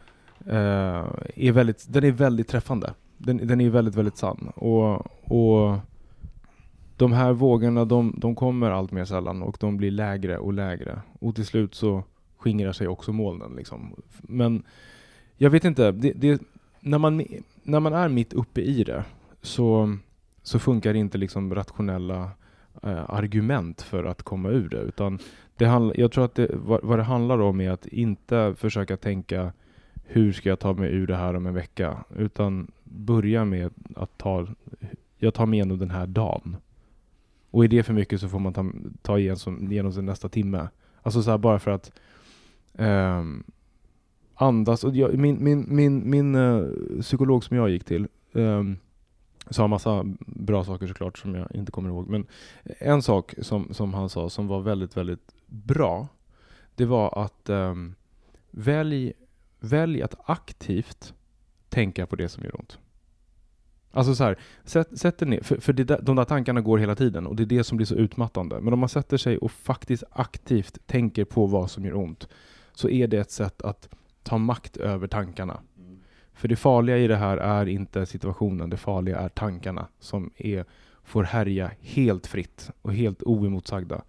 eh, 0.45 1.05
är 1.35 1.51
väldigt, 1.51 1.85
den 1.89 2.03
är 2.03 2.11
väldigt 2.11 2.47
träffande. 2.47 2.93
Den, 3.17 3.47
den 3.47 3.61
är 3.61 3.69
väldigt, 3.69 3.95
väldigt 3.95 4.17
sann. 4.17 4.51
Och, 4.55 5.07
och 5.31 5.77
de 6.97 7.13
här 7.13 7.33
vågorna, 7.33 7.85
de, 7.85 8.13
de 8.17 8.35
kommer 8.35 8.71
allt 8.71 8.91
mer 8.91 9.05
sällan 9.05 9.41
och 9.41 9.57
de 9.59 9.77
blir 9.77 9.91
lägre 9.91 10.37
och 10.37 10.53
lägre. 10.53 11.01
Och 11.19 11.35
till 11.35 11.45
slut 11.45 11.75
så 11.75 12.03
skingrar 12.37 12.71
sig 12.71 12.87
också 12.87 13.13
molnen. 13.13 13.55
Liksom. 13.55 13.95
Men 14.21 14.63
jag 15.37 15.49
vet 15.49 15.65
inte, 15.65 15.91
det, 15.91 16.13
det, 16.13 16.41
när, 16.79 16.97
man, 16.97 17.23
när 17.63 17.79
man 17.79 17.93
är 17.93 18.09
mitt 18.09 18.33
uppe 18.33 18.61
i 18.61 18.83
det 18.83 19.03
så, 19.41 19.97
så 20.43 20.59
funkar 20.59 20.93
inte 20.93 21.17
liksom 21.17 21.55
rationella 21.55 22.29
eh, 22.83 23.09
argument 23.09 23.81
för 23.81 24.03
att 24.03 24.23
komma 24.23 24.49
ur 24.49 24.69
det. 24.69 24.81
Utan 24.81 25.19
det 25.57 25.65
handl- 25.65 25.93
jag 25.95 26.11
tror 26.11 26.25
att 26.25 26.35
det, 26.35 26.51
vad, 26.53 26.83
vad 26.83 26.99
det 26.99 27.03
handlar 27.03 27.41
om 27.41 27.61
är 27.61 27.71
att 27.71 27.87
inte 27.87 28.55
försöka 28.57 28.97
tänka 28.97 29.53
hur 30.05 30.33
ska 30.33 30.49
jag 30.49 30.59
ta 30.59 30.73
mig 30.73 30.91
ur 30.91 31.07
det 31.07 31.15
här 31.15 31.33
om 31.33 31.45
en 31.45 31.53
vecka? 31.53 32.03
Utan 32.15 32.71
börja 32.83 33.45
med 33.45 33.71
att 33.95 34.17
ta, 34.17 34.47
jag 35.17 35.33
tar 35.33 35.45
mig 35.45 35.57
igenom 35.57 35.77
den 35.77 35.89
här 35.89 36.07
dagen. 36.07 36.55
Och 37.57 37.63
är 37.63 37.67
det 37.67 37.83
för 37.83 37.93
mycket 37.93 38.21
så 38.21 38.29
får 38.29 38.39
man 38.39 38.53
ta, 38.53 38.65
ta 39.01 39.19
igen 39.19 39.37
som, 39.37 39.71
igenom 39.71 39.93
sin 39.93 40.05
nästa 40.05 40.29
timme. 40.29 40.69
Alltså 41.01 41.23
så 41.23 41.31
här 41.31 41.37
bara 41.37 41.59
för 41.59 41.71
att 41.71 41.91
um, 42.73 43.43
andas. 44.33 44.83
Och 44.83 44.95
jag, 44.95 45.17
min 45.17 45.43
min, 45.43 45.65
min, 45.69 46.09
min 46.09 46.35
uh, 46.35 47.01
psykolog 47.01 47.43
som 47.43 47.57
jag 47.57 47.69
gick 47.69 47.83
till 47.83 48.07
um, 48.31 48.77
sa 49.49 49.67
massa 49.67 50.03
bra 50.25 50.63
saker 50.63 50.87
såklart 50.87 51.17
som 51.17 51.35
jag 51.35 51.55
inte 51.55 51.71
kommer 51.71 51.89
ihåg. 51.89 52.07
Men 52.09 52.25
en 52.63 53.01
sak 53.01 53.33
som, 53.41 53.73
som 53.73 53.93
han 53.93 54.09
sa 54.09 54.29
som 54.29 54.47
var 54.47 54.61
väldigt, 54.61 54.97
väldigt 54.97 55.35
bra. 55.45 56.07
Det 56.75 56.85
var 56.85 57.23
att 57.23 57.49
um, 57.49 57.95
välj, 58.51 59.13
välj 59.59 60.01
att 60.01 60.15
aktivt 60.25 61.13
tänka 61.69 62.05
på 62.05 62.15
det 62.15 62.29
som 62.29 62.43
gör 62.43 62.59
ont. 62.59 62.79
Alltså 63.97 64.15
så 64.15 64.23
här, 64.23 64.37
sätt, 64.63 64.99
sätt 64.99 65.17
dig 65.17 65.27
ner, 65.27 65.41
för, 65.41 65.57
för 65.57 65.73
där, 65.73 65.99
de 66.01 66.15
där 66.15 66.23
tankarna 66.23 66.61
går 66.61 66.77
hela 66.77 66.95
tiden 66.95 67.27
och 67.27 67.35
det 67.35 67.43
är 67.43 67.45
det 67.45 67.63
som 67.63 67.77
blir 67.77 67.85
så 67.85 67.95
utmattande. 67.95 68.61
Men 68.61 68.73
om 68.73 68.79
man 68.79 68.89
sätter 68.89 69.17
sig 69.17 69.37
och 69.37 69.51
faktiskt 69.51 70.03
aktivt 70.11 70.77
tänker 70.85 71.25
på 71.25 71.45
vad 71.45 71.71
som 71.71 71.85
gör 71.85 71.95
ont 71.95 72.27
så 72.73 72.89
är 72.89 73.07
det 73.07 73.17
ett 73.17 73.31
sätt 73.31 73.61
att 73.61 73.89
ta 74.23 74.37
makt 74.37 74.77
över 74.77 75.07
tankarna. 75.07 75.59
För 76.33 76.47
det 76.47 76.55
farliga 76.55 76.97
i 76.97 77.07
det 77.07 77.15
här 77.15 77.37
är 77.37 77.65
inte 77.65 78.05
situationen, 78.05 78.69
det 78.69 78.77
farliga 78.77 79.17
är 79.17 79.29
tankarna 79.29 79.87
som 79.99 80.31
är, 80.37 80.65
får 81.03 81.23
härja 81.23 81.71
helt 81.81 82.27
fritt 82.27 82.71
och 82.81 82.93
helt 82.93 83.23
oemotsagda. 83.23 84.01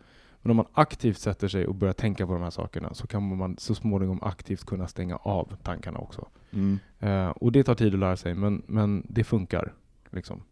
Men 0.42 0.50
om 0.50 0.56
man 0.56 0.66
aktivt 0.72 1.18
sätter 1.18 1.48
sig 1.48 1.66
och 1.66 1.74
börjar 1.74 1.94
tänka 1.94 2.26
på 2.26 2.32
de 2.32 2.42
här 2.42 2.50
sakerna 2.50 2.94
så 2.94 3.06
kan 3.06 3.36
man 3.36 3.56
så 3.58 3.74
småningom 3.74 4.22
aktivt 4.22 4.64
kunna 4.64 4.88
stänga 4.88 5.16
av 5.16 5.56
tankarna 5.62 5.98
också. 5.98 6.28
Mm. 6.50 6.78
Eh, 6.98 7.28
och 7.28 7.52
det 7.52 7.64
tar 7.64 7.74
tid 7.74 7.94
att 7.94 8.00
lära 8.00 8.16
sig, 8.16 8.34
men, 8.34 8.62
men 8.66 9.06
det 9.08 9.24
funkar. 9.24 9.72
Liksom. 10.10 10.42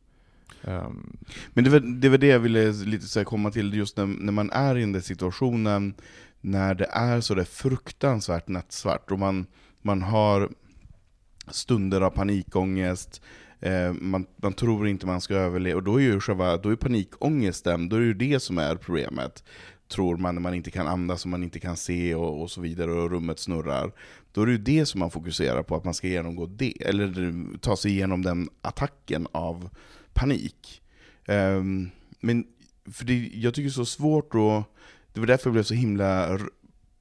Ehm, 0.63 1.17
Men 1.55 1.65
det 1.65 1.71
var, 1.71 1.81
det 1.81 2.09
var 2.09 2.19
det 2.19 2.27
jag 2.27 2.41
ville 2.41 2.73
lite 2.73 3.07
så 3.07 3.25
komma 3.25 3.51
till, 3.51 3.75
just 3.75 3.97
när, 3.97 4.07
när 4.07 4.33
man 4.33 4.51
är 4.51 4.77
i 4.77 4.81
den 4.81 4.93
där 4.93 5.01
situationen, 5.01 5.95
när 6.41 6.75
det 6.75 6.89
är 6.91 7.21
så 7.21 7.35
där 7.35 7.45
fruktansvärt 7.45 8.49
nattsvart, 8.49 9.11
och 9.11 9.19
man, 9.19 9.47
man 9.83 10.03
har 10.03 10.51
stunder 11.51 12.01
av 12.01 12.11
panikångest, 12.11 13.23
eh, 13.61 13.93
man, 13.93 14.27
man 14.37 14.53
tror 14.53 14.89
inte 14.89 15.07
man 15.07 15.21
ska 15.21 15.35
överleva, 15.35 15.77
och 15.77 15.83
då 15.83 16.01
är 16.01 16.05
ju 16.05 16.21
själva, 16.21 16.57
då 16.57 16.69
är 16.71 16.77
panikångesten, 16.77 17.89
då 17.89 17.97
är 17.97 18.01
det 18.01 18.07
ju 18.07 18.15
det 18.15 18.41
som 18.41 18.59
är 18.59 18.77
problemet. 18.77 19.45
Tror 19.89 20.17
man 20.17 20.35
när 20.35 20.43
man 20.43 20.55
inte 20.55 20.71
kan 20.71 20.87
andas 20.87 21.25
och 21.25 21.31
man 21.31 21.43
inte 21.43 21.61
kan 21.61 21.77
se 21.77 22.15
och, 22.15 22.43
och 22.43 22.51
så 22.51 22.61
vidare, 22.61 22.93
och 22.93 23.11
rummet 23.11 23.39
snurrar. 23.39 23.93
Då 24.33 24.43
är 24.43 24.47
det 24.47 24.53
ju 24.53 24.59
det 24.59 24.87
som 24.87 25.01
man 25.01 25.11
fokuserar 25.11 25.63
på, 25.63 25.77
att 25.77 25.85
man 25.85 25.95
ska 25.95 26.09
genomgå 26.09 26.47
det, 26.47 26.83
eller 26.83 27.59
ta 27.59 27.77
sig 27.77 27.91
igenom 27.91 28.23
den 28.23 28.49
attacken 28.61 29.27
av 29.33 29.69
panik. 30.13 30.83
Um, 31.29 31.91
men 32.21 32.45
för 32.93 33.05
det, 33.05 33.31
jag 33.35 33.55
tycker 33.55 33.69
det 33.69 33.73
är 33.73 33.85
så 33.85 33.87
svårt 33.87 34.35
att... 34.35 34.65
Det 35.13 35.21
var 35.21 35.27
därför 35.27 35.47
jag 35.47 35.53
blev 35.53 35.63
så 35.63 35.75
himla 35.75 36.39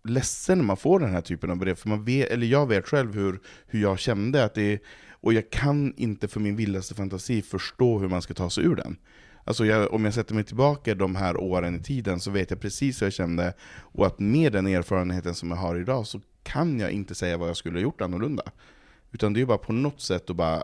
ledsen 0.03 0.57
när 0.57 0.65
man 0.65 0.77
får 0.77 0.99
den 0.99 1.09
här 1.09 1.21
typen 1.21 1.51
av 1.51 1.57
brev, 1.57 1.75
för 1.75 1.89
man 1.89 2.03
vet, 2.03 2.29
eller 2.29 2.47
jag 2.47 2.67
vet 2.67 2.87
själv 2.87 3.13
hur, 3.13 3.39
hur 3.67 3.81
jag 3.81 3.99
kände, 3.99 4.43
att 4.43 4.53
det, 4.53 4.79
och 5.09 5.33
jag 5.33 5.49
kan 5.49 5.93
inte 5.97 6.27
för 6.27 6.39
min 6.39 6.55
vildaste 6.55 6.95
fantasi 6.95 7.41
förstå 7.41 7.99
hur 7.99 8.07
man 8.07 8.21
ska 8.21 8.33
ta 8.33 8.49
sig 8.49 8.63
ur 8.63 8.75
den. 8.75 8.97
Alltså 9.47 9.65
jag, 9.65 9.93
om 9.93 10.05
jag 10.05 10.13
sätter 10.13 10.35
mig 10.35 10.43
tillbaka 10.43 10.95
de 10.95 11.15
här 11.15 11.37
åren 11.37 11.75
i 11.75 11.83
tiden 11.83 12.19
så 12.19 12.31
vet 12.31 12.49
jag 12.49 12.61
precis 12.61 13.01
hur 13.01 13.05
jag 13.05 13.13
kände, 13.13 13.53
och 13.81 14.07
att 14.07 14.19
med 14.19 14.53
den 14.53 14.67
erfarenheten 14.67 15.35
som 15.35 15.51
jag 15.51 15.57
har 15.57 15.75
idag 15.75 16.07
så 16.07 16.21
kan 16.43 16.79
jag 16.79 16.91
inte 16.91 17.15
säga 17.15 17.37
vad 17.37 17.49
jag 17.49 17.57
skulle 17.57 17.77
ha 17.77 17.83
gjort 17.83 18.01
annorlunda. 18.01 18.43
Utan 19.11 19.33
det 19.33 19.41
är 19.41 19.45
bara 19.45 19.57
på 19.57 19.73
något 19.73 20.01
sätt 20.01 20.29
att 20.29 20.35
bara 20.35 20.63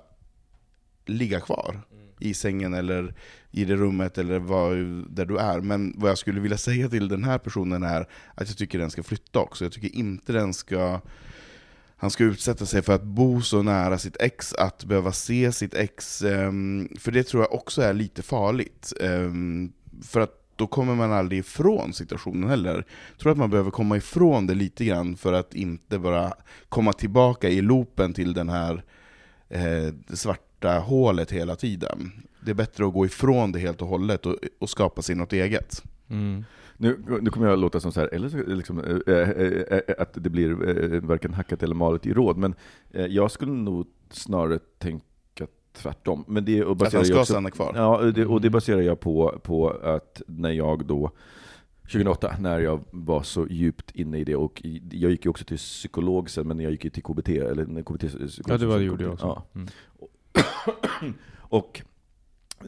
ligga 1.06 1.39
kvar 1.39 1.82
i 2.20 2.34
sängen 2.34 2.74
eller 2.74 3.15
i 3.52 3.65
det 3.65 3.76
rummet 3.76 4.17
eller 4.17 4.39
var, 4.39 4.76
där 5.10 5.26
du 5.26 5.38
är. 5.38 5.62
Men 5.62 5.94
vad 5.98 6.10
jag 6.10 6.17
skulle 6.17 6.39
vilja 6.39 6.58
säga 6.58 6.89
till 6.89 7.08
den 7.08 7.24
här 7.24 7.38
personen 7.38 7.84
är 7.84 8.08
att 8.36 8.48
jag 8.48 8.58
tycker 8.58 8.80
den 8.80 8.91
ska 8.91 9.04
flytta 9.04 9.39
också. 9.39 9.65
Jag 9.65 9.72
tycker 9.72 9.96
inte 9.96 10.34
den 10.34 10.54
ska 10.54 11.02
han 12.02 12.12
ska 12.12 12.24
utsätta 12.24 12.66
sig 12.66 12.82
för 12.82 12.94
att 12.94 13.04
bo 13.04 13.42
så 13.42 13.64
nära 13.64 13.98
sitt 13.98 14.18
ex, 14.20 14.54
att 14.54 14.84
behöva 14.84 15.12
se 15.12 15.52
sitt 15.52 15.74
ex, 15.74 16.22
ehm, 16.22 16.90
för 17.00 17.12
det 17.12 17.24
tror 17.24 17.44
jag 17.44 17.54
också 17.54 17.82
är 17.82 17.94
lite 17.94 18.22
farligt. 18.22 18.94
Ehm, 19.02 19.72
för 20.04 20.20
att 20.20 20.32
då 20.56 20.68
kommer 20.68 20.96
man 20.96 21.12
aldrig 21.12 21.40
ifrån 21.40 21.94
situationen 21.94 22.50
heller. 22.50 22.86
Jag 23.10 23.20
tror 23.20 23.32
att 23.32 23.38
man 23.38 23.50
behöver 23.50 23.72
komma 23.72 23.98
ifrån 23.98 24.48
det 24.48 24.54
lite 24.54 24.86
grann 24.86 25.18
för 25.18 25.34
att 25.34 25.54
inte 25.54 26.00
bara 26.00 26.34
komma 26.70 26.94
tillbaka 26.94 27.50
i 27.50 27.62
loopen 27.62 28.14
till 28.14 28.34
den 28.34 28.50
här 28.50 28.84
eh, 29.50 29.94
det 30.08 30.18
svarta 30.18 30.80
hålet 30.80 31.32
hela 31.32 31.56
tiden. 31.56 32.12
Det 32.46 32.52
är 32.52 32.56
bättre 32.56 32.88
att 32.88 32.94
gå 32.94 33.06
ifrån 33.06 33.52
det 33.52 33.60
helt 33.60 33.82
och 33.82 33.88
hållet 33.88 34.26
och, 34.26 34.36
och 34.60 34.70
skapa 34.70 35.02
sig 35.02 35.16
något 35.16 35.34
eget. 35.34 35.84
mm. 36.10 36.46
Nu, 36.82 37.04
nu 37.22 37.30
kommer 37.30 37.48
jag 37.48 37.54
att 37.54 37.60
låta 37.60 37.80
som 37.80 37.91
så 37.91 38.00
här, 38.00 38.13
eller 38.13 38.30
så, 38.30 38.38
liksom, 38.38 38.80
eh, 39.08 39.30
eh, 39.30 39.80
att 39.98 40.13
det 40.13 40.30
blir 40.30 40.50
eh, 40.50 41.02
varken 41.02 41.34
hackat 41.34 41.63
eller 41.63 41.76
malet 41.76 42.06
i 42.06 42.13
råd, 42.13 42.38
men 42.38 42.56
jag 42.91 43.32
skulle 43.32 43.52
nog 43.52 43.88
snarare 44.10 44.60
tänka 44.78 45.48
tvärtom. 45.74 46.26
Men 46.28 46.46
det 46.46 46.63
och 46.63 46.72
Att 46.72 46.78
baserar 46.78 47.00
han 47.00 47.06
ska 47.06 47.13
jag 47.13 47.22
också, 47.22 47.34
stanna 47.34 47.52
kvar. 47.52 47.74
Ja, 47.76 48.02
det, 48.15 48.26
och 48.26 48.41
det 48.41 48.50
baserar 48.50 48.82
jag 48.82 49.00
på, 49.00 49.39
på 49.44 49.70
att 49.70 50.22
när 50.28 50.52
jag 50.52 50.86
då 50.86 51.12
2008, 51.82 52.36
när 52.39 52.60
jag 52.60 52.84
var 52.91 53.24
så 53.24 53.48
djupt 53.48 53.91
inne 53.91 54.17
i 54.17 54.24
det, 54.24 54.36
och 54.36 54.62
jag 54.91 55.12
gick 55.12 55.26
ju 55.26 55.30
också 55.30 55.46
till 55.46 55.58
psykolog 55.58 56.30
sen, 56.30 56.48
men 56.48 56.60
jag 56.60 56.72
gick 56.72 56.84
ju 56.84 56.89
till 56.89 57.04
KBT, 57.04 57.30
eller 57.30 57.84
KBT 57.84 58.04
Ja, 58.48 58.58
det 58.58 58.65
var 58.65 58.78
det 58.78 58.84
gjorde 58.84 59.04
jag 59.04 59.13
också. 59.13 59.26
Ja. 59.26 59.46
Mm. 59.56 59.67
Och 61.39 61.82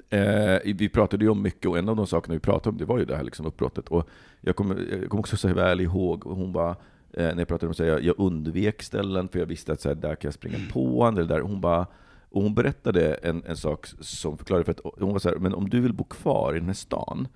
eh, 0.10 0.74
vi 0.76 0.90
pratade 0.90 1.26
ju 1.26 1.32
om 1.32 1.42
mycket, 1.42 1.66
och 1.70 1.78
en 1.78 1.90
av 1.90 1.96
de 1.96 2.08
sakerna 2.08 2.34
vi 2.34 2.40
pratade 2.40 2.70
om, 2.70 2.78
det 2.78 2.86
var 2.86 3.00
ju 3.00 3.06
det 3.06 3.16
här 3.16 3.24
liksom 3.24 3.46
uppbrottet. 3.46 3.88
Och 3.90 4.10
jag 4.42 4.56
kommer 4.56 5.08
kom 5.08 5.20
också 5.20 5.38
så 5.38 5.54
väl 5.54 5.82
ihåg, 5.82 6.28
och 6.28 6.36
hon 6.36 6.52
bara, 6.52 6.70
eh, 7.14 7.24
när 7.24 7.38
jag 7.38 7.48
pratade 7.48 7.68
om 7.68 7.74
det, 7.78 7.88
jag, 7.88 8.04
jag 8.04 8.16
undvek 8.20 8.84
ställen, 8.84 9.30
för 9.30 9.40
jag 9.40 9.46
visste 9.46 9.72
att 9.72 9.82
så 9.82 9.90
här, 9.90 9.96
där 9.96 10.16
kan 10.16 10.28
jag 10.28 10.34
springa 10.34 10.58
på 10.74 11.00
honom, 11.00 11.18
eller 11.18 11.28
där. 11.28 11.40
Hon 11.42 11.62
bara, 11.62 11.88
och 12.30 12.42
hon 12.42 12.54
berättade 12.56 13.14
en, 13.14 13.44
en 13.46 13.58
sak 13.58 13.88
som 14.00 14.38
förklarade, 14.38 14.66
för 14.66 14.72
att 14.72 15.00
hon 15.00 15.12
var 15.12 15.20
så 15.20 15.30
här, 15.30 15.36
men 15.38 15.54
om 15.54 15.70
du 15.70 15.82
vill 15.82 15.94
bo 15.94 16.04
kvar 16.04 16.54
i 16.56 16.60
den 16.60 16.68
här 16.68 16.74
stan, 16.74 17.28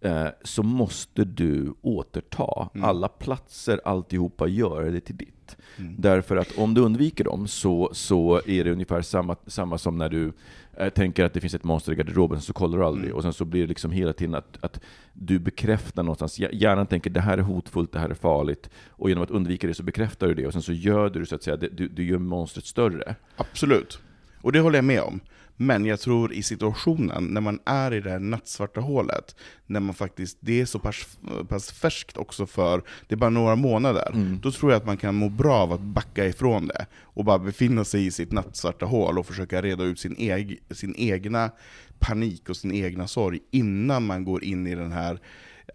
eh, 0.00 0.26
så 0.42 0.62
måste 0.62 1.24
du 1.24 1.74
återta 1.82 2.68
Mm. 2.74 2.88
alla 2.88 3.08
platser, 3.08 3.80
alltihopa, 3.84 4.46
göra 4.46 4.90
det 4.90 5.00
till 5.00 5.16
ditt. 5.16 5.35
Mm. 5.78 5.94
Därför 5.98 6.36
att 6.36 6.58
om 6.58 6.74
du 6.74 6.80
undviker 6.80 7.24
dem 7.24 7.48
så, 7.48 7.90
så 7.92 8.40
är 8.46 8.64
det 8.64 8.70
ungefär 8.72 9.02
samma, 9.02 9.36
samma 9.46 9.78
som 9.78 9.98
när 9.98 10.08
du 10.08 10.32
eh, 10.76 10.88
tänker 10.88 11.24
att 11.24 11.32
det 11.32 11.40
finns 11.40 11.54
ett 11.54 11.64
monster 11.64 11.92
i 11.92 11.94
garderoben, 11.94 12.40
så 12.40 12.52
kollar 12.52 12.78
du 12.78 12.84
aldrig. 12.84 13.04
Mm. 13.04 13.16
Och 13.16 13.22
sen 13.22 13.32
så 13.32 13.44
blir 13.44 13.60
det 13.62 13.66
liksom 13.66 13.90
hela 13.90 14.12
tiden 14.12 14.34
att, 14.34 14.58
att 14.60 14.80
du 15.12 15.38
bekräftar 15.38 16.02
någonstans. 16.02 16.38
Hjär- 16.40 16.50
Hjärnan 16.52 16.86
tänker 16.86 17.10
det 17.10 17.20
här 17.20 17.38
är 17.38 17.42
hotfullt, 17.42 17.92
det 17.92 17.98
här 17.98 18.08
är 18.10 18.14
farligt. 18.14 18.70
Och 18.88 19.08
genom 19.08 19.24
att 19.24 19.30
undvika 19.30 19.66
det 19.66 19.74
så 19.74 19.82
bekräftar 19.82 20.26
du 20.28 20.34
det. 20.34 20.46
Och 20.46 20.52
sen 20.52 20.62
så 20.62 20.72
gör 20.72 21.10
du 21.10 21.26
så 21.26 21.34
att 21.34 21.42
säga, 21.42 21.56
du, 21.56 21.88
du 21.88 22.04
gör 22.04 22.18
monstret 22.18 22.64
större. 22.66 23.14
Absolut. 23.36 23.98
Och 24.42 24.52
det 24.52 24.60
håller 24.60 24.78
jag 24.78 24.84
med 24.84 25.00
om. 25.00 25.20
Men 25.56 25.84
jag 25.84 26.00
tror 26.00 26.32
i 26.32 26.42
situationen, 26.42 27.24
när 27.24 27.40
man 27.40 27.58
är 27.64 27.94
i 27.94 28.00
det 28.00 28.10
här 28.10 28.18
nattsvarta 28.18 28.80
hålet, 28.80 29.36
när 29.66 29.80
man 29.80 29.94
faktiskt, 29.94 30.38
det 30.40 30.60
är 30.60 30.64
så 30.66 30.78
pass, 30.78 31.18
pass 31.48 31.72
färskt 31.72 32.16
också 32.16 32.46
för, 32.46 32.82
det 33.08 33.14
är 33.14 33.16
bara 33.16 33.30
några 33.30 33.56
månader, 33.56 34.10
Mm. 34.14 34.38
då 34.42 34.50
tror 34.52 34.72
jag 34.72 34.78
att 34.80 34.86
man 34.86 34.96
kan 34.96 35.14
må 35.14 35.28
bra 35.28 35.54
av 35.56 35.72
att 35.72 35.80
backa 35.80 36.26
ifrån 36.26 36.66
det, 36.66 36.86
och 37.02 37.24
bara 37.24 37.38
befinna 37.38 37.84
sig 37.84 38.06
i 38.06 38.10
sitt 38.10 38.32
nattsvarta 38.32 38.86
hål 38.86 39.18
och 39.18 39.26
försöka 39.26 39.62
reda 39.62 39.84
ut 39.84 39.98
sin, 40.00 40.14
eg, 40.18 40.58
sin 40.70 40.94
egna 40.96 41.50
panik 41.98 42.48
och 42.48 42.56
sin 42.56 42.72
egna 42.72 43.08
sorg 43.08 43.38
innan 43.50 44.06
man 44.06 44.24
går 44.24 44.44
in 44.44 44.66
i 44.66 44.74
den 44.74 44.92
här 44.92 45.20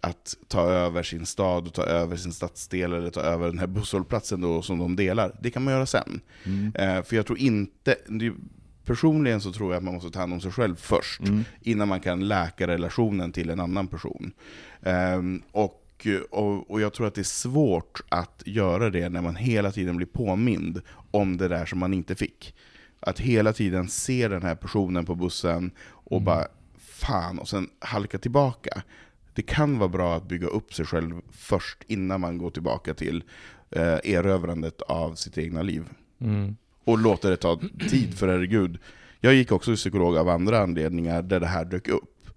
att 0.02 0.34
ta 0.48 0.60
över 0.68 1.02
sin 1.02 1.26
stad, 1.26 1.66
och 1.66 1.74
ta 1.74 1.82
över 1.82 2.16
sin 2.16 2.32
stadsdel, 2.32 2.92
eller 2.92 3.10
ta 3.10 3.20
över 3.20 3.46
den 3.46 3.58
här 3.58 3.66
busshållplatsen 3.66 4.40
då, 4.40 4.62
som 4.62 4.78
de 4.78 4.96
delar. 4.96 5.36
Det 5.42 5.50
kan 5.50 5.64
man 5.64 5.74
göra 5.74 5.86
sen. 5.86 6.20
Eh, 6.74 7.02
för 7.02 7.16
jag 7.16 7.26
tror 7.26 7.38
inte, 7.38 7.96
personligen 8.84 9.40
så 9.40 9.52
tror 9.52 9.70
jag 9.72 9.76
att 9.78 9.84
man 9.84 9.94
måste 9.94 10.10
ta 10.10 10.20
hand 10.20 10.32
om 10.32 10.40
sig 10.40 10.52
själv 10.52 10.76
först, 10.76 11.20
Mm. 11.20 11.44
innan 11.60 11.88
man 11.88 12.00
kan 12.00 12.28
läka 12.28 12.66
relationen 12.66 13.32
till 13.32 13.50
en 13.50 13.60
annan 13.60 13.86
person. 13.88 14.32
Ehm, 14.82 15.42
och, 15.52 16.06
och, 16.30 16.70
och 16.70 16.80
jag 16.80 16.92
tror 16.92 17.06
att 17.06 17.14
det 17.14 17.20
är 17.20 17.24
svårt 17.24 18.00
att 18.08 18.42
göra 18.46 18.90
det 18.90 19.08
när 19.08 19.20
man 19.22 19.36
hela 19.36 19.72
tiden 19.72 19.96
blir 19.96 20.06
påmind 20.06 20.82
om 21.10 21.36
det 21.36 21.48
där 21.48 21.66
som 21.66 21.78
man 21.78 21.94
inte 21.94 22.14
fick. 22.14 22.54
Att 23.00 23.20
hela 23.20 23.52
tiden 23.52 23.88
se 23.88 24.28
den 24.28 24.42
här 24.42 24.54
personen 24.54 25.04
på 25.04 25.14
bussen 25.14 25.70
och 25.88 26.12
Mm. 26.20 26.24
bara 26.24 26.46
fan, 26.78 27.38
och 27.38 27.48
sen 27.48 27.68
halka 27.78 28.18
tillbaka. 28.18 28.82
Det 29.34 29.42
kan 29.42 29.78
vara 29.78 29.88
bra 29.88 30.16
att 30.16 30.28
bygga 30.28 30.46
upp 30.46 30.74
sig 30.74 30.86
själv 30.86 31.20
först 31.30 31.78
innan 31.86 32.20
man 32.20 32.38
går 32.38 32.50
tillbaka 32.50 32.94
till 32.94 33.24
eh, 33.70 33.98
erövrandet 34.04 34.82
av 34.82 35.14
sitt 35.14 35.38
egna 35.38 35.62
liv. 35.62 35.84
Mm. 36.20 36.56
Och 36.84 36.98
låta 36.98 37.30
det 37.30 37.36
ta 37.36 37.60
tid, 37.90 38.14
för 38.14 38.28
herregud. 38.28 38.78
Jag 39.20 39.34
gick 39.34 39.52
också 39.52 39.70
till 39.70 39.76
psykolog 39.76 40.16
av 40.16 40.28
andra 40.28 40.58
anledningar 40.58 41.22
där 41.22 41.40
det 41.40 41.46
här 41.46 41.64
dök 41.64 41.88
upp. 41.88 42.28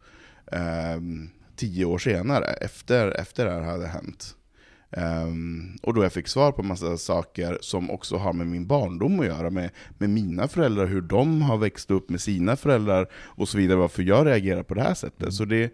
Ehm, 0.51 1.29
tio 1.55 1.86
år 1.86 1.97
senare, 1.97 2.45
efter, 2.45 3.12
efter 3.12 3.45
det 3.45 3.51
här 3.51 3.62
hade 3.62 3.88
hänt. 3.88 4.36
Ehm, 4.91 5.77
och 5.81 5.93
då 5.93 6.03
jag 6.03 6.13
fick 6.13 6.27
svar 6.27 6.51
på 6.51 6.63
massa 6.63 6.97
saker 6.97 7.58
som 7.62 7.91
också 7.91 8.17
har 8.17 8.34
med 8.34 8.47
min 8.47 8.67
barndom 8.67 9.19
att 9.19 9.25
göra, 9.25 9.49
med, 9.49 9.69
med 9.97 10.10
mina 10.10 10.47
föräldrar, 10.47 10.86
hur 10.86 11.01
de 11.01 11.41
har 11.41 11.58
växt 11.58 11.91
upp 11.91 12.10
med 12.10 12.21
sina 12.21 12.55
föräldrar 12.55 13.08
och 13.13 13.49
så 13.49 13.58
vidare, 13.58 13.77
varför 13.77 14.03
jag 14.03 14.27
reagerar 14.27 14.63
på 14.63 14.73
det 14.73 14.81
här 14.81 14.93
sättet. 14.93 15.34
Så 15.34 15.45
det, 15.45 15.73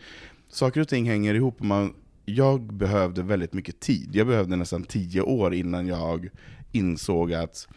saker 0.49 0.81
och 0.81 0.87
ting 0.87 1.09
hänger 1.09 1.33
ihop. 1.33 1.59
Och 1.59 1.65
man, 1.65 1.93
jag 2.25 2.73
behövde 2.73 3.23
väldigt 3.23 3.53
mycket 3.53 3.79
tid. 3.79 4.09
Jag 4.13 4.27
behövde 4.27 4.55
nästan 4.55 4.83
tio 4.83 5.21
år 5.21 5.53
innan 5.53 5.87
jag 5.87 6.29
insåg 6.71 7.33
att 7.33 7.67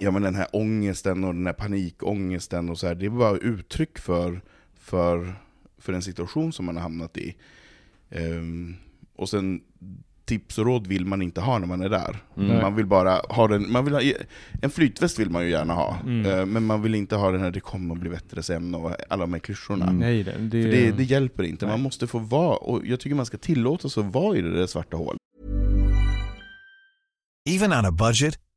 ja, 0.00 0.10
men 0.10 0.22
den 0.22 0.34
här 0.34 0.46
ångesten 0.52 1.24
och 1.24 1.34
den 1.34 1.46
här 1.46 1.52
panikångesten, 1.52 2.68
och 2.70 2.78
så 2.78 2.86
här, 2.86 2.94
det 2.94 3.08
var 3.08 3.36
uttryck 3.44 3.98
för, 3.98 4.40
för, 4.80 5.34
för 5.78 5.92
en 5.92 6.02
situation 6.02 6.52
som 6.52 6.64
man 6.66 6.76
har 6.76 6.82
hamnat 6.82 7.16
i. 7.16 7.36
Ehm, 8.10 8.76
och 9.16 9.28
sen 9.28 9.60
tips 10.24 10.58
och 10.58 10.66
råd 10.66 10.86
vill 10.86 11.04
man 11.06 11.22
inte 11.22 11.40
ha 11.40 11.58
när 11.58 11.66
man 11.66 11.82
är 11.82 11.88
där. 11.88 12.16
Mm. 12.36 12.56
Man 12.62 12.76
vill 12.76 12.86
bara 12.86 13.20
ha 13.28 13.48
den, 13.48 13.72
man 13.72 13.84
vill 13.84 13.94
ha, 13.94 14.02
en 14.62 14.70
flytväst 14.70 15.18
vill 15.18 15.30
man 15.30 15.44
ju 15.44 15.50
gärna 15.50 15.74
ha, 15.74 15.96
Mm. 16.06 16.26
eh, 16.26 16.46
men 16.46 16.66
man 16.66 16.82
vill 16.82 16.94
inte 16.94 17.16
ha 17.16 17.30
den 17.30 17.40
här 17.40 17.50
'det 17.50 17.60
kommer 17.60 17.94
att 17.94 18.00
bli 18.00 18.10
bättre 18.10 18.42
sen' 18.42 18.74
och 18.74 18.92
alla 19.08 19.20
de 19.22 19.32
här 19.32 19.40
klyschorna. 19.40 19.84
Mm. 19.84 19.96
Nej, 19.98 20.22
det, 20.24 20.32
det, 20.38 20.62
För 20.62 20.70
det, 20.70 20.90
det 20.90 21.04
hjälper 21.04 21.42
inte, 21.42 21.66
Nej. 21.66 21.72
man 21.74 21.82
måste 21.82 22.06
få 22.06 22.18
vara, 22.18 22.56
och 22.56 22.86
jag 22.86 23.00
tycker 23.00 23.16
man 23.16 23.26
ska 23.26 23.38
tillåta 23.38 23.88
sig 23.88 24.00
att 24.04 24.12
vara 24.12 24.36
i 24.36 24.40
det 24.42 24.56
där 24.58 24.66
svarta 24.66 24.96
hålet. 24.96 25.18
Even 27.50 27.72
on 27.72 27.86
a 27.86 27.92
budget, 27.92 28.38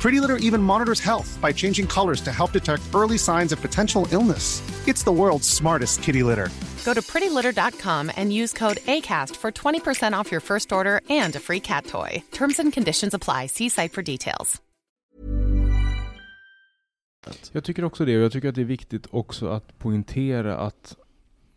Pretty 0.00 0.18
Litter 0.18 0.38
even 0.38 0.62
monitors 0.62 1.00
health 1.00 1.38
by 1.42 1.52
changing 1.52 1.86
colors 1.86 2.22
to 2.22 2.32
help 2.32 2.52
detect 2.52 2.82
early 2.94 3.18
signs 3.18 3.52
of 3.52 3.60
potential 3.60 4.08
illness. 4.12 4.62
It's 4.88 5.04
the 5.04 5.12
world's 5.12 5.48
smartest 5.48 6.02
kitty 6.02 6.22
litter. 6.22 6.48
Go 6.84 6.94
to 6.94 7.02
prettylitter.com 7.02 8.10
and 8.16 8.32
use 8.32 8.54
code 8.54 8.78
ACAST 8.86 9.36
for 9.36 9.52
20% 9.52 10.14
off 10.14 10.32
your 10.32 10.40
first 10.40 10.72
order 10.72 11.02
and 11.10 11.36
a 11.36 11.38
free 11.38 11.60
cat 11.60 11.86
toy. 11.86 12.22
Terms 12.32 12.58
and 12.58 12.72
conditions 12.72 13.14
apply. 13.14 13.46
See 13.46 13.68
site 13.68 13.92
for 13.92 14.02
details. 14.02 14.60
Jag 17.52 17.64
tycker 17.64 17.84
också 17.84 18.04
det, 18.04 18.16
och 18.16 18.24
jag 18.24 18.32
tycker 18.32 18.48
att 18.48 18.54
det 18.54 18.60
är 18.60 18.64
viktigt 18.64 19.06
också 19.10 19.48
att 19.48 19.78
poängtera 19.78 20.58
att 20.58 20.96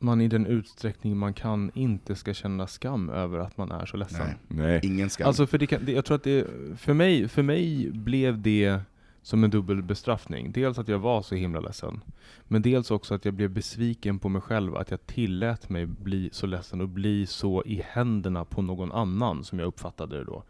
man 0.04 0.22
i 0.22 0.28
den 0.28 0.46
utsträckning 0.46 1.18
man 1.18 1.34
kan 1.34 1.72
inte 1.74 2.16
ska 2.16 2.34
känna 2.34 2.68
skam 2.68 3.10
över 3.10 3.40
att 3.40 3.58
man 3.58 3.72
är 3.72 3.86
så 3.86 3.98
ledsen. 3.98 4.26
Nej. 4.26 4.38
Nej. 4.48 4.80
Ingen 4.84 5.10
skam. 5.10 5.28
Alltså 5.28 5.48
för 5.48 5.58
det 5.58 5.68
kan, 5.68 5.86
det, 5.86 5.92
jag 5.92 6.06
tror 6.06 6.16
att 6.16 6.24
det, 6.24 6.48
för 6.78 6.94
mig, 6.94 7.28
för 7.28 7.44
mig 7.44 7.92
blev 7.92 8.42
det 8.42 8.80
som 9.22 9.44
en 9.44 9.50
dubbel 9.50 9.84
bestraffning. 9.84 10.52
Dels 10.52 10.78
att 10.78 10.88
jag 10.88 11.00
var 11.00 11.22
så 11.22 11.36
himla 11.36 11.60
ledsen, 11.60 12.02
men 12.48 12.62
dels 12.62 12.92
också 12.92 13.16
att 13.16 13.26
jag 13.26 13.34
blev 13.34 13.50
besviken 13.50 14.20
på 14.20 14.30
mig 14.30 14.42
själv, 14.42 14.76
att 14.76 14.92
jag 14.92 15.06
tillät 15.06 15.70
mig 15.70 15.86
bli 15.86 16.30
så 16.32 16.48
ledsen 16.48 16.82
och 16.82 16.90
bli 16.90 17.26
så 17.26 17.64
i 17.66 17.84
händerna 17.88 18.46
på 18.46 18.62
någon 18.62 18.92
annan, 18.92 19.44
som 19.44 19.60
jag 19.60 19.68
uppfattade 19.68 20.18
det 20.18 20.24
då. 20.24 20.44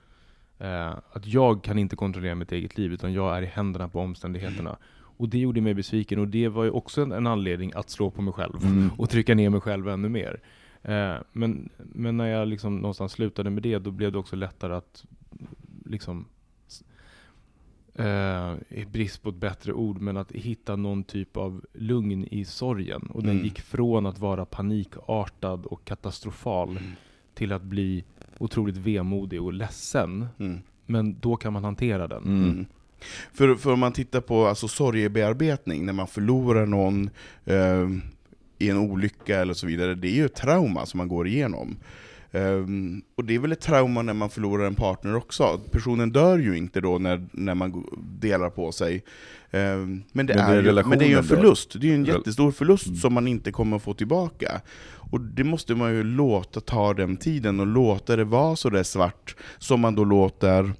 Eh, 0.60 0.98
att 1.12 1.26
jag 1.26 1.64
kan 1.64 1.80
inte 1.80 1.96
kontrollera 1.96 2.36
mitt 2.36 2.52
eget 2.52 2.78
liv, 2.78 2.94
utan 2.94 3.14
jag 3.14 3.38
är 3.38 3.42
i 3.42 3.46
händerna 3.46 3.88
på 3.88 4.00
omständigheterna. 4.00 4.78
Och 5.18 5.30
det 5.30 5.38
gjorde 5.40 5.62
mig 5.62 5.74
besviken, 5.74 6.20
och 6.20 6.28
det 6.28 6.48
var 6.48 6.64
ju 6.64 6.70
också 6.70 7.02
en, 7.02 7.12
en 7.12 7.28
anledning 7.28 7.72
att 7.76 7.90
slå 7.90 8.10
på 8.12 8.22
mig 8.22 8.34
själv 8.34 8.64
Mm. 8.64 8.90
och 8.98 9.10
trycka 9.10 9.36
ner 9.36 9.50
mig 9.50 9.62
själv 9.62 9.90
ännu 9.90 10.10
mer. 10.10 10.40
Eh, 10.82 11.16
men, 11.32 11.70
men 11.78 12.18
när 12.18 12.26
jag 12.28 12.48
liksom 12.48 12.76
någonstans 12.78 13.12
slutade 13.12 13.50
med 13.50 13.64
det, 13.64 13.80
då 13.80 13.92
blev 13.92 14.12
det 14.12 14.18
också 14.18 14.36
lättare 14.36 14.74
att 14.76 15.06
liksom 15.86 16.26
eh, 17.96 18.54
i 18.70 18.86
brist 18.92 19.24
på 19.24 19.30
ett 19.30 19.36
bättre 19.36 19.74
ord, 19.74 20.02
men 20.02 20.18
att 20.18 20.32
hitta 20.32 20.76
någon 20.76 21.04
typ 21.04 21.38
av 21.38 21.66
lugn 21.74 22.26
i 22.32 22.46
sorgen. 22.46 23.02
Och 23.14 23.22
den 23.24 23.32
Mm. 23.32 23.44
gick 23.44 23.62
från 23.62 24.06
att 24.06 24.20
vara 24.20 24.46
panikartad 24.46 25.66
och 25.66 25.86
katastrofal 25.86 26.80
till 27.34 27.52
att 27.52 27.64
bli 27.64 28.04
otroligt 28.40 28.78
vemodig 28.78 29.42
och 29.42 29.54
ledsen. 29.54 30.28
Mm. 30.40 30.60
Men 30.86 31.20
då 31.20 31.36
kan 31.36 31.54
man 31.54 31.64
hantera 31.64 32.08
den. 32.08 32.66
För, 33.34 33.56
för 33.56 33.74
om 33.74 33.80
man 33.80 33.94
tittar 33.94 34.22
på 34.22 34.48
alltså, 34.48 34.68
sorgebearbetning, 34.68 35.86
när 35.86 35.94
man 35.94 36.08
förlorar 36.08 36.66
någon 36.66 37.10
eh, 37.46 37.90
i 38.60 38.70
en 38.70 38.78
olycka 38.78 39.40
eller 39.40 39.54
så 39.54 39.68
vidare, 39.68 39.96
det 39.96 40.08
är 40.08 40.16
ju 40.16 40.26
ett 40.26 40.36
trauma 40.36 40.86
som 40.86 40.98
man 40.98 41.08
går 41.08 41.28
igenom. 41.28 41.78
Ehm, 42.34 43.02
och 43.16 43.26
det 43.26 43.36
är 43.36 43.40
väl 43.40 43.52
ett 43.52 43.62
trauma 43.62 44.02
när 44.02 44.14
man 44.14 44.30
förlorar 44.30 44.66
en 44.66 44.76
partner 44.76 45.16
också. 45.16 45.60
Personen 45.72 46.12
dör 46.12 46.38
ju 46.38 46.58
inte 46.58 46.82
då 46.82 46.98
när, 46.98 47.28
när 47.32 47.56
man 47.56 47.86
delar 48.20 48.50
på 48.50 48.72
sig. 48.72 49.04
Ehm, 49.52 50.04
men, 50.12 50.26
det 50.26 50.36
Men 50.36 50.44
är 50.44 50.62
det 50.62 50.70
är 50.70 50.74
ju, 50.78 50.84
men 50.84 51.00
det 51.00 51.06
är 51.06 51.10
ju 51.10 51.18
en 51.18 51.24
förlust, 51.24 51.82
det 51.82 51.88
är 51.88 51.90
ju 51.90 51.96
en 51.96 52.06
jättestor 52.06 52.52
förlust 52.52 52.88
Mm. 52.88 52.98
som 53.00 53.14
man 53.14 53.28
inte 53.28 53.52
kommer 53.52 53.78
att 53.78 53.84
få 53.84 53.94
tillbaka. 53.94 54.62
Och 55.12 55.22
det 55.22 55.44
måste 55.44 55.76
man 55.76 55.94
ju 55.94 56.04
låta 56.04 56.60
ta 56.60 56.94
den 56.94 57.18
tiden, 57.18 57.60
och 57.60 57.68
låta 57.68 58.16
det 58.16 58.24
vara 58.24 58.56
så 58.56 58.70
där 58.70 58.84
svart, 58.84 59.36
som 59.58 59.80
man 59.80 59.96
då 59.96 60.04
låter 60.04 60.74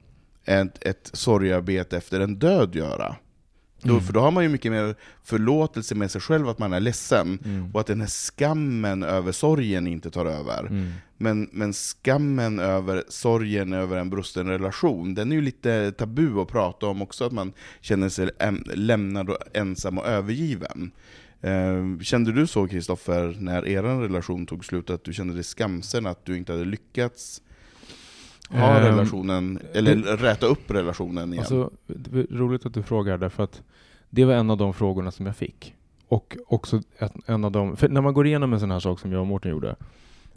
ett, 0.46 0.86
ett 0.86 1.10
sorgearbete 1.14 1.98
efter 1.98 2.20
en 2.20 2.36
död 2.36 2.76
göra. 2.76 3.16
Då, 3.82 3.90
Mm. 3.94 4.04
För 4.04 4.14
då 4.14 4.20
har 4.20 4.32
man 4.32 4.44
ju 4.44 4.50
mycket 4.50 4.72
mer 4.72 4.96
förlåtelse 5.24 5.96
med 5.96 6.12
sig 6.12 6.22
själv 6.22 6.50
att 6.50 6.60
man 6.60 6.74
är 6.74 6.80
ledsen, 6.80 7.40
Mm. 7.46 7.72
och 7.74 7.80
att 7.80 7.88
den 7.88 8.02
här 8.02 8.08
skammen 8.08 9.04
över 9.04 9.32
sorgen 9.32 9.88
inte 9.88 10.10
tar 10.12 10.26
över. 10.26 10.60
Mm. 10.60 10.92
Men, 11.18 11.50
men 11.52 11.74
skammen 11.74 12.60
över 12.60 13.04
sorgen 13.10 13.74
över 13.74 13.98
en 13.98 14.10
brusten 14.10 14.48
relation, 14.48 15.16
den 15.16 15.32
är 15.32 15.36
ju 15.36 15.42
lite 15.42 15.92
tabu 15.92 16.40
att 16.42 16.48
prata 16.48 16.86
om 16.88 17.02
också, 17.02 17.26
att 17.26 17.32
man 17.32 17.54
känner 17.82 18.10
sig 18.10 18.30
äm, 18.40 18.64
lämnad 18.74 19.30
och 19.30 19.38
ensam 19.54 19.98
och 19.98 20.08
övergiven. 20.08 20.92
Eh, 21.42 22.00
kände 22.02 22.32
du 22.32 22.48
så 22.48 22.68
Kristoffer, 22.68 23.38
när 23.40 23.68
er 23.68 23.84
relation 23.84 24.46
tog 24.46 24.66
slut, 24.66 24.90
att 24.90 25.04
du 25.04 25.14
kände 25.14 25.34
dig 25.34 25.44
skamsen 25.44 26.06
att 26.06 26.26
du 26.26 26.38
inte 26.38 26.52
hade 26.52 26.66
lyckats 26.66 27.42
ha 28.50 28.78
Ehm, 28.78 28.84
relationen, 28.84 29.60
eller 29.74 29.96
räta 30.18 30.46
upp 30.46 30.72
relationen 30.72 31.34
igen? 31.34 31.40
Alltså, 31.40 31.72
det 31.88 32.26
roligt 32.32 32.66
att 32.66 32.74
du 32.74 32.84
frågar 32.84 33.18
därför 33.18 33.44
att 33.44 33.62
det 34.10 34.26
var 34.26 34.34
en 34.34 34.50
av 34.50 34.58
de 34.58 34.74
frågorna 34.74 35.12
som 35.12 35.26
jag 35.26 35.36
fick. 35.36 35.74
Och 36.08 36.38
också 36.48 36.82
en 37.26 37.46
av 37.46 37.52
de, 37.52 37.76
för 37.76 37.90
när 37.90 38.02
man 38.02 38.14
går 38.14 38.28
igenom 38.28 38.54
en 38.54 38.60
sån 38.60 38.72
här 38.72 38.80
sak 38.80 39.00
som 39.00 39.12
jag 39.12 39.22
och 39.22 39.28
Mårten 39.28 39.52
gjorde, 39.52 39.76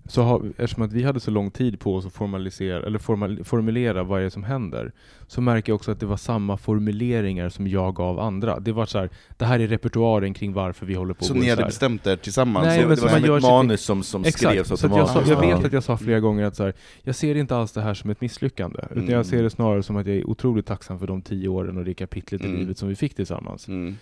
så 0.08 0.22
har, 0.22 0.46
eftersom 0.58 0.82
att 0.82 0.92
vi 0.92 1.02
hade 1.02 1.20
så 1.20 1.30
lång 1.30 1.50
tid 1.50 1.80
på 1.80 1.94
oss 1.96 2.06
att 2.06 2.12
formalisera, 2.12 2.82
eller 2.86 2.98
formal, 2.98 3.44
formulera 3.44 4.02
vad 4.02 4.20
det 4.20 4.26
är 4.26 4.30
som 4.30 4.44
händer, 4.44 4.92
så 5.26 5.40
märker 5.40 5.70
jag 5.72 5.74
också 5.74 5.90
att 5.90 6.00
det 6.00 6.06
var 6.06 6.16
samma 6.16 6.56
formuleringar 6.56 7.48
som 7.48 7.66
jag 7.68 7.94
gav 7.94 8.20
andra. 8.20 8.60
Det 8.60 8.72
var 8.72 8.86
så 8.86 8.98
här, 8.98 9.10
det 9.36 9.44
här 9.44 9.60
är 9.60 9.66
repertoaren 9.66 10.34
kring 10.34 10.52
varför 10.52 10.86
vi 10.86 10.94
håller 10.94 11.14
på 11.14 11.24
så 11.24 11.34
ni 11.34 11.50
hade 11.50 11.64
bestämt 11.64 12.06
er 12.06 12.16
tillsammans? 12.16 12.66
Nej, 12.66 12.76
Så 12.82 12.88
men 12.88 12.90
det 12.90 12.96
så 12.96 13.06
var 13.06 13.12
man 13.12 13.22
som 13.26 13.34
ett 13.36 13.42
manus 13.42 13.80
som, 13.80 14.02
som 14.02 14.24
Exakt, 14.24 14.38
skrevs 14.52 14.68
så 14.68 14.74
att 14.74 14.96
jag, 14.96 15.08
sa, 15.08 15.14
jag 15.14 15.22
automatiskt. 15.22 15.58
vet 15.58 15.66
att 15.66 15.72
jag 15.72 15.82
sa 15.82 15.96
flera 15.96 16.20
gånger 16.20 16.44
att 16.44 16.56
så 16.56 16.64
här, 16.64 16.74
jag 17.02 17.14
ser 17.14 17.34
inte 17.34 17.56
alls 17.56 17.72
det 17.72 17.80
här 17.80 17.94
som 17.94 18.10
ett 18.10 18.20
misslyckande, 18.20 18.78
utan 18.90 18.98
Mm. 19.02 19.14
jag 19.14 19.26
ser 19.26 19.42
det 19.42 19.50
snarare 19.50 19.82
som 19.82 19.96
att 19.96 20.06
jag 20.06 20.16
är 20.16 20.30
otroligt 20.30 20.66
tacksam 20.66 20.98
för 20.98 21.06
de 21.06 21.22
tio 21.22 21.48
åren 21.48 21.76
och 21.76 21.84
det 21.84 21.94
kapitlet 21.94 22.40
i 22.42 22.46
Mm. 22.46 22.58
livet 22.58 22.78
som 22.78 22.88
vi 22.88 22.96
fick 22.96 23.14
tillsammans. 23.14 23.68
Mm. 23.68 23.96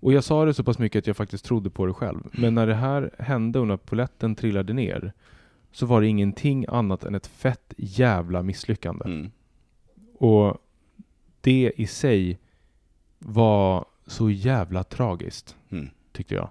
Och 0.00 0.12
jag 0.12 0.24
sa 0.24 0.44
det 0.44 0.54
så 0.54 0.64
pass 0.64 0.78
mycket 0.78 0.98
att 0.98 1.06
jag 1.06 1.16
faktiskt 1.16 1.44
trodde 1.44 1.70
på 1.70 1.86
det 1.86 1.92
själv. 1.92 2.18
Men 2.32 2.54
när 2.54 2.66
det 2.66 2.74
här 2.74 3.10
hände 3.18 3.58
och 3.58 3.66
när 3.66 3.76
polletten 3.76 4.34
trillade 4.34 4.72
ner, 4.72 5.12
så 5.72 5.86
var 5.86 6.00
det 6.00 6.06
ingenting 6.06 6.64
annat 6.68 7.04
än 7.04 7.14
ett 7.14 7.26
fett 7.26 7.74
jävla 7.76 8.42
misslyckande. 8.42 9.04
Mm. 9.04 9.30
Och 10.14 10.58
det 11.40 11.72
i 11.76 11.86
sig 11.86 12.38
var 13.18 13.84
så 14.06 14.30
jävla 14.30 14.84
tragiskt, 14.84 15.56
Mm. 15.70 15.88
tyckte 16.12 16.34
jag. 16.34 16.50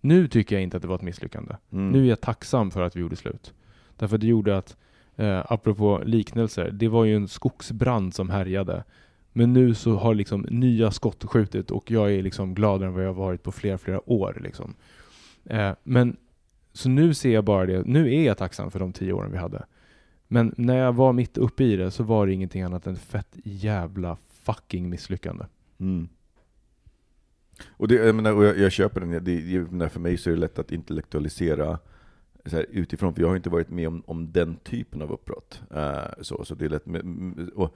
Nu 0.00 0.28
tycker 0.28 0.56
jag 0.56 0.62
inte 0.62 0.76
att 0.76 0.82
det 0.82 0.88
var 0.88 0.94
ett 0.96 1.02
misslyckande. 1.02 1.56
Mm. 1.72 1.88
Nu 1.90 2.04
är 2.04 2.08
jag 2.08 2.20
tacksam 2.20 2.70
för 2.70 2.82
att 2.82 2.96
vi 2.96 3.00
gjorde 3.00 3.16
slut. 3.16 3.54
Därför 3.96 4.18
det 4.18 4.26
gjorde 4.26 4.56
att, 4.56 4.76
eh, 5.16 5.42
apropå 5.52 6.02
liknelser, 6.04 6.70
det 6.70 6.88
var 6.88 7.04
ju 7.04 7.16
en 7.16 7.28
skogsbrand 7.28 8.14
som 8.14 8.30
härjade. 8.30 8.84
Men 9.32 9.52
nu 9.52 9.74
så 9.74 9.96
har 9.96 10.14
liksom 10.14 10.40
nya 10.40 10.90
skott 10.90 11.24
skjutit 11.24 11.70
och 11.70 11.90
jag 11.90 12.12
är 12.12 12.22
liksom 12.22 12.54
gladare 12.54 12.88
än 12.88 12.94
vad 12.94 13.02
jag 13.04 13.08
har 13.08 13.14
varit 13.14 13.42
på 13.42 13.52
flera, 13.52 13.78
flera 13.78 14.10
år. 14.10 14.40
Liksom. 14.44 14.74
Eh, 15.44 15.72
men 15.82 16.16
så 16.74 16.88
nu 16.88 17.14
ser 17.14 17.34
jag 17.34 17.44
bara 17.44 17.66
det, 17.66 17.86
nu 17.86 18.14
är 18.14 18.26
jag 18.26 18.38
tacksam 18.38 18.70
för 18.70 18.78
de 18.78 18.92
tio 18.92 19.12
åren 19.12 19.32
vi 19.32 19.38
hade. 19.38 19.64
Men 20.28 20.54
när 20.56 20.76
jag 20.76 20.92
var 20.92 21.12
mitt 21.12 21.38
uppe 21.38 21.64
i 21.64 21.76
det 21.76 21.90
så 21.90 22.02
var 22.02 22.26
det 22.26 22.32
ingenting 22.32 22.62
annat 22.62 22.86
än 22.86 22.96
fett 22.96 23.36
jävla 23.44 24.16
fucking 24.42 24.90
misslyckande. 24.90 25.44
Mm. 25.78 26.08
Och, 27.66 27.88
det, 27.88 27.94
jag, 27.94 28.14
menar, 28.14 28.32
och 28.32 28.44
jag, 28.44 28.58
jag 28.58 28.72
köper 28.72 29.00
den, 29.00 29.10
det, 29.10 29.64
det, 29.78 29.88
för 29.88 30.00
mig 30.00 30.16
så 30.16 30.30
är 30.30 30.34
det 30.34 30.40
lätt 30.40 30.58
att 30.58 30.72
intellektualisera 30.72 31.78
så 32.46 32.56
här, 32.56 32.66
utifrån, 32.70 33.14
för 33.14 33.22
jag 33.22 33.28
har 33.28 33.36
inte 33.36 33.50
varit 33.50 33.70
med 33.70 33.88
om, 33.88 34.02
om 34.06 34.32
den 34.32 34.56
typen 34.56 35.02
av 35.02 35.12
uppbrott. 35.12 35.62
Uh, 35.76 36.22
så, 36.22 36.44
så 36.44 36.54
det 36.54 36.64
är 36.64 36.68
lätt 36.68 36.86
med, 36.86 37.50
och, 37.54 37.74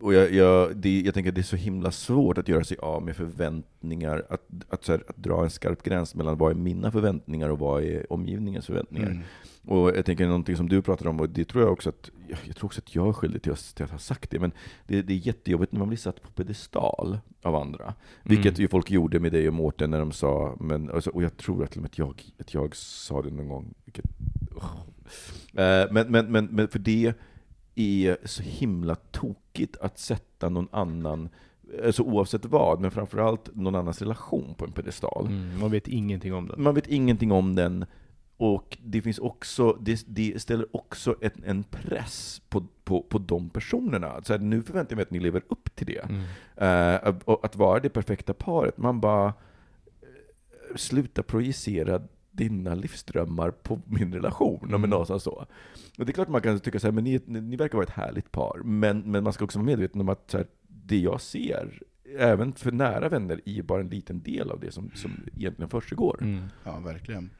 och 0.00 0.14
jag, 0.14 0.32
jag, 0.32 0.76
det, 0.76 1.00
jag 1.00 1.14
tänker 1.14 1.30
att 1.30 1.34
det 1.34 1.40
är 1.40 1.42
så 1.42 1.56
himla 1.56 1.90
svårt 1.90 2.38
att 2.38 2.48
göra 2.48 2.64
sig 2.64 2.76
av 2.76 3.02
med 3.02 3.16
förväntningar, 3.16 4.26
att, 4.30 4.42
att, 4.68 4.88
här, 4.88 5.04
att 5.08 5.16
dra 5.16 5.44
en 5.44 5.50
skarp 5.50 5.82
gräns 5.82 6.14
mellan 6.14 6.38
vad 6.38 6.50
är 6.50 6.54
mina 6.54 6.90
förväntningar 6.90 7.48
och 7.48 7.58
vad 7.58 7.82
är 7.82 8.12
omgivningens 8.12 8.66
förväntningar. 8.66 9.10
Mm. 9.10 9.22
Och 9.66 9.96
jag 9.96 10.04
tänker 10.04 10.26
någonting 10.26 10.56
som 10.56 10.68
du 10.68 10.82
pratar 10.82 11.06
om, 11.06 11.20
och 11.20 11.28
det 11.28 11.44
tror 11.44 11.64
jag 11.64 11.72
också 11.72 11.88
att, 11.88 12.10
jag, 12.28 12.56
tror 12.56 12.66
också 12.66 12.80
att 12.80 12.94
jag 12.94 13.08
är 13.08 13.12
skyldig 13.12 13.42
till 13.42 13.52
att, 13.52 13.74
till 13.74 13.84
att 13.84 13.90
ha 13.90 13.98
sagt 13.98 14.30
det, 14.30 14.38
men 14.38 14.52
det, 14.86 15.02
det 15.02 15.12
är 15.12 15.26
jättejobbigt 15.26 15.72
när 15.72 15.78
man 15.78 15.88
blir 15.88 15.98
satt 15.98 16.22
på 16.22 16.30
pedestal 16.30 17.18
av 17.42 17.54
andra. 17.54 17.94
Vilket 18.22 18.52
Mm. 18.52 18.62
ju 18.62 18.68
folk 18.68 18.90
gjorde 18.90 19.20
med 19.20 19.32
dig 19.32 19.48
och 19.48 19.54
Mårten 19.54 19.90
när 19.90 19.98
de 19.98 20.12
sa, 20.12 20.56
men, 20.60 20.90
alltså, 20.90 21.10
och 21.10 21.22
jag 21.22 21.36
tror 21.36 21.64
att, 21.64 21.84
att, 21.84 21.98
jag, 21.98 22.22
att 22.38 22.54
jag 22.54 22.76
sa 22.76 23.22
det 23.22 23.30
någon 23.30 23.48
gång. 23.48 23.74
Vilket, 23.84 24.04
Eh, 25.54 25.92
men, 25.92 26.10
men, 26.10 26.32
men, 26.32 26.44
men 26.46 26.68
för 26.68 26.78
det 26.78 27.14
är 27.74 28.16
så 28.24 28.42
himla 28.42 28.94
tokigt 28.94 29.76
att 29.80 29.98
sätta 29.98 30.48
någon 30.48 30.68
annan, 30.72 31.28
alltså 31.84 32.02
oavsett 32.02 32.44
vad, 32.44 32.80
men 32.80 32.90
framförallt 32.90 33.54
någon 33.54 33.74
annans 33.74 34.02
relation 34.02 34.54
på 34.54 34.64
en 34.64 34.72
pedestal. 34.72 35.26
Mm, 35.26 35.60
man 35.60 35.70
vet 35.70 35.88
ingenting 35.88 36.34
om 36.34 36.48
den. 36.48 36.62
Man 36.62 36.74
vet 36.74 36.86
ingenting 36.86 37.32
om 37.32 37.54
den, 37.54 37.84
och 38.36 38.78
det 38.84 39.02
finns 39.02 39.18
också, 39.18 39.78
det, 39.80 40.04
det 40.06 40.42
ställer 40.42 40.76
också 40.76 41.16
en, 41.20 41.30
en 41.44 41.62
press 41.64 42.42
på, 42.48 42.66
på, 42.84 43.02
på 43.02 43.18
de 43.18 43.50
personerna. 43.50 44.22
Så 44.22 44.32
här, 44.32 44.40
nu 44.40 44.62
förväntar 44.62 44.92
jag 44.92 44.96
mig 44.96 45.02
att 45.02 45.10
ni 45.10 45.20
lever 45.20 45.42
upp 45.48 45.74
till 45.74 45.86
det. 45.86 45.98
Mm. 46.08 46.22
Eh, 46.56 47.08
att- 47.08 47.44
att 47.44 47.56
vara 47.56 47.80
det 47.80 47.88
perfekta 47.88 48.34
paret. 48.34 48.78
Man 48.78 49.00
bara, 49.00 49.26
eh, 49.26 49.32
sluta 50.76 51.22
projicera 51.22 52.02
dina 52.32 52.74
livsdrömmar 52.74 53.50
på 53.50 53.80
min 53.86 54.14
relation, 54.14 54.60
om 54.62 54.74
Mm. 54.74 54.90
någonstans 54.90 55.22
så. 55.22 55.46
Och 55.98 56.06
det 56.06 56.10
är 56.10 56.12
klart 56.14 56.28
man 56.28 56.40
kan 56.40 56.60
tycka 56.60 56.78
så 56.80 56.86
här, 56.86 56.92
men 56.92 57.04
ni, 57.04 57.20
ni, 57.26 57.40
ni 57.40 57.56
verkar 57.56 57.78
vara 57.78 57.86
ett 57.86 57.92
härligt 57.94 58.32
par, 58.32 58.60
men, 58.64 58.98
men 59.00 59.24
man 59.24 59.32
ska 59.32 59.44
också 59.44 59.58
vara 59.58 59.66
medveten 59.66 60.00
om 60.00 60.08
att 60.08 60.30
så 60.30 60.36
här, 60.36 60.46
det 60.68 60.98
jag 60.98 61.20
ser, 61.20 61.82
även 62.18 62.52
för 62.52 62.72
nära 62.72 63.08
vänner, 63.08 63.40
är 63.44 63.62
bara 63.62 63.80
en 63.80 63.88
liten 63.88 64.22
del 64.22 64.50
av 64.50 64.60
det 64.60 64.72
som, 64.72 64.90
som 64.94 65.10
egentligen 65.36 65.68
försiggår. 65.70 66.18
Mm. 66.22 66.44
Ja, 66.64 66.80
verkligen. 66.80 67.30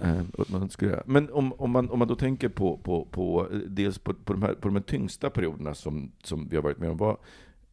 Eh, 0.00 0.22
och 0.38 0.50
man 0.50 0.70
skulle, 0.70 0.90
göra. 0.90 1.02
men 1.06 1.30
om, 1.32 1.52
om, 1.52 1.70
man, 1.70 1.90
om 1.90 1.98
man 1.98 2.08
då 2.08 2.14
tänker 2.16 2.48
på, 2.48 2.78
på, 2.78 3.04
på 3.04 3.48
eh, 3.52 3.58
dels 3.58 3.98
på, 3.98 4.14
på, 4.14 4.32
de 4.32 4.42
här, 4.42 4.54
på 4.54 4.68
de 4.68 4.74
här 4.76 4.82
tyngsta 4.82 5.30
perioderna 5.30 5.74
som, 5.74 6.12
som 6.22 6.48
vi 6.48 6.56
har 6.56 6.62
varit 6.62 6.78
med 6.78 6.90
om, 6.90 6.96
vad, 6.96 7.16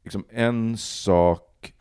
liksom 0.03 0.23
en 0.29 0.77
sak 0.77 1.73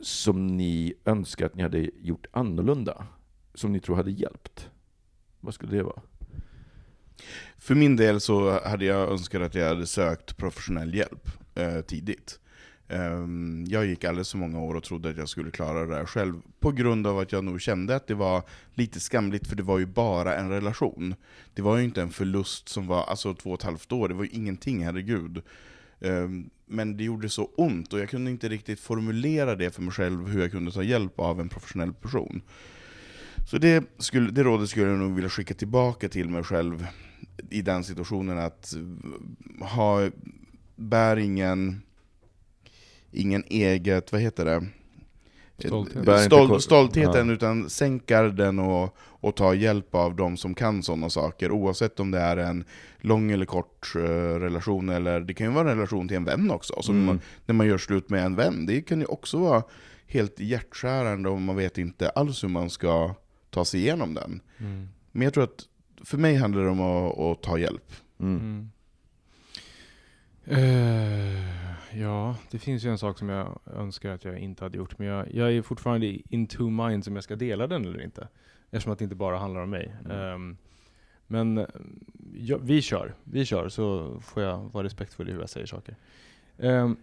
som 0.00 0.46
ni 0.46 0.94
önskar 1.04 1.46
att 1.46 1.54
ni 1.54 1.62
hade 1.62 1.90
gjort 2.00 2.26
annorlunda, 2.32 3.06
som 3.54 3.72
ni 3.72 3.80
tror 3.80 3.96
hade 3.96 4.10
hjälpt, 4.10 4.70
vad 5.40 5.54
skulle 5.54 5.76
det 5.76 5.82
vara? 5.82 6.02
För 7.58 7.74
min 7.74 7.96
del 7.96 8.20
så 8.20 8.60
hade 8.64 8.84
jag 8.84 9.10
önskat 9.10 9.42
att 9.42 9.54
jag 9.54 9.68
hade 9.68 9.86
sökt 9.86 10.36
professionell 10.36 10.94
hjälp 10.94 11.28
eh, 11.54 11.80
tidigt. 11.80 12.40
Eh, 12.88 13.26
jag 13.66 13.86
gick 13.86 14.04
alldeles 14.04 14.30
för 14.30 14.38
många 14.38 14.60
år 14.60 14.74
och 14.74 14.82
trodde 14.84 15.10
att 15.10 15.16
jag 15.16 15.28
skulle 15.28 15.50
klara 15.50 15.86
det 15.86 15.94
där 15.94 16.06
själv, 16.06 16.34
på 16.60 16.72
grund 16.72 17.06
av 17.06 17.18
att 17.18 17.32
jag 17.32 17.44
nog 17.44 17.60
kände 17.60 17.96
att 17.96 18.06
det 18.06 18.14
var 18.14 18.42
lite 18.74 19.00
skamligt, 19.00 19.46
för 19.46 19.56
det 19.56 19.62
var 19.62 19.78
ju 19.78 19.86
bara 19.86 20.36
en 20.36 20.50
relation. 20.50 21.14
Det 21.54 21.62
var 21.62 21.76
ju 21.76 21.84
inte 21.84 22.02
en 22.02 22.10
förlust 22.10 22.68
som 22.68 22.86
var 22.86 23.04
alltså 23.04 23.34
två 23.34 23.50
och 23.50 23.58
ett 23.58 23.64
halvt 23.64 23.92
år, 23.92 24.08
det 24.08 24.14
var 24.14 24.24
ju 24.24 24.30
ingenting, 24.30 24.84
herregud. 24.84 25.42
Ehm, 26.00 26.50
men 26.66 26.96
det 26.96 27.04
gjorde 27.04 27.28
så 27.28 27.44
ont, 27.56 27.92
och 27.92 27.98
jag 27.98 28.08
kunde 28.10 28.30
inte 28.30 28.48
riktigt 28.48 28.80
formulera 28.80 29.54
det 29.54 29.70
för 29.70 29.82
mig 29.82 29.92
själv, 29.92 30.28
hur 30.28 30.40
jag 30.40 30.50
kunde 30.50 30.72
ta 30.72 30.82
hjälp 30.82 31.20
av 31.20 31.40
en 31.40 31.48
professionell 31.48 31.92
person. 31.92 32.42
Så 33.46 33.58
det, 33.58 33.84
skulle, 33.98 34.30
det 34.30 34.42
rådet 34.42 34.68
skulle 34.68 34.86
jag 34.86 34.98
nog 34.98 35.14
vilja 35.14 35.30
skicka 35.30 35.54
tillbaka 35.54 36.08
till 36.08 36.28
mig 36.28 36.42
själv 36.44 36.86
i 37.50 37.62
den 37.62 37.84
situationen 37.84 38.38
att 38.38 38.74
eh, 38.74 39.66
ha, 39.66 40.08
bär 40.76 41.16
ingen, 41.16 41.82
ingen 43.10 43.44
eget, 43.46 44.12
vad 44.12 44.20
heter 44.20 44.44
det? 44.44 44.66
Stolthet. 45.58 46.04
Bär 46.04 46.24
inte 46.24 46.36
Stol, 46.36 46.60
stoltheten, 46.60 47.28
Ja. 47.28 47.34
utan 47.34 47.70
sänk 47.70 48.06
garden 48.06 48.58
och, 48.58 48.96
och 48.98 49.36
ta 49.36 49.54
hjälp 49.54 49.94
av 49.94 50.16
de 50.16 50.36
som 50.36 50.54
kan 50.54 50.82
sådana 50.82 51.10
saker, 51.10 51.50
oavsett 51.50 52.00
om 52.00 52.10
det 52.10 52.18
är 52.20 52.36
en 52.36 52.64
lång 53.00 53.30
eller 53.30 53.46
kort 53.46 53.92
eh, 53.96 54.00
relation, 54.38 54.88
eller 54.88 55.20
det 55.20 55.34
kan 55.34 55.46
ju 55.46 55.52
vara 55.52 55.70
en 55.70 55.76
relation 55.76 56.08
till 56.08 56.16
en 56.16 56.24
vän 56.24 56.50
också, 56.50 56.82
som 56.82 56.94
Mm. 56.94 57.06
man, 57.06 57.20
när 57.46 57.54
man 57.54 57.66
gör 57.66 57.78
slut 57.78 58.10
med 58.10 58.24
en 58.24 58.36
vän. 58.36 58.66
Det 58.66 58.82
kan 58.82 59.00
ju 59.00 59.06
också 59.06 59.38
vara 59.38 59.62
helt 60.06 60.40
hjärtskärande 60.40 61.28
och 61.28 61.40
man 61.40 61.56
vet 61.56 61.78
inte 61.78 62.08
alls 62.08 62.44
hur 62.44 62.48
man 62.48 62.70
ska 62.70 63.14
ta 63.54 63.64
sig 63.64 63.80
igenom 63.80 64.14
den. 64.14 64.40
Mm. 64.58 64.88
Men 65.12 65.22
jag 65.22 65.34
tror 65.34 65.44
att 65.44 65.68
för 66.04 66.18
mig 66.18 66.34
handlar 66.34 66.62
det 66.62 66.70
om 66.70 66.80
att, 66.80 67.18
att 67.18 67.42
ta 67.42 67.58
hjälp. 67.58 67.92
Mm. 68.20 68.38
Mm. 68.40 68.70
Eh, 70.44 72.00
ja, 72.00 72.36
det 72.50 72.58
finns 72.58 72.84
ju 72.84 72.90
en 72.90 72.98
sak 72.98 73.18
som 73.18 73.28
jag 73.28 73.60
önskar 73.66 74.10
att 74.10 74.24
jag 74.24 74.38
inte 74.38 74.64
hade 74.64 74.78
gjort, 74.78 74.98
men 74.98 75.08
jag, 75.08 75.34
jag 75.34 75.52
är 75.52 75.62
fortfarande 75.62 76.06
in 76.34 76.46
two 76.46 76.62
minds 76.62 77.08
om 77.08 77.14
jag 77.14 77.24
ska 77.24 77.36
dela 77.36 77.66
den 77.66 77.84
eller 77.84 78.02
inte. 78.02 78.28
Eftersom 78.70 78.92
att 78.92 78.98
det 78.98 79.04
inte 79.04 79.16
bara 79.16 79.38
handlar 79.38 79.60
om 79.62 79.70
mig. 79.70 79.94
Mm. 80.04 80.18
Ehm, 80.18 80.56
men 81.26 81.58
eh, 81.58 81.66
ja, 82.32 82.58
vi 82.62 82.82
kör, 82.82 83.14
vi 83.24 83.44
kör, 83.44 83.68
så 83.68 84.18
får 84.20 84.42
jag 84.42 84.58
vara 84.72 84.84
respektfull 84.84 85.28
i 85.28 85.32
hur 85.32 85.40
jag 85.40 85.50
säger 85.50 85.66
saker. 85.66 85.96
Ehm, 86.58 86.96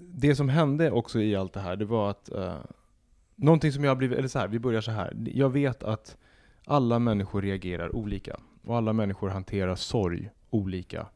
det 0.00 0.34
som 0.34 0.48
hände 0.48 0.90
också 0.90 1.20
i 1.20 1.36
allt 1.36 1.52
det 1.52 1.60
här, 1.60 1.76
det 1.76 1.84
var 1.84 2.10
att 2.10 2.30
uh, 2.34 2.54
någonting 3.40 3.72
som 3.72 3.84
jag 3.84 3.90
har 3.90 3.96
blivit, 3.96 4.18
eller 4.18 4.28
så 4.28 4.38
här, 4.38 4.48
vi 4.48 4.58
börjar 4.58 4.80
så 4.80 4.90
här. 4.90 5.16
Jag 5.24 5.50
vet 5.50 5.82
att 5.82 6.16
alla 6.64 6.98
människor 6.98 7.42
reagerar 7.42 7.96
olika. 7.96 8.36
Och 8.64 8.76
alla 8.76 8.92
människor 8.92 9.28
hanterar 9.28 9.74
sorg 9.74 10.30
olika. 10.50 11.06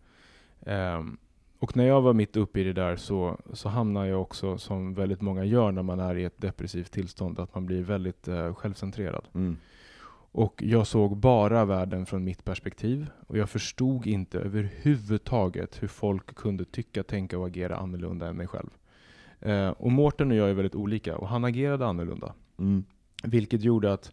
Ehm, 0.66 1.16
och 1.58 1.76
när 1.76 1.86
jag 1.86 2.02
var 2.02 2.12
mitt 2.12 2.36
uppe 2.36 2.60
i 2.60 2.64
det 2.64 2.72
där 2.72 2.96
så, 2.96 3.40
så 3.52 3.68
hamnade 3.68 4.08
jag 4.08 4.22
också, 4.22 4.58
som 4.58 4.94
väldigt 4.94 5.20
många 5.20 5.44
gör 5.44 5.72
när 5.72 5.82
man 5.82 6.00
är 6.00 6.16
i 6.16 6.24
ett 6.24 6.40
depressivt 6.40 6.92
tillstånd, 6.92 7.38
att 7.38 7.54
man 7.54 7.66
blir 7.66 7.82
väldigt 7.82 8.28
eh, 8.28 8.54
självcentrerad. 8.54 9.24
Mm. 9.34 9.56
Och 10.36 10.62
jag 10.62 10.86
såg 10.86 11.16
bara 11.16 11.64
världen 11.64 12.06
från 12.06 12.24
mitt 12.24 12.44
perspektiv. 12.44 13.06
Och 13.26 13.38
jag 13.38 13.50
förstod 13.50 14.06
inte 14.06 14.38
överhuvudtaget 14.38 15.82
hur 15.82 15.88
folk 15.88 16.34
kunde 16.34 16.64
tycka, 16.64 17.02
tänka 17.02 17.38
och 17.38 17.46
agera 17.46 17.76
annorlunda 17.76 18.28
än 18.28 18.36
mig 18.36 18.46
själv. 18.46 18.70
Eh, 19.44 19.68
och 19.68 19.92
Mårten 19.92 20.30
och 20.30 20.36
jag 20.36 20.50
är 20.50 20.54
väldigt 20.54 20.74
olika 20.74 21.16
och 21.16 21.28
han 21.28 21.44
agerade 21.44 21.86
annorlunda. 21.86 22.34
Mm. 22.58 22.84
Vilket 23.24 23.62
gjorde 23.62 23.92
att 23.92 24.12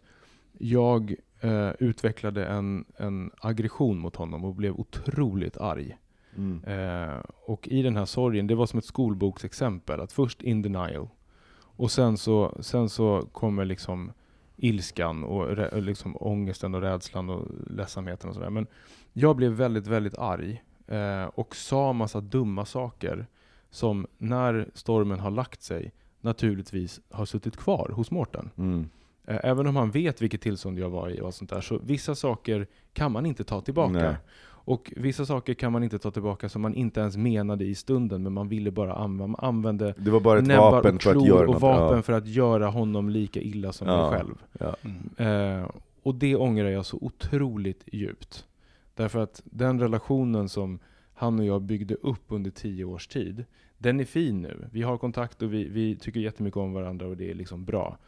jag 0.58 1.14
eh, 1.40 1.70
utvecklade 1.78 2.46
en, 2.46 2.84
en 2.96 3.30
aggression 3.38 3.98
mot 3.98 4.16
honom 4.16 4.44
och 4.44 4.54
blev 4.54 4.74
otroligt 4.74 5.56
arg. 5.56 5.96
Mm. 6.36 6.64
Eh, 6.64 7.20
och 7.46 7.68
i 7.68 7.82
den 7.82 7.96
här 7.96 8.04
sorgen, 8.04 8.46
det 8.46 8.54
var 8.54 8.66
som 8.66 8.78
ett 8.78 8.84
skolboksexempel. 8.84 10.00
Att 10.00 10.12
först 10.12 10.42
in 10.42 10.62
denial. 10.62 11.08
Och 11.54 11.90
sen 11.90 12.16
så, 12.16 12.56
sen 12.60 12.88
så 12.88 13.28
kommer 13.32 13.64
liksom 13.64 14.12
ilskan 14.56 15.24
och 15.24 15.82
liksom 15.82 16.16
ångesten 16.20 16.74
och 16.74 16.80
rädslan 16.80 17.30
och 17.30 17.46
ledsamheten 17.66 18.28
och 18.28 18.34
sådär. 18.34 18.50
Men 18.50 18.66
jag 19.12 19.36
blev 19.36 19.52
väldigt, 19.52 19.86
väldigt 19.86 20.18
arg. 20.18 20.62
Eh, 20.86 21.24
och 21.24 21.56
sa 21.56 21.92
massa 21.92 22.20
dumma 22.20 22.64
saker. 22.64 23.26
Som 23.72 24.06
när 24.18 24.68
stormen 24.74 25.20
har 25.20 25.30
lagt 25.30 25.62
sig 25.62 25.92
naturligtvis 26.20 27.00
har 27.10 27.24
suttit 27.26 27.56
kvar 27.56 27.90
hos 27.94 28.10
Mårten. 28.10 28.50
Mm. 28.58 28.88
Eh, 29.26 29.40
Även 29.42 29.66
om 29.66 29.76
han 29.76 29.90
vet 29.90 30.22
vilket 30.22 30.40
tillstånd 30.40 30.78
jag 30.78 30.90
var 30.90 31.08
i 31.10 31.20
och 31.20 31.34
sånt 31.34 31.50
där, 31.50 31.60
så 31.60 31.78
vissa 31.84 32.14
saker 32.14 32.66
kan 32.92 33.12
man 33.12 33.26
inte 33.26 33.44
ta 33.44 33.60
tillbaka. 33.60 33.92
Nej. 33.92 34.16
Och 34.64 34.92
vissa 34.96 35.26
saker 35.26 35.54
kan 35.54 35.72
man 35.72 35.82
inte 35.82 35.98
ta 35.98 36.10
tillbaka 36.10 36.48
som 36.48 36.62
man 36.62 36.74
inte 36.74 37.00
ens 37.00 37.16
menade 37.16 37.64
i 37.64 37.74
stunden, 37.74 38.22
men 38.22 38.32
man 38.32 38.48
ville 38.48 38.70
bara 38.70 38.94
använda, 38.94 39.26
man 39.26 39.48
använde 39.48 39.94
Det 39.98 40.10
var 40.10 40.20
bara 40.20 40.38
ett 40.38 40.46
näbbar 40.46 40.70
vapen 40.70 40.96
och 40.96 41.02
för 41.02 41.16
att 41.16 41.26
göra 41.26 41.48
och 41.48 41.60
vapen 41.60 41.96
ja. 41.96 42.02
för 42.02 42.12
att 42.12 42.26
göra 42.26 42.66
honom 42.66 43.08
lika 43.10 43.40
illa 43.40 43.72
som 43.72 43.88
Ja. 43.88 44.10
mig 44.10 44.18
själv. 44.18 44.34
Ja. 44.52 44.76
Eh, 45.24 45.70
och 46.02 46.14
det 46.14 46.36
ångrar 46.36 46.68
jag 46.68 46.86
så 46.86 46.98
otroligt 47.00 47.84
djupt. 47.92 48.46
Därför 48.94 49.18
att 49.18 49.42
den 49.44 49.80
relationen 49.80 50.48
som 50.48 50.78
han 51.14 51.38
och 51.38 51.44
jag 51.44 51.62
byggde 51.62 51.94
upp 51.94 52.24
under 52.28 52.50
tio 52.50 52.84
års 52.84 53.06
tid, 53.06 53.44
den 53.78 54.00
är 54.00 54.04
fin 54.04 54.42
nu. 54.42 54.68
Vi 54.72 54.82
har 54.82 54.98
kontakt 54.98 55.42
och 55.42 55.52
vi, 55.54 55.68
vi 55.68 55.96
tycker 55.96 56.20
jättemycket 56.20 56.56
om 56.56 56.72
varandra 56.72 57.06
och 57.06 57.16
det 57.16 57.30
är 57.30 57.34
liksom 57.34 57.64
bra. 57.64 57.98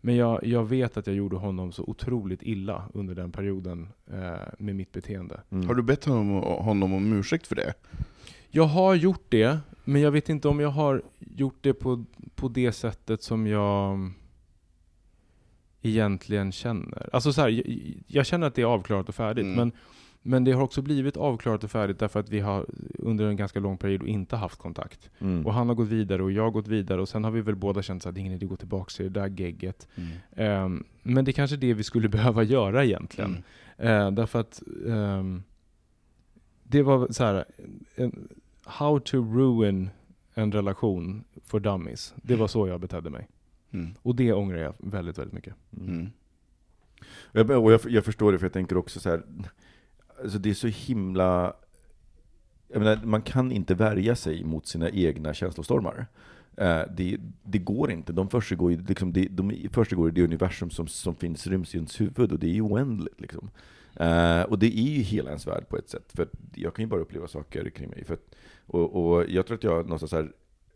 Men 0.00 0.16
jag, 0.16 0.46
jag 0.46 0.64
vet 0.64 0.96
att 0.96 1.06
jag 1.06 1.16
gjorde 1.16 1.36
honom 1.36 1.72
så 1.72 1.82
otroligt 1.82 2.42
illa 2.42 2.88
under 2.94 3.14
den 3.14 3.32
perioden 3.32 3.88
eh, 4.06 4.34
med 4.58 4.76
mitt 4.76 4.92
beteende. 4.92 5.40
Mm. 5.50 5.66
Har 5.66 5.74
du 5.74 5.82
bett 5.82 6.04
honom, 6.04 6.28
honom 6.42 6.92
om 6.92 7.12
ursäkt 7.12 7.46
för 7.46 7.56
det? 7.56 7.74
Jag 8.50 8.64
har 8.64 8.94
gjort 8.94 9.24
det, 9.28 9.58
men 9.84 10.02
jag 10.02 10.10
vet 10.10 10.28
inte 10.28 10.48
om 10.48 10.60
jag 10.60 10.68
har 10.68 11.02
gjort 11.18 11.58
det 11.60 11.74
på, 11.74 12.04
på 12.34 12.48
det 12.48 12.72
sättet 12.72 13.22
som 13.22 13.46
jag 13.46 14.10
egentligen 15.82 16.52
känner. 16.52 17.08
Alltså 17.12 17.32
så 17.32 17.40
här, 17.40 17.48
jag, 17.48 17.66
jag 18.06 18.26
känner 18.26 18.46
att 18.46 18.54
det 18.54 18.62
är 18.62 18.66
avklarat 18.66 19.08
och 19.08 19.14
färdigt, 19.14 19.44
Mm. 19.44 19.56
men 19.56 19.72
men 20.26 20.44
det 20.44 20.52
har 20.52 20.62
också 20.62 20.82
blivit 20.82 21.16
avklarat 21.16 21.64
och 21.64 21.70
färdigt 21.70 21.98
därför 21.98 22.20
att 22.20 22.28
vi 22.28 22.40
har 22.40 22.66
under 22.98 23.26
en 23.26 23.36
ganska 23.36 23.60
lång 23.60 23.78
period 23.78 24.02
inte 24.02 24.36
haft 24.36 24.58
kontakt. 24.58 25.10
Mm. 25.18 25.46
Och 25.46 25.54
han 25.54 25.68
har 25.68 25.74
gått 25.74 25.88
vidare 25.88 26.22
och 26.22 26.32
jag 26.32 26.42
har 26.42 26.50
gått 26.50 26.68
vidare 26.68 27.00
och 27.00 27.08
sen 27.08 27.24
har 27.24 27.30
vi 27.30 27.40
väl 27.40 27.56
båda 27.56 27.82
känt 27.82 28.06
att 28.06 28.14
det 28.14 28.18
är 28.18 28.20
ingen 28.20 28.32
idé 28.32 28.46
att 28.46 28.50
gå 28.50 28.56
tillbaka 28.56 28.90
till 28.96 29.12
det 29.12 29.20
där 29.20 29.40
gegget. 29.40 29.88
Mm. 29.94 30.10
Ehm, 30.36 30.84
men 31.02 31.24
det 31.24 31.30
är 31.30 31.32
kanske 31.32 31.56
är 31.56 31.58
det 31.58 31.74
vi 31.74 31.82
skulle 31.82 32.08
behöva 32.18 32.42
göra 32.42 32.84
egentligen. 32.84 33.44
Mm. 33.78 34.06
Eh, 34.06 34.10
därför 34.10 34.40
att 34.40 34.62
ehm, 34.88 35.42
det 36.62 36.82
var 36.82 37.08
så 37.10 37.24
här, 37.24 37.44
en, 37.94 38.28
how 38.64 38.98
to 38.98 39.16
ruin 39.16 39.90
en 40.34 40.52
relation 40.52 41.24
for 41.44 41.60
dummies. 41.60 42.14
Det 42.16 42.36
var 42.36 42.48
så 42.48 42.68
jag 42.68 42.80
betedde 42.80 43.10
mig. 43.10 43.28
Mm. 43.70 43.94
Och 44.02 44.16
det 44.16 44.32
ångrar 44.32 44.58
jag 44.58 44.74
väldigt, 44.78 45.18
väldigt 45.18 45.34
mycket. 45.34 45.54
Mm. 45.80 46.10
Och 47.22 47.40
Jag, 47.40 47.50
och 47.64 47.72
jag, 47.72 47.80
jag 47.88 48.04
förstår 48.04 48.32
det, 48.32 48.38
för 48.38 48.44
jag 48.44 48.52
tänker 48.52 48.76
också 48.76 49.00
så 49.00 49.10
här, 49.10 49.22
alltså 50.22 50.38
det 50.38 50.50
är 50.50 50.54
så 50.54 50.66
himla... 50.66 51.56
Jag 52.68 52.78
menar, 52.78 53.00
man 53.04 53.22
kan 53.22 53.52
inte 53.52 53.74
värja 53.74 54.16
sig 54.16 54.44
mot 54.44 54.66
sina 54.66 54.90
egna 54.90 55.34
känslostormar. 55.34 56.06
Eh, 56.56 56.82
det, 56.96 57.18
det 57.42 57.58
går 57.58 57.90
inte. 57.90 58.12
De 58.12 58.28
försiggår 58.28 58.72
i, 58.72 58.76
liksom, 58.76 59.12
det, 59.12 59.28
de 59.28 59.68
försiggår 59.72 60.08
i 60.08 60.12
det 60.12 60.24
universum 60.24 60.70
som, 60.70 60.86
som 60.86 61.14
finns, 61.14 61.46
ryms 61.46 61.74
i 61.74 61.76
ens 61.76 62.00
huvud, 62.00 62.32
och 62.32 62.38
det 62.38 62.46
är 62.46 62.54
ju 62.54 62.62
oändligt. 62.62 63.20
Liksom. 63.20 63.50
Eh, 63.94 64.42
och 64.42 64.58
det 64.58 64.78
är 64.78 64.90
ju 64.90 65.02
hela 65.02 65.28
ens 65.28 65.46
värld 65.46 65.68
på 65.68 65.76
ett 65.76 65.88
sätt, 65.88 66.12
för 66.14 66.28
jag 66.54 66.74
kan 66.74 66.82
ju 66.82 66.88
bara 66.88 67.00
uppleva 67.00 67.28
saker 67.28 67.70
kring 67.70 67.90
mig. 67.90 68.04
För 68.04 68.14
att, 68.14 68.34
och, 68.66 68.96
och 68.96 69.24
jag 69.28 69.46
tror 69.46 69.56
att 69.56 69.64
jag 69.64 69.84
någonstans 69.84 70.12
här 70.12 70.32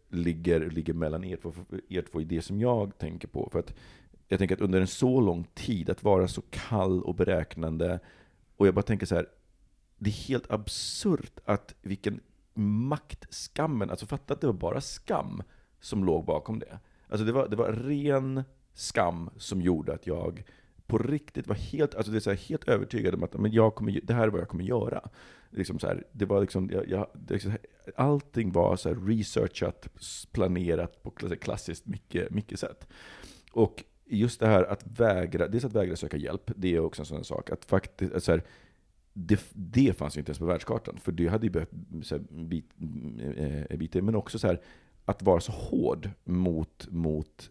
ligger, 0.08 0.70
ligger 0.70 0.92
mellan 0.92 1.24
er 1.24 1.36
två, 1.36 1.52
er 1.88 2.02
två 2.12 2.20
i 2.20 2.24
det 2.24 2.42
som 2.42 2.60
jag 2.60 2.98
tänker 2.98 3.28
på. 3.28 3.48
För 3.52 3.58
att 3.58 3.74
jag 4.28 4.38
tänker 4.38 4.54
att 4.54 4.60
under 4.60 4.80
en 4.80 4.86
så 4.86 5.20
lång 5.20 5.46
tid, 5.54 5.90
att 5.90 6.02
vara 6.02 6.28
så 6.28 6.42
kall 6.50 7.02
och 7.02 7.14
beräknande, 7.14 8.00
och 8.60 8.66
jag 8.66 8.74
bara 8.74 8.82
tänker 8.82 9.06
så 9.06 9.14
här, 9.14 9.26
det 9.98 10.10
är 10.10 10.28
helt 10.28 10.50
absurt 10.50 11.40
att 11.44 11.74
vilken 11.82 12.20
makt 12.54 13.34
skammen, 13.34 13.90
alltså 13.90 14.06
fatta 14.06 14.34
att 14.34 14.40
det 14.40 14.46
var 14.46 14.54
bara 14.54 14.80
skam 14.80 15.42
som 15.80 16.04
låg 16.04 16.24
bakom 16.24 16.58
det. 16.58 16.78
Alltså 17.08 17.24
det 17.24 17.32
var, 17.32 17.48
det 17.48 17.56
var 17.56 17.72
ren 17.72 18.44
skam 18.74 19.30
som 19.36 19.62
gjorde 19.62 19.94
att 19.94 20.06
jag 20.06 20.44
på 20.86 20.98
riktigt 20.98 21.46
var 21.46 21.54
helt, 21.54 21.94
alltså 21.94 22.12
det 22.12 22.18
är 22.18 22.20
så 22.20 22.30
här, 22.30 22.36
helt 22.36 22.68
övertygad 22.68 23.14
om 23.14 23.22
att 23.22 23.34
men 23.34 23.52
jag 23.52 23.74
kommer, 23.74 24.00
det 24.02 24.14
här 24.14 24.22
är 24.22 24.28
vad 24.28 24.40
jag 24.40 24.48
kommer 24.48 24.64
göra. 24.64 25.08
Liksom 25.50 25.78
så 25.78 25.86
här, 25.86 26.04
det 26.12 26.24
var 26.24 26.40
liksom, 26.40 26.70
jag, 26.70 26.88
jag, 26.88 27.06
det 27.14 27.46
allting 27.96 28.52
var 28.52 28.76
så 28.76 28.88
här 28.88 28.96
researchat, 28.96 29.88
planerat 30.32 31.02
på 31.02 31.10
klassiskt 31.10 31.86
mycket, 31.86 32.30
mycket 32.30 32.60
sätt. 32.60 32.88
Och 33.52 33.84
just 34.10 34.40
det 34.40 34.46
här 34.46 34.64
att 34.64 34.84
vägra, 34.98 35.48
dels 35.48 35.64
att 35.64 35.72
vägra 35.72 35.96
söka 35.96 36.16
hjälp, 36.16 36.50
det 36.56 36.74
är 36.74 36.80
också 36.80 37.02
en 37.02 37.06
sån 37.06 37.24
sak. 37.24 37.50
Att 37.50 37.64
faktiskt, 37.64 38.14
att 38.14 38.24
så 38.24 38.32
här, 38.32 38.42
det, 39.12 39.40
det 39.52 39.96
fanns 39.96 40.16
ju 40.16 40.18
inte 40.18 40.30
ens 40.30 40.38
på 40.38 40.44
världskartan, 40.44 40.98
för 40.98 41.12
det 41.12 41.28
hade 41.28 41.46
ju 41.46 41.50
behövt 41.50 41.70
så 42.02 42.14
här, 42.14 42.24
bit, 42.30 42.70
äh, 43.70 43.78
bit, 43.78 43.94
Men 43.94 44.14
också 44.14 44.38
så 44.38 44.46
här, 44.46 44.60
att 45.04 45.22
vara 45.22 45.40
så 45.40 45.52
hård 45.52 46.10
mot, 46.24 46.88
mot 46.90 47.50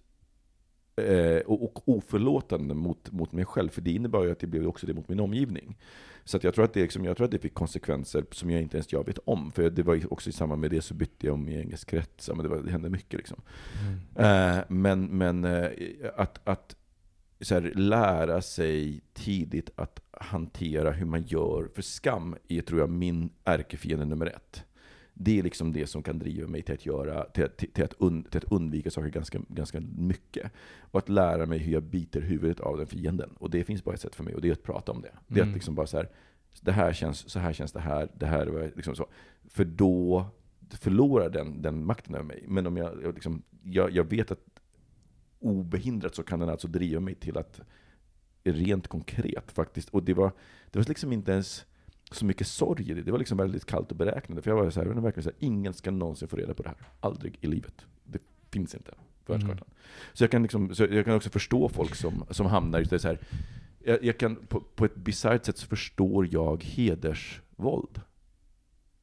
eh, 1.02 1.42
och, 1.42 1.64
och 1.64 1.90
oförlåtande 1.90 2.74
mot, 2.74 3.12
mot 3.12 3.32
mig 3.32 3.46
själv, 3.46 3.70
för 3.70 3.82
det 3.82 3.92
innebar 3.92 4.24
ju 4.24 4.32
att 4.32 4.40
det 4.40 4.48
blev 4.48 4.68
också 4.68 4.88
det 4.88 4.94
mot 4.94 5.10
min 5.10 5.20
omgivning. 5.20 5.78
Så 6.24 6.40
jag, 6.42 6.54
tror 6.54 6.66
att 6.66 6.74
det, 6.74 6.82
liksom, 6.82 7.06
jag 7.06 7.18
tror 7.18 7.26
att 7.26 7.32
det 7.32 7.40
fick 7.40 7.54
konsekvenser 7.54 8.26
som 8.32 8.50
jag 8.50 8.62
inte 8.62 8.78
ens 8.78 8.94
jag 8.94 9.06
vet 9.06 9.18
om. 9.26 9.52
För 9.52 9.70
det 9.70 9.84
var 9.84 10.14
också 10.14 10.30
i 10.30 10.34
samband 10.34 10.62
med 10.62 10.72
det 10.72 10.82
så 10.82 10.94
bytte 10.94 11.28
jag 11.28 11.34
om 11.34 11.50
i 11.50 11.60
engelsk 11.60 11.90
krets, 11.90 12.30
men 12.30 12.38
det, 12.38 12.48
var, 12.48 12.58
det 12.58 12.72
hände 12.72 12.90
mycket. 12.90 13.18
Liksom. 13.18 13.42
Eh, 14.16 14.58
men 14.68 15.06
men 15.06 15.46
eh, 15.46 15.70
att, 16.16 16.40
att 16.44 16.76
så 17.42 17.54
här, 17.54 17.72
lära 17.76 18.42
sig 18.42 19.02
tidigt 19.14 19.70
att 19.76 20.00
hantera 20.12 20.92
hur 20.92 21.06
man 21.06 21.24
gör, 21.24 21.70
för 21.76 21.82
skam 21.82 22.36
är 22.48 22.62
tror 22.62 22.80
jag 22.80 22.90
min 22.90 23.30
ärkefiende 23.44 24.06
nummer 24.06 24.26
ett. 24.26 24.66
Det 25.22 25.40
är 25.40 25.44
liksom 25.44 25.74
det 25.74 25.88
som 25.88 26.04
kan 26.04 26.20
driva 26.20 26.48
mig 26.48 26.62
till 26.62 26.74
att, 26.74 26.86
göra, 26.86 27.24
till, 27.24 27.44
att- 27.46 27.58
till, 27.58 27.72
till, 27.72 27.84
att, 27.84 27.94
un, 28.00 28.24
till 28.24 28.38
att 28.38 28.52
undvika 28.52 28.92
saker 28.92 29.10
ganska, 29.10 29.40
ganska 29.48 29.80
mycket. 29.98 30.52
Och 30.92 31.00
att 31.00 31.10
lära 31.10 31.46
mig 31.46 31.58
hur 31.60 31.74
jag 31.74 31.84
biter 31.84 32.22
huvudet 32.22 32.60
av 32.60 32.78
den 32.78 32.88
fienden. 32.88 33.30
Och 33.40 33.50
det 33.50 33.64
finns 33.64 33.84
bara 33.84 33.96
ett 33.96 34.02
sätt 34.02 34.16
för 34.16 34.24
mig, 34.24 34.36
och 34.36 34.42
det 34.42 34.48
är 34.48 34.52
att 34.52 34.64
prata 34.64 34.92
om 34.92 35.02
det. 35.02 35.12
Det 35.28 35.40
är 35.40 35.44
Mm. 35.44 35.50
att 35.50 35.56
liksom 35.56 35.76
bara 35.76 35.88
så 35.88 35.98
här, 35.98 36.10
det 36.62 36.72
här 36.72 36.94
känns, 36.94 37.30
så 37.30 37.40
här 37.40 37.54
känns 37.54 37.72
det 37.72 37.80
här, 37.80 38.10
det 38.20 38.26
här 38.26 38.72
liksom 38.76 38.96
så. 38.96 39.08
För 39.50 39.66
då 39.66 40.26
förlorar 40.70 41.30
den, 41.30 41.62
den 41.62 41.86
makten 41.86 42.16
över 42.16 42.26
mig. 42.26 42.44
Men 42.48 42.68
om 42.68 42.78
jag, 42.78 43.04
jag 43.04 43.14
liksom, 43.14 43.44
jag, 43.64 43.92
jag 43.92 44.04
vet 44.04 44.32
att 44.32 44.46
obehindrat 45.40 46.16
så 46.16 46.24
kan 46.24 46.40
den 46.40 46.50
alltså 46.50 46.68
driva 46.68 47.00
mig 47.00 47.16
till 47.16 47.38
att 47.38 47.62
rent 48.44 48.88
konkret 48.88 49.52
faktiskt, 49.52 49.90
och 49.90 50.04
det 50.04 50.14
var, 50.14 50.32
det 50.72 50.80
var 50.80 50.86
liksom 50.88 51.14
inte 51.14 51.32
ens 51.32 51.66
så 52.12 52.26
mycket 52.26 52.48
sorg 52.48 52.92
i 52.92 52.94
det, 52.94 53.02
det 53.02 53.12
var 53.12 53.20
liksom 53.20 53.38
väldigt 53.38 53.66
kallt 53.66 53.92
och 53.92 53.98
beräknande. 53.98 54.42
För 54.42 54.52
jag 54.52 54.56
var 54.64 54.70
så 54.70 54.80
här, 54.80 54.88
jag 54.88 55.02
verkligen 55.02 55.24
så 55.24 55.30
här, 55.30 55.48
ingen 55.48 55.74
ska 55.74 55.92
någonsin 55.92 56.28
få 56.28 56.36
reda 56.36 56.54
på 56.54 56.64
det 56.64 56.70
här. 56.70 56.78
Aldrig 57.00 57.38
i 57.42 57.48
livet. 57.48 57.86
Det 58.04 58.20
finns 58.52 58.76
inte 58.76 58.92
på 59.26 59.34
världskartan. 59.34 59.68
Så, 60.14 60.24
jag 60.24 60.32
kan 60.32 60.42
liksom, 60.42 60.76
så 60.76 60.84
jag 60.84 61.06
kan 61.06 61.16
också 61.16 61.30
förstå 61.30 61.70
folk 61.70 61.96
som, 61.96 62.26
som 62.30 62.46
hamnar 62.46 62.80
i 62.80 62.84
det 62.84 63.00
så 63.00 63.08
här, 63.08 63.20
jag, 63.84 64.04
jag 64.04 64.18
kan, 64.18 64.36
på, 64.36 64.60
på 64.60 64.86
ett 64.86 64.96
bisarrt 64.96 65.46
sätt 65.46 65.58
så 65.58 65.68
förstår 65.68 66.28
jag 66.32 66.64
hedersvåld. 66.64 68.02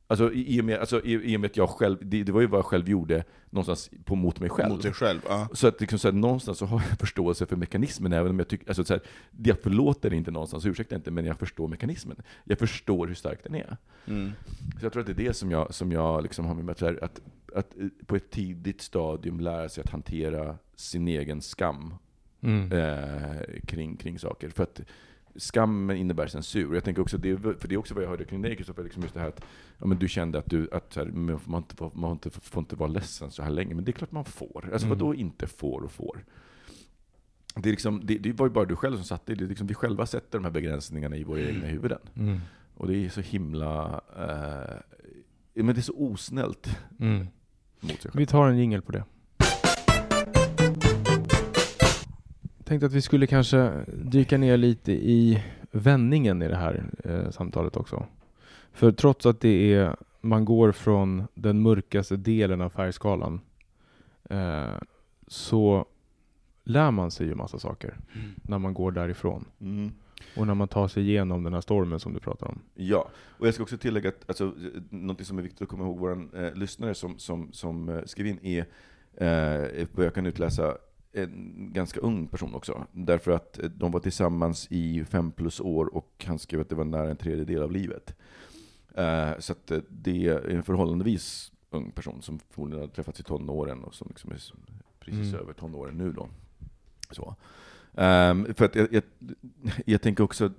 Alltså 0.08 0.32
i, 0.32 0.60
och 0.60 0.64
med, 0.64 0.78
alltså 0.78 1.04
i, 1.04 1.32
i 1.32 1.36
och 1.36 1.40
med 1.40 1.50
att 1.50 1.56
jag 1.56 1.68
själv, 1.68 1.98
det, 2.02 2.22
det 2.22 2.32
var 2.32 2.40
ju 2.40 2.46
vad 2.46 2.58
jag 2.58 2.64
själv 2.64 2.88
gjorde 2.88 3.24
någonstans 3.50 3.90
på, 4.04 4.14
mot 4.14 4.40
mig 4.40 4.50
själv. 4.50 4.68
Mot 4.68 4.82
dig 4.82 4.92
själv, 4.92 5.20
ja. 5.28 5.48
Så 5.52 5.66
att, 5.68 5.80
liksom, 5.80 5.98
så 5.98 6.08
att 6.08 6.14
någonstans 6.14 6.58
så 6.58 6.66
har 6.66 6.82
jag 6.90 6.98
förståelse 7.00 7.46
för 7.46 7.56
mekanismen, 7.56 8.12
även 8.12 8.30
om 8.30 8.38
jag 8.38 8.48
tycker, 8.48 8.68
alltså, 8.68 8.84
så 8.84 8.94
här, 8.94 9.02
jag 9.44 9.60
förlåter 9.62 10.12
inte 10.12 10.30
någonstans, 10.30 10.66
ursäkta 10.66 10.94
inte, 10.94 11.10
men 11.10 11.24
jag 11.24 11.38
förstår 11.38 11.68
mekanismen. 11.68 12.16
Jag 12.44 12.58
förstår 12.58 13.06
hur 13.06 13.14
stark 13.14 13.38
den 13.44 13.54
är. 13.54 13.76
Mm. 14.06 14.32
Så 14.80 14.86
jag 14.86 14.92
tror 14.92 15.00
att 15.00 15.06
det 15.06 15.12
är 15.12 15.26
det 15.28 15.34
som 15.34 15.50
jag, 15.50 15.74
som 15.74 15.92
jag 15.92 16.22
liksom 16.22 16.46
har 16.46 16.54
med 16.54 16.64
mig, 16.64 16.72
att, 16.72 16.80
här, 16.80 16.98
att, 17.04 17.20
att 17.54 17.78
eh, 17.78 17.86
på 18.06 18.16
ett 18.16 18.30
tidigt 18.30 18.80
stadium 18.80 19.40
lära 19.40 19.68
sig 19.68 19.84
att 19.84 19.90
hantera 19.90 20.56
sin 20.76 21.08
egen 21.08 21.42
skam 21.42 21.94
Mm. 22.40 22.72
eh, 22.72 23.60
kring, 23.66 23.96
kring 23.96 24.18
saker. 24.18 24.48
För 24.48 24.62
att 24.62 24.80
skammen 25.38 25.96
innebär 25.96 26.26
censur. 26.26 26.74
Jag 26.74 26.84
tänker 26.84 27.02
också, 27.02 27.18
det, 27.18 27.36
för 27.38 27.68
det 27.68 27.74
är 27.74 27.76
också 27.76 27.94
vad 27.94 28.02
jag 28.04 28.08
hörde 28.08 28.24
kring 28.24 28.42
dig 28.42 28.56
Kristoffer, 28.56 28.82
liksom 28.84 29.02
just 29.02 29.14
det 29.14 29.20
här 29.20 29.28
att 29.28 29.44
ja, 29.78 29.86
men 29.86 29.98
du 29.98 30.08
kände 30.08 30.38
att, 30.38 30.50
du, 30.50 30.68
att 30.72 30.92
så 30.92 31.00
här, 31.00 31.08
man, 31.48 31.62
inte, 31.62 31.76
får- 31.76 31.90
man 31.94 32.12
inte, 32.12 32.30
får 32.30 32.60
inte 32.60 32.76
vara 32.76 32.88
ledsen 32.90 33.30
så 33.30 33.42
här 33.42 33.50
länge. 33.50 33.74
Men 33.74 33.84
det 33.84 33.90
är 33.90 33.92
klart 33.92 34.12
man 34.12 34.24
får. 34.24 34.68
Alltså 34.72 34.86
Mm. 34.86 34.98
vadå 34.98 35.14
inte 35.14 35.46
får 35.46 35.80
och 35.82 35.92
får? 35.92 36.24
Det, 37.54 37.68
är 37.68 37.70
liksom, 37.70 38.00
det, 38.04 38.18
det 38.18 38.32
var 38.32 38.46
ju 38.46 38.52
bara 38.52 38.64
du 38.64 38.76
själv 38.76 38.96
som 38.96 39.04
satte 39.04 39.34
det. 39.34 39.44
är 39.44 39.48
liksom, 39.48 39.66
vi 39.66 39.74
själva 39.74 40.06
sätter 40.06 40.38
de 40.38 40.44
här 40.44 40.52
begränsningarna 40.52 41.16
i 41.16 41.24
våra 41.24 41.40
egna 41.40 41.66
huvuden. 41.66 41.98
Mm. 42.16 42.40
Och 42.74 42.86
det 42.88 43.04
är 43.04 43.08
så 43.08 43.20
himla... 43.20 44.00
Eh, 44.18 45.62
men 45.64 45.74
det 45.74 45.80
är 45.80 45.82
så 45.82 45.94
osnällt 45.96 46.78
Mm. 47.00 47.26
Vi 48.14 48.26
tar 48.26 48.48
en 48.48 48.58
jingel 48.58 48.82
på 48.82 48.92
det. 48.92 49.04
Tänkte 52.66 52.86
att 52.86 52.92
vi 52.92 53.02
skulle 53.02 53.26
kanske 53.26 53.84
dyka 53.86 54.38
ner 54.38 54.56
lite 54.56 54.92
i 54.92 55.42
vändningen 55.70 56.42
i 56.42 56.48
det 56.48 56.56
här 56.56 56.84
eh, 57.04 57.30
samtalet 57.30 57.76
också. 57.76 58.06
För 58.72 58.92
trots 58.92 59.26
att 59.26 59.40
det 59.40 59.74
är, 59.74 59.96
man 60.20 60.44
går 60.44 60.72
från 60.72 61.26
den 61.34 61.62
mörkaste 61.62 62.16
delen 62.16 62.60
av 62.60 62.70
färgskalan 62.70 63.40
eh, 64.30 64.74
så 65.26 65.86
lär 66.64 66.90
man 66.90 67.10
sig 67.10 67.26
ju 67.26 67.34
massa 67.34 67.58
saker 67.58 67.96
när 68.42 68.58
man 68.58 68.74
går 68.74 68.92
därifrån. 68.92 69.44
Mm. 69.60 69.92
Och 70.36 70.46
när 70.46 70.54
man 70.54 70.68
tar 70.68 70.88
sig 70.88 71.02
igenom 71.02 71.42
den 71.42 71.54
här 71.54 71.60
stormen 71.60 72.00
som 72.00 72.12
du 72.12 72.20
pratar 72.20 72.46
om. 72.46 72.58
Ja, 72.74 73.08
och 73.38 73.46
jag 73.46 73.54
ska 73.54 73.62
också 73.62 73.78
tillägga 73.78 74.08
att 74.08 74.24
alltså, 74.28 74.54
något 74.90 75.26
som 75.26 75.38
är 75.38 75.42
viktigt 75.42 75.62
att 75.62 75.68
komma 75.68 75.84
ihåg, 75.84 75.98
vår 75.98 76.28
eh, 76.44 76.54
lyssnare 76.54 76.94
som, 76.94 77.18
som, 77.18 77.52
som 77.52 77.88
eh, 77.88 78.02
skrev 78.04 78.26
in 78.26 78.38
är, 78.42 78.66
eh, 79.14 79.86
jag 79.96 80.14
kan 80.14 80.26
utläsa, 80.26 80.76
en 81.22 81.70
ganska 81.72 82.00
ung 82.00 82.26
person 82.26 82.54
också. 82.54 82.86
Därför 82.92 83.30
att 83.30 83.58
eh, 83.58 83.70
de 83.70 83.92
var 83.92 84.00
tillsammans 84.00 84.66
i 84.70 85.04
fem 85.04 85.32
plus 85.32 85.60
år 85.60 85.94
och 85.94 86.24
han 86.26 86.38
skrev 86.38 86.60
att 86.60 86.68
det 86.68 86.74
var 86.74 86.84
nära 86.84 87.10
en 87.10 87.16
tredjedel 87.16 87.62
av 87.62 87.72
livet. 87.72 88.14
Eh, 88.94 89.30
så 89.38 89.54
eh, 89.70 89.78
det 89.88 90.26
är 90.28 90.48
en 90.48 90.62
förhållandevis 90.62 91.52
ung 91.70 91.90
person 91.90 92.22
som 92.22 92.38
förmodligen 92.50 92.80
har 92.80 92.88
träffats 92.94 93.20
i 93.20 93.22
tonåren 93.22 93.84
och 93.84 93.94
som 93.94 94.08
liksom 94.10 94.30
är 94.30 94.40
precis 95.00 95.28
Mm. 95.32 95.40
över 95.40 95.52
tonåren 95.52 95.98
nu 95.98 96.12
då. 96.12 96.28
Så. 97.10 97.36
Ehm, 97.94 98.54
för 98.54 98.64
att 98.64 98.74
jag, 98.74 98.92
jag, 98.92 99.02
jag 99.86 100.02
tänker 100.02 100.24
också, 100.24 100.52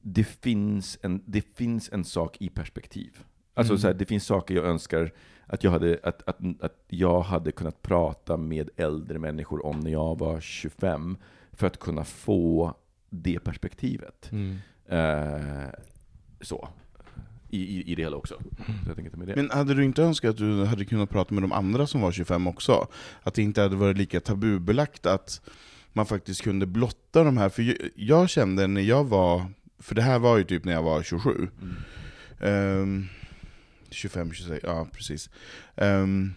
det 0.00 0.24
finns, 0.24 0.98
en, 1.02 1.22
det 1.26 1.42
finns 1.56 1.92
en 1.92 2.04
sak 2.04 2.36
i 2.40 2.48
perspektiv. 2.48 3.24
Alltså 3.54 3.72
Mm. 3.72 3.80
så 3.80 3.86
här, 3.86 3.94
det 3.94 4.04
finns 4.06 4.24
saker 4.26 4.54
jag 4.54 4.64
önskar 4.64 5.12
att 5.46 5.64
jag, 5.64 5.70
hade, 5.70 5.98
att, 6.02 6.28
att, 6.28 6.38
att 6.60 6.84
jag 6.88 7.20
hade 7.20 7.52
kunnat 7.52 7.82
prata 7.82 8.36
med 8.36 8.70
äldre 8.76 9.18
människor 9.18 9.66
om 9.66 9.80
när 9.80 9.90
jag 9.90 10.18
var 10.18 10.40
25, 10.40 11.16
för 11.52 11.66
att 11.66 11.78
kunna 11.78 12.04
få 12.04 12.74
det 13.10 13.38
perspektivet. 13.40 14.30
Mm. 14.32 14.56
Eh, 14.88 15.68
så. 16.40 16.68
I, 17.50 17.58
i, 17.78 17.92
I 17.92 17.94
det 17.94 18.02
hela 18.02 18.16
också. 18.16 18.34
Så 18.56 18.88
jag 18.88 18.96
tänker 18.96 19.02
inte 19.04 19.16
med 19.16 19.28
det. 19.28 19.36
Men 19.36 19.50
hade 19.50 19.74
du 19.74 19.84
inte 19.84 20.02
önskat 20.02 20.30
att 20.30 20.36
du 20.36 20.64
hade 20.64 20.84
kunnat 20.84 21.10
prata 21.10 21.34
med 21.34 21.42
de 21.42 21.52
andra 21.52 21.86
som 21.86 22.00
var 22.00 22.12
25 22.12 22.46
också? 22.46 22.86
Att 23.22 23.34
det 23.34 23.42
inte 23.42 23.60
hade 23.62 23.76
varit 23.76 23.96
lika 23.96 24.20
tabubelagt 24.20 25.06
att 25.06 25.40
man 25.92 26.06
faktiskt 26.06 26.42
kunde 26.42 26.66
blotta 26.66 27.24
de 27.24 27.36
här, 27.36 27.48
för 27.48 27.62
jag- 27.62 27.76
jag 27.96 28.28
kände 28.30 28.66
när 28.66 28.80
jag 28.80 29.04
var 29.04 29.46
för 29.78 29.94
det 29.94 30.02
här 30.02 30.18
var 30.18 30.36
ju 30.38 30.44
typ 30.44 30.64
när 30.64 30.72
jag 30.72 30.82
var 30.82 31.02
27. 31.02 31.48
Mm. 31.62 31.74
Ehm, 32.40 33.08
25, 33.92 34.32
26, 34.32 34.60
ja 34.62 34.86
precis. 34.92 35.30
Ehm, 35.76 36.32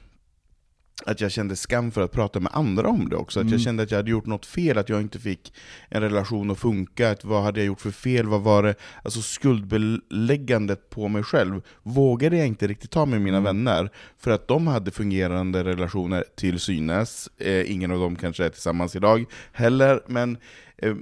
att 1.05 1.21
jag 1.21 1.31
kände 1.31 1.55
skam 1.55 1.91
för 1.91 2.01
att 2.01 2.11
prata 2.11 2.39
med 2.39 2.51
andra 2.55 2.87
om 2.89 3.09
det 3.09 3.15
också. 3.15 3.39
Att 3.39 3.43
Mm. 3.43 3.51
jag 3.53 3.61
kände 3.61 3.83
att 3.83 3.91
jag 3.91 3.97
hade 3.97 4.11
gjort 4.11 4.25
något 4.25 4.45
fel, 4.45 4.77
att 4.77 4.89
jag 4.89 5.01
inte 5.01 5.19
fick 5.19 5.53
en 5.89 6.01
relation 6.01 6.51
att 6.51 6.59
funka. 6.59 7.11
Att 7.11 7.23
vad 7.25 7.43
hade 7.43 7.59
jag 7.59 7.67
gjort 7.67 7.81
för 7.81 7.91
fel? 7.91 8.27
Vad 8.27 8.41
var 8.41 8.63
det? 8.63 8.75
Alltså 9.03 9.21
skuldbeläggandet 9.21 10.89
på 10.89 11.07
mig 11.07 11.23
själv 11.23 11.61
vågade 11.83 12.37
jag 12.37 12.47
inte 12.47 12.67
riktigt 12.67 12.91
ta 12.91 13.05
med 13.05 13.21
mina 13.21 13.37
Mm. 13.37 13.43
vänner. 13.43 13.89
För 14.17 14.31
att 14.31 14.47
de 14.47 14.67
hade 14.67 14.91
fungerande 14.91 15.63
relationer 15.63 16.23
till 16.35 16.59
synes. 16.59 17.29
Eh, 17.37 17.71
ingen 17.71 17.91
av 17.91 17.99
dem 17.99 18.15
kanske 18.15 18.45
är 18.45 18.49
tillsammans 18.49 18.95
idag 18.95 19.25
heller. 19.51 20.01
Men 20.07 20.37
eh, 20.77 20.95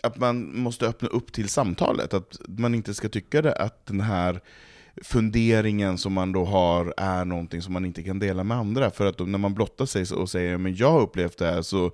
att 0.00 0.16
man 0.18 0.58
måste 0.58 0.86
öppna 0.86 1.08
upp 1.08 1.32
till 1.32 1.48
samtalet. 1.48 2.14
Att 2.14 2.38
man 2.48 2.74
inte 2.74 2.94
ska 2.94 3.08
tycka 3.08 3.42
det 3.42 3.52
att 3.54 3.86
den 3.86 4.00
här 4.00 4.40
funderingen 5.02 5.98
som 5.98 6.12
man 6.12 6.32
då 6.32 6.44
har 6.44 6.94
är 6.96 7.24
någonting 7.24 7.62
som 7.62 7.72
man 7.72 7.84
inte 7.84 8.02
kan 8.02 8.18
dela 8.18 8.44
med 8.44 8.56
andra. 8.56 8.90
För 8.90 9.06
att 9.06 9.18
då, 9.18 9.24
när 9.24 9.38
man 9.38 9.54
blottar 9.54 9.86
sig 9.86 10.16
och 10.16 10.30
säger 10.30 10.58
men 10.58 10.74
jag 10.74 10.90
har 10.90 11.00
upplevt 11.00 11.38
det 11.38 11.46
här 11.46 11.62
så 11.62 11.90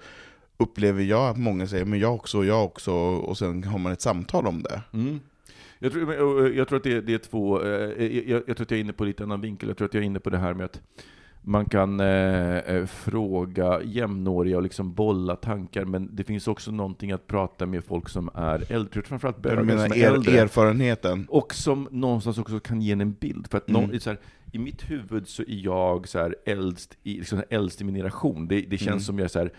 upplever 0.56 1.02
jag 1.02 1.30
att 1.30 1.38
många 1.38 1.66
säger 1.66 1.84
men 1.84 1.98
jag 1.98 2.14
också, 2.14 2.44
jag 2.44 2.64
också, 2.64 2.92
och 2.92 3.38
sen 3.38 3.64
har 3.64 3.78
man 3.78 3.92
ett 3.92 4.00
samtal 4.00 4.46
om 4.46 4.62
det. 4.62 4.82
Mm. 4.92 5.20
Jag, 5.78 5.92
tror, 5.92 6.54
jag 6.54 6.68
tror 6.68 6.76
att 6.76 6.84
det, 6.84 7.00
det 7.00 7.14
är 7.14 7.18
två, 7.18 7.62
eh, 7.62 8.06
jag, 8.30 8.42
jag 8.46 8.56
tror 8.56 8.64
att 8.64 8.70
jag 8.70 8.78
är 8.78 8.84
inne 8.84 8.92
på 8.92 9.04
lite 9.04 9.22
annan 9.22 9.40
vinkel. 9.40 9.68
Jag 9.68 9.76
tror 9.78 9.88
att 9.88 9.94
jag 9.94 10.02
är 10.02 10.06
inne 10.06 10.20
på 10.20 10.30
det 10.30 10.38
här 10.38 10.54
med 10.54 10.64
att 10.64 10.80
man 11.42 11.64
kan 11.64 12.00
eh, 12.00 12.56
eh, 12.56 12.86
fråga 12.86 13.82
jämnåriga 13.82 14.56
och 14.56 14.62
liksom 14.62 14.94
bolla 14.94 15.36
tankar, 15.36 15.84
men 15.84 16.08
det 16.16 16.24
finns 16.24 16.48
också 16.48 16.70
någonting 16.70 17.12
att 17.12 17.26
prata 17.26 17.66
med 17.66 17.84
folk 17.84 18.08
som 18.08 18.30
är 18.34 18.72
äldre, 18.72 19.02
framförallt 19.02 19.42
bögar 19.42 19.60
som 19.60 19.92
är 19.92 19.98
er, 19.98 20.06
äldre. 20.14 20.38
erfarenheten. 20.40 21.26
Och 21.28 21.54
som 21.54 21.88
någonstans 21.90 22.38
också 22.38 22.60
kan 22.60 22.82
ge 22.82 22.92
en 22.92 23.00
en 23.00 23.12
bild. 23.12 23.46
För 23.50 23.58
att 23.58 23.68
Mm. 23.68 23.82
någon, 23.90 24.00
så 24.00 24.10
här, 24.10 24.18
i 24.52 24.58
mitt 24.58 24.90
huvud 24.90 25.28
så 25.28 25.42
är 25.42 25.64
jag 25.64 26.08
så 26.08 26.18
här 26.18 26.36
äldst, 26.44 26.96
i, 27.02 27.14
liksom 27.18 27.42
äldst 27.50 27.80
i 27.80 27.84
min 27.84 27.94
generation. 27.94 28.48
Det, 28.48 28.60
det 28.60 28.78
känns 28.78 28.88
Mm. 28.88 29.00
som 29.00 29.18
jag 29.18 29.24
är 29.24 29.28
så 29.28 29.38
här, 29.38 29.52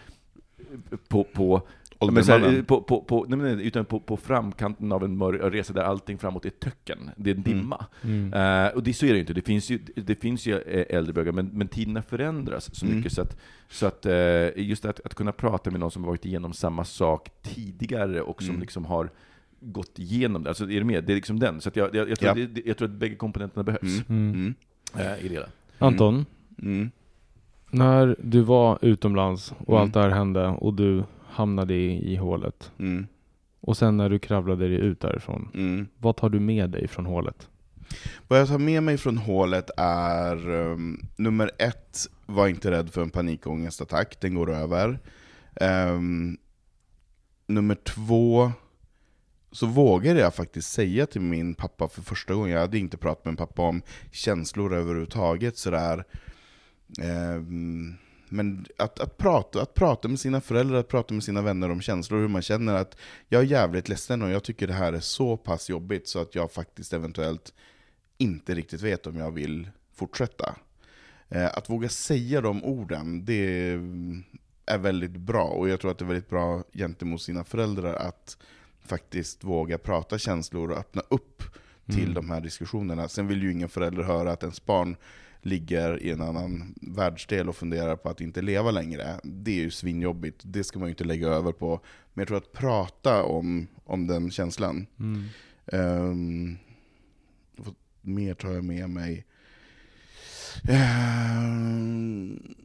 på, 1.07 1.23
på 1.23 1.61
Ja, 2.01 2.11
men 2.11 2.23
så 2.23 2.31
här, 2.31 2.37
Åldermannen. 2.39 2.65
på, 2.65 2.81
på, 2.81 3.01
på, 3.01 3.25
nej, 3.29 3.39
men 3.39 3.57
nej, 3.57 3.67
utan 3.67 3.85
på, 3.85 3.99
på 3.99 4.17
framkanten 4.17 4.91
av 4.91 5.03
en 5.03 5.17
mörk 5.17 5.41
resa 5.53 5.73
där 5.73 5.81
allting 5.83 6.17
framåt 6.17 6.45
är 6.45 6.49
töcken. 6.49 7.09
Det 7.15 7.29
är 7.31 7.35
en 7.35 7.43
dimma. 7.43 7.85
Mm. 8.03 8.33
Eh, 8.33 8.73
och 8.73 8.83
det, 8.83 8.93
så 8.93 9.05
är 9.05 9.09
det 9.09 9.15
ju 9.15 9.19
inte. 9.19 9.33
Det 9.33 9.41
finns 9.41 9.69
ju, 9.69 9.79
det 9.95 10.15
finns 10.15 10.45
ju 10.45 10.57
eh, 10.61 10.97
äldre 10.97 11.13
bögar, 11.13 11.31
men, 11.31 11.45
men 11.53 11.67
tiderna 11.67 12.01
förändras 12.01 12.75
så 12.75 12.85
Mm. 12.85 12.97
mycket 12.97 13.13
så 13.13 13.21
att, 13.21 13.37
så 13.69 13.85
att 13.85 14.05
eh, 14.05 14.47
just 14.55 14.85
att, 14.85 14.99
att 15.05 15.15
kunna 15.15 15.31
prata 15.31 15.71
med 15.71 15.79
någon 15.79 15.91
som 15.91 16.03
har 16.03 16.09
varit 16.11 16.25
igenom 16.25 16.53
samma 16.53 16.83
sak 16.85 17.29
tidigare 17.41 18.21
och 18.21 18.41
som 18.41 18.49
Mm. 18.49 18.61
liksom 18.61 18.85
har 18.85 19.09
gått 19.59 19.99
igenom 19.99 20.43
det. 20.43 20.49
Alltså, 20.49 20.63
är 20.63 20.67
du 20.79 20.83
med? 20.83 21.03
Det 21.03 21.13
är 21.13 21.15
liksom 21.15 21.39
den. 21.39 21.61
Så 21.61 21.69
att 21.69 21.75
jag, 21.75 21.95
jag, 21.95 22.09
jag, 22.09 22.19
tror, 22.19 22.37
Ja. 22.37 22.43
att 22.45 22.55
det- 22.55 22.65
jag 22.65 22.77
tror 22.77 22.87
att 22.87 22.93
bägge 22.95 23.15
komponenterna 23.15 23.63
behövs 23.63 24.09
Mm. 24.09 24.29
Mm. 24.29 24.53
Mm. 24.95 25.07
eh, 25.13 25.25
i 25.25 25.27
det. 25.29 25.49
Anton, 25.79 26.25
Mm. 26.61 26.91
när 27.71 28.15
du 28.23 28.41
var 28.41 28.79
utomlands 28.81 29.51
och 29.57 29.69
Mm. 29.69 29.81
allt 29.81 29.93
det 29.93 29.99
här 30.01 30.09
hände 30.09 30.47
och 30.47 30.73
du 30.73 31.03
hamnade 31.31 31.73
i, 31.73 32.13
i 32.13 32.15
hålet 32.15 32.71
Mm. 32.79 33.07
och 33.59 33.77
sen 33.77 33.97
när 33.97 34.09
du 34.09 34.19
kravlade 34.19 34.67
dig 34.67 34.77
ut 34.77 34.99
därifrån, 34.99 35.49
Mm. 35.53 35.87
vad 35.97 36.17
tar 36.17 36.29
du 36.29 36.39
med 36.39 36.69
dig 36.69 36.87
från 36.87 37.05
hålet? 37.05 37.47
Vad 38.27 38.39
jag 38.39 38.47
tar 38.47 38.57
med 38.57 38.83
mig 38.83 38.97
från 38.97 39.17
hålet 39.17 39.69
är, 39.77 40.49
um, 40.49 41.05
nummer 41.15 41.51
ett, 41.59 41.97
var 42.25 42.47
inte 42.47 42.71
rädd 42.71 42.89
för 42.89 43.01
en 43.01 43.09
panikångestattack, 43.09 44.21
den 44.21 44.35
går 44.35 44.51
över. 44.51 44.99
Ehm, 45.55 46.37
nummer 47.47 47.75
två, 47.75 48.51
så 49.51 49.65
vågade 49.65 50.19
jag 50.19 50.35
faktiskt 50.35 50.71
säga 50.71 51.05
till 51.05 51.21
min 51.21 51.53
pappa 51.53 51.87
för 51.87 52.01
första 52.01 52.33
gången, 52.33 52.51
jag 52.51 52.59
hade 52.59 52.77
inte 52.79 52.97
pratat 52.97 53.25
med 53.25 53.31
min 53.31 53.37
pappa 53.37 53.61
om 53.61 53.81
känslor 54.11 54.73
överhuvudtaget 54.75 55.57
sådär. 55.57 56.03
Ehm, 57.01 57.95
men 58.31 58.65
att, 58.77 58.99
att, 58.99 59.17
prata, 59.17 59.61
att 59.61 59.73
prata 59.73 60.07
med 60.07 60.19
sina 60.19 60.41
föräldrar, 60.41 60.79
att 60.79 60.87
prata 60.87 61.13
med 61.13 61.23
sina 61.23 61.41
vänner 61.41 61.71
om 61.71 61.81
känslor, 61.81 62.19
hur 62.19 62.27
man 62.27 62.41
känner 62.41 62.73
att 62.73 62.97
jag 63.29 63.41
är 63.41 63.45
jävligt 63.45 63.89
ledsen 63.89 64.21
och 64.21 64.29
jag 64.29 64.43
tycker 64.43 64.67
det 64.67 64.73
här 64.73 64.93
är 64.93 64.99
så 64.99 65.37
pass 65.37 65.69
jobbigt 65.69 66.07
så 66.07 66.21
att 66.21 66.35
jag 66.35 66.51
faktiskt 66.51 66.93
eventuellt 66.93 67.53
inte 68.17 68.53
riktigt 68.55 68.81
vet 68.81 69.07
om 69.07 69.15
jag 69.17 69.31
vill 69.31 69.69
fortsätta. 69.95 70.55
Eh, 71.29 71.45
Att 71.45 71.69
våga 71.69 71.89
säga 71.89 72.41
de 72.41 72.63
orden, 72.63 73.25
det 73.25 73.77
är 74.65 74.77
väldigt 74.77 75.11
bra. 75.17 75.43
Och 75.43 75.69
jag 75.69 75.79
tror 75.79 75.91
att 75.91 75.97
det 75.97 76.05
är 76.05 76.07
väldigt 76.07 76.29
bra 76.29 76.63
gentemot 76.73 77.21
sina 77.21 77.43
föräldrar 77.43 77.93
att 77.93 78.37
faktiskt 78.85 79.43
våga 79.43 79.77
prata 79.77 80.17
känslor 80.17 80.71
och 80.71 80.77
öppna 80.77 81.01
upp 81.09 81.43
till 81.85 82.01
Mm. 82.03 82.13
de 82.13 82.29
här 82.29 82.41
diskussionerna. 82.41 83.07
Sen 83.07 83.27
vill 83.27 83.43
ju 83.43 83.51
ingen 83.51 83.69
förälder 83.69 84.03
höra 84.03 84.31
att 84.31 84.43
ens 84.43 84.65
barn 84.65 84.95
ligger 85.41 86.03
i 86.03 86.11
en 86.11 86.21
annan 86.21 86.75
världsdel 86.81 87.49
och 87.49 87.55
funderar 87.55 87.95
på 87.95 88.09
att 88.09 88.21
inte 88.21 88.41
leva 88.41 88.71
längre. 88.71 89.19
Det 89.23 89.51
är 89.51 89.63
ju 89.63 89.71
svinjobbigt, 89.71 90.41
det 90.43 90.63
ska 90.63 90.79
man 90.79 90.87
ju 90.87 90.91
inte 90.91 91.03
lägga 91.03 91.27
över 91.27 91.51
på. 91.51 91.79
Men 92.13 92.21
jag 92.21 92.27
tror 92.27 92.37
att 92.37 92.51
prata 92.51 93.23
om, 93.23 93.67
om 93.85 94.07
den 94.07 94.31
känslan, 94.31 94.87
Mm. 94.97 96.57
Vad 97.55 97.75
mer 98.01 98.33
tar 98.33 98.51
jag 98.51 98.63
med 98.63 98.89
mig? 98.89 99.25
Ehm, 100.69 102.55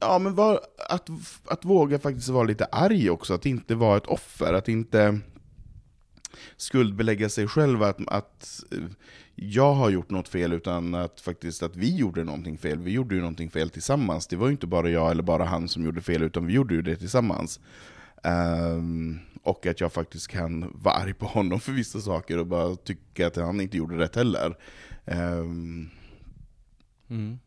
ja, 0.00 0.18
men 0.18 0.34
var, 0.34 0.60
att, 0.88 1.08
att 1.44 1.64
våga 1.64 1.98
faktiskt 1.98 2.28
vara 2.28 2.44
lite 2.44 2.64
arg 2.64 3.10
också, 3.10 3.34
att 3.34 3.46
inte 3.46 3.74
vara 3.74 3.96
ett 3.96 4.06
offer, 4.06 4.52
att 4.52 4.68
inte 4.68 5.20
skuldbelägga 6.56 7.28
sig 7.28 7.48
själv 7.48 7.82
att, 7.82 8.08
att 8.08 8.60
jag 9.34 9.74
har 9.74 9.90
gjort 9.90 10.10
något 10.10 10.28
fel, 10.28 10.52
utan 10.52 10.94
att 10.94 11.20
faktiskt 11.20 11.62
att 11.62 11.76
vi 11.76 11.96
gjorde 11.96 12.24
någonting 12.24 12.58
fel. 12.58 12.78
Vi 12.78 12.90
gjorde 12.92 13.14
ju 13.14 13.20
någonting 13.20 13.50
fel 13.50 13.70
tillsammans. 13.70 14.26
Det 14.26 14.36
var 14.36 14.46
ju 14.46 14.52
inte 14.52 14.66
bara 14.66 14.88
jag 14.90 15.10
eller 15.10 15.22
bara 15.22 15.44
han 15.44 15.68
som 15.68 15.84
gjorde 15.84 16.00
fel, 16.00 16.22
utan 16.22 16.46
vi 16.46 16.52
gjorde 16.52 16.74
ju 16.74 16.82
det 16.82 16.96
tillsammans. 16.96 17.60
Ehm, 18.24 19.18
och 19.42 19.66
att 19.66 19.80
jag 19.80 19.92
faktiskt 19.92 20.28
kan 20.28 20.70
vara 20.74 20.94
arg 20.94 21.14
på 21.14 21.26
honom 21.26 21.60
för 21.60 21.72
vissa 21.72 22.00
saker 22.00 22.38
och 22.38 22.46
bara 22.46 22.76
tycka 22.76 23.26
att 23.26 23.36
han 23.36 23.60
inte 23.60 23.76
gjorde 23.76 23.98
rätt 23.98 24.16
heller. 24.16 24.56
Ehm, 25.04 25.90
Mm. 27.08 27.38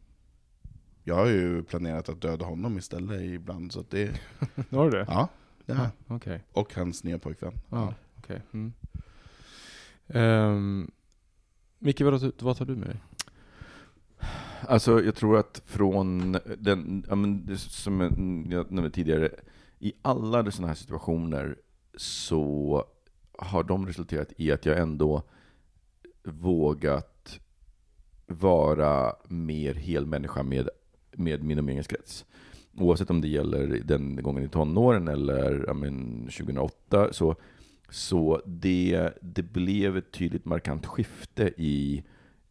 jag 1.04 1.16
har 1.16 1.26
ju 1.28 1.64
planerat 1.64 2.10
att 2.10 2.22
döda 2.22 2.46
honom 2.46 2.78
istället 2.78 3.22
ibland, 3.22 3.72
så 3.72 3.80
att 3.80 3.90
det... 3.92 4.12
Var 4.70 4.92
det 4.92 4.98
det? 4.98 5.06
Ja, 5.08 5.14
har 5.16 5.30
jag. 5.66 5.78
Ah, 5.80 5.90
Okej. 6.08 6.44
Och 6.52 6.74
hans 6.76 7.04
nya 7.04 7.20
pojkvän. 7.20 7.54
Ja, 7.70 7.94
okej. 8.18 8.42
Mm. 8.54 8.74
Ehm, 10.08 10.92
Micke, 11.80 12.01
vad, 12.01 12.32
vad 12.41 12.57
tar 12.57 12.65
du 12.65 12.75
med 12.75 12.89
dig? 12.89 12.99
Alltså, 14.61 15.03
jag 15.03 15.15
tror 15.15 15.38
att 15.38 15.61
från 15.65 16.38
den, 16.57 17.05
ja, 17.09 17.15
men, 17.15 17.45
det 17.45 17.57
som 17.57 18.01
jag 18.49 18.71
nämnde 18.71 18.89
tidigare, 18.89 19.30
i 19.80 19.93
alla 20.01 20.51
sådana 20.51 20.67
här 20.67 20.75
situationer 20.75 21.57
så 21.95 22.86
har 23.38 23.63
de 23.63 23.88
resulterat 23.88 24.34
i 24.38 24.51
att 24.51 24.65
jag 24.65 24.78
ändå 24.78 25.23
vågat 26.23 27.39
vara 28.25 29.15
mer 29.28 29.73
helmänniska 29.73 30.43
med, 30.43 30.69
med 31.11 31.43
min 31.43 31.59
umgängeskrets. 31.59 32.25
Oavsett 32.78 33.09
om 33.09 33.21
det 33.21 33.28
gäller 33.28 33.82
den 33.86 34.15
gången 34.23 34.43
i 34.43 34.49
tonåren 34.49 35.07
eller 35.07 35.63
ja, 35.67 35.73
men, 35.73 36.21
2008, 36.21 37.13
så, 37.13 37.36
så 37.90 38.42
det, 38.46 39.10
det 39.22 39.44
blev 39.44 39.98
ett 39.98 40.12
tydligt 40.12 40.46
markant 40.46 40.86
skifte 40.86 41.54
i 41.58 42.04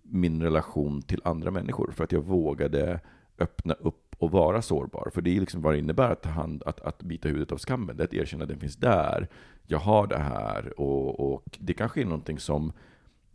min 0.03 0.43
relation 0.43 1.03
till 1.03 1.21
andra 1.25 1.51
människor. 1.51 1.91
För 1.93 2.05
att 2.05 2.13
jag 2.13 2.21
vågade 2.21 3.01
öppna 3.39 3.75
upp 3.75 4.17
och 4.19 4.31
vara 4.31 4.63
sårbar. 4.63 5.11
För 5.15 5.23
det 5.23 5.37
är 5.37 5.41
liksom 5.41 5.63
vad 5.63 5.75
det 5.75 5.79
innebär 5.79 6.11
att, 6.11 6.27
hand, 6.27 6.63
att, 6.67 6.81
att 6.81 7.03
bita 7.03 7.29
huvudet 7.29 7.53
av 7.53 7.59
skammen. 7.59 7.97
Det 7.97 8.03
är 8.03 8.05
att 8.05 8.15
erkänna 8.15 8.43
att 8.43 8.49
den 8.49 8.61
finns 8.61 8.77
där. 8.77 9.29
Jag 9.67 9.79
har 9.79 10.07
det 10.07 10.19
här. 10.19 10.81
Och, 10.81 11.35
och 11.35 11.59
det 11.61 11.75
kanske 11.75 12.01
är 12.01 12.05
någonting 12.05 12.39
som, 12.39 12.73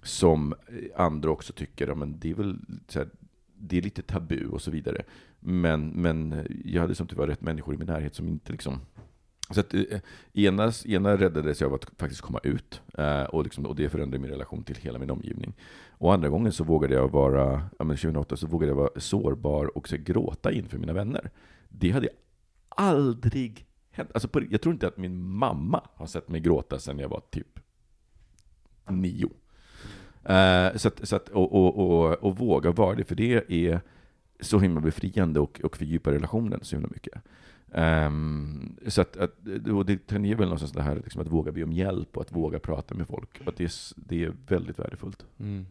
som 0.03 0.53
andra 0.95 1.29
också 1.31 1.53
tycker, 1.53 1.87
ja, 1.87 1.95
men 1.95 2.19
det 2.19 2.29
är 2.29 2.35
väl 2.35 2.57
så 2.87 2.99
här, 2.99 3.09
det 3.55 3.77
är 3.77 3.81
lite 3.81 4.01
tabu 4.01 4.47
och 4.47 4.61
så 4.61 4.71
vidare. 4.71 5.03
Men, 5.39 5.89
men 5.89 6.47
jag 6.65 6.81
hade 6.81 6.95
som 6.95 7.07
tur 7.07 7.17
var 7.17 7.27
rätt 7.27 7.41
människor 7.41 7.75
i 7.75 7.77
min 7.77 7.87
närhet 7.87 8.15
som 8.15 8.27
inte 8.27 8.51
liksom 8.51 8.79
så 9.53 9.59
att, 9.59 9.73
eh, 9.73 9.99
ena, 10.33 10.71
ena 10.85 11.17
räddades 11.17 11.61
jag 11.61 11.67
av 11.67 11.73
att 11.73 11.85
faktiskt 11.97 12.21
komma 12.21 12.39
ut, 12.43 12.81
eh, 12.97 13.23
och, 13.23 13.43
liksom, 13.43 13.65
och 13.65 13.75
det 13.75 13.89
förändrade 13.89 14.21
min 14.21 14.31
relation 14.31 14.63
till 14.63 14.75
hela 14.75 14.99
min 14.99 15.09
omgivning. 15.09 15.53
Och 15.89 16.13
andra 16.13 16.29
gången 16.29 16.51
så 16.51 16.63
vågade 16.63 16.93
jag 16.93 17.11
vara, 17.11 17.63
ja, 17.79 17.85
men 17.85 17.97
2008 17.97 18.37
så 18.37 18.47
vågade 18.47 18.71
jag 18.71 18.77
vara 18.77 18.89
sårbar 18.99 19.77
och 19.77 19.89
så 19.89 19.97
gråta 19.97 20.51
inför 20.51 20.77
mina 20.77 20.93
vänner. 20.93 21.29
Det 21.69 21.91
hade 21.91 22.05
jag 22.05 22.15
aldrig 22.69 23.65
hänt. 23.91 24.09
Alltså 24.13 24.27
på, 24.27 24.41
jag 24.49 24.61
tror 24.61 24.73
inte 24.73 24.87
att 24.87 24.97
min 24.97 25.23
mamma 25.23 25.81
har 25.95 26.05
sett 26.05 26.29
mig 26.29 26.41
gråta 26.41 26.79
sedan 26.79 26.99
jag 26.99 27.09
var 27.09 27.21
typ 27.29 27.59
nio. 28.89 29.29
Eh, 30.23 30.75
så 30.75 30.87
att, 30.87 31.07
så 31.07 31.15
att, 31.15 31.29
och, 31.29 31.53
och, 31.53 31.77
och, 31.77 32.23
och 32.23 32.37
våga 32.37 32.71
vara 32.71 32.95
det, 32.95 33.03
för 33.03 33.15
det 33.15 33.51
är 33.67 33.81
så 34.39 34.59
himla 34.59 34.81
befriande 34.81 35.39
och, 35.39 35.61
och 35.63 35.77
fördjupar 35.77 36.11
relationen 36.11 36.59
så 36.63 36.75
himla 36.75 36.89
mycket. 36.91 37.23
Um, 37.73 38.75
så 38.87 39.01
att, 39.01 39.17
att, 39.17 39.31
och 39.73 39.85
det 39.85 40.07
tangerar 40.07 40.37
väl 40.37 40.47
någonstans 40.47 40.71
det 40.71 40.81
här 40.81 40.95
liksom 40.95 41.21
att 41.21 41.27
våga 41.27 41.51
be 41.51 41.63
om 41.63 41.71
hjälp 41.71 42.17
och 42.17 42.21
att 42.21 42.31
våga 42.31 42.59
prata 42.59 42.95
med 42.95 43.07
folk. 43.07 43.47
Att 43.47 43.57
det, 43.57 43.63
är, 43.63 43.71
det 43.95 44.23
är 44.23 44.33
väldigt 44.47 44.79
värdefullt. 44.79 45.25
Mm. 45.39 45.65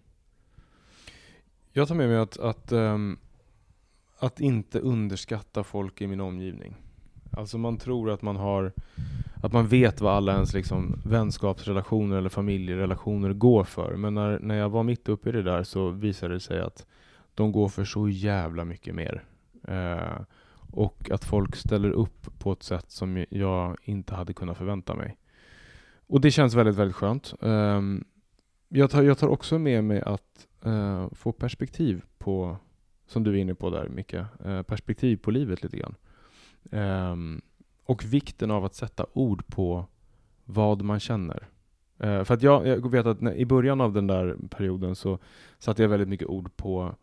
Jag 1.73 1.89
tar 1.89 1.95
med 1.95 2.09
mig 2.09 2.19
att, 2.19 2.39
att, 2.39 2.73
um, 2.73 3.19
att 4.19 4.41
inte 4.41 4.81
underskatta 4.81 5.65
folk 5.65 6.01
i 6.01 6.07
min 6.07 6.21
omgivning. 6.21 6.77
Alltså 7.31 7.59
man 7.59 7.77
tror 7.77 8.11
att 8.11 8.23
man 8.23 8.37
har 8.37 8.73
att 9.43 9.53
man 9.53 9.69
vet 9.69 10.01
vad 10.01 10.15
alla 10.15 10.35
ens 10.35 10.55
liksom 10.55 11.01
vänskapsrelationer 11.05 12.17
eller 12.17 12.29
familjerelationer 12.29 13.33
går 13.33 13.65
för. 13.65 13.97
Men 13.97 14.15
när, 14.15 14.39
när 14.39 14.55
jag 14.55 14.69
var 14.69 14.83
mitt 14.83 15.09
uppe 15.09 15.29
i 15.29 15.33
det 15.33 15.43
där 15.43 15.63
så 15.63 15.89
visade 15.89 16.35
det 16.35 16.41
sig 16.41 16.61
att 16.61 16.87
de 17.35 17.53
går 17.53 17.69
för 17.69 17.85
så 17.85 18.09
jävla 18.09 18.65
mycket 18.65 18.95
mer. 18.95 19.25
Uh, 19.69 20.21
och 20.73 21.11
att 21.11 21.25
folk 21.25 21.57
ställer 21.57 21.91
upp 21.91 22.39
på 22.39 22.53
ett 22.53 22.63
sätt 22.63 22.91
som 22.91 23.25
jag 23.31 23.77
inte 23.83 24.15
hade 24.15 24.33
kunnat 24.33 24.57
förvänta 24.57 24.95
mig. 24.95 25.17
Och 26.07 26.21
det 26.21 26.31
känns 26.31 26.55
väldigt, 26.55 26.77
väldigt 26.77 26.97
skönt. 26.97 27.35
Ehm, 27.41 28.05
jag, 28.69 28.91
tar, 28.91 29.03
jag 29.03 29.19
tar 29.19 29.29
också 29.29 29.59
med 29.59 29.85
mig 29.85 30.01
att 30.01 30.47
eh, 30.65 31.09
få 31.13 31.33
perspektiv 31.33 32.03
på, 32.19 32.57
som 33.07 33.25
du 33.25 33.31
är 33.31 33.37
inne 33.37 33.55
på 33.55 33.71
där 33.71 33.89
Micke, 33.89 34.15
eh, 34.45 34.63
perspektiv 34.63 35.17
på 35.17 35.31
livet 35.31 35.63
lite 35.63 35.77
grann. 35.77 35.95
Ehm, 36.71 37.41
och 37.85 38.05
vikten 38.05 38.51
av 38.51 38.65
att 38.65 38.75
sätta 38.75 39.07
ord 39.13 39.47
på 39.47 39.87
vad 40.45 40.83
man 40.83 41.01
känner. 41.01 41.49
Eh, 41.99 42.25
för 42.25 42.35
att 42.35 42.43
jag, 42.43 42.67
jag 42.67 42.91
vet 42.91 43.07
att 43.07 43.21
när, 43.21 43.35
i 43.35 43.47
början 43.47 43.81
av 43.81 43.93
den 43.93 44.07
där 44.07 44.37
perioden 44.51 44.97
så 44.97 45.19
satte 45.59 45.83
jag 45.83 45.89
väldigt 45.89 46.09
mycket 46.09 46.29
ord 46.29 46.57
på, 46.57 46.95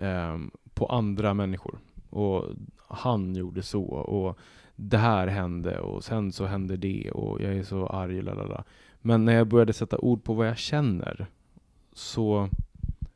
ehm, 0.00 0.50
på 0.74 0.86
andra 0.86 1.34
människor. 1.34 1.78
Och 2.10 2.44
han 2.90 3.34
gjorde 3.34 3.62
så 3.62 3.84
och 3.84 4.38
det 4.76 4.98
här 4.98 5.26
hände 5.26 5.78
och 5.80 6.04
sen 6.04 6.32
så 6.32 6.46
hände 6.46 6.76
det 6.76 7.10
och 7.10 7.40
jag 7.42 7.54
är 7.54 7.62
så 7.62 7.86
arg, 7.86 8.22
lalala. 8.22 8.64
Men 9.00 9.24
när 9.24 9.32
jag 9.32 9.46
började 9.46 9.72
sätta 9.72 9.98
ord 9.98 10.24
på 10.24 10.34
vad 10.34 10.48
jag 10.48 10.58
känner 10.58 11.26
så, 11.92 12.48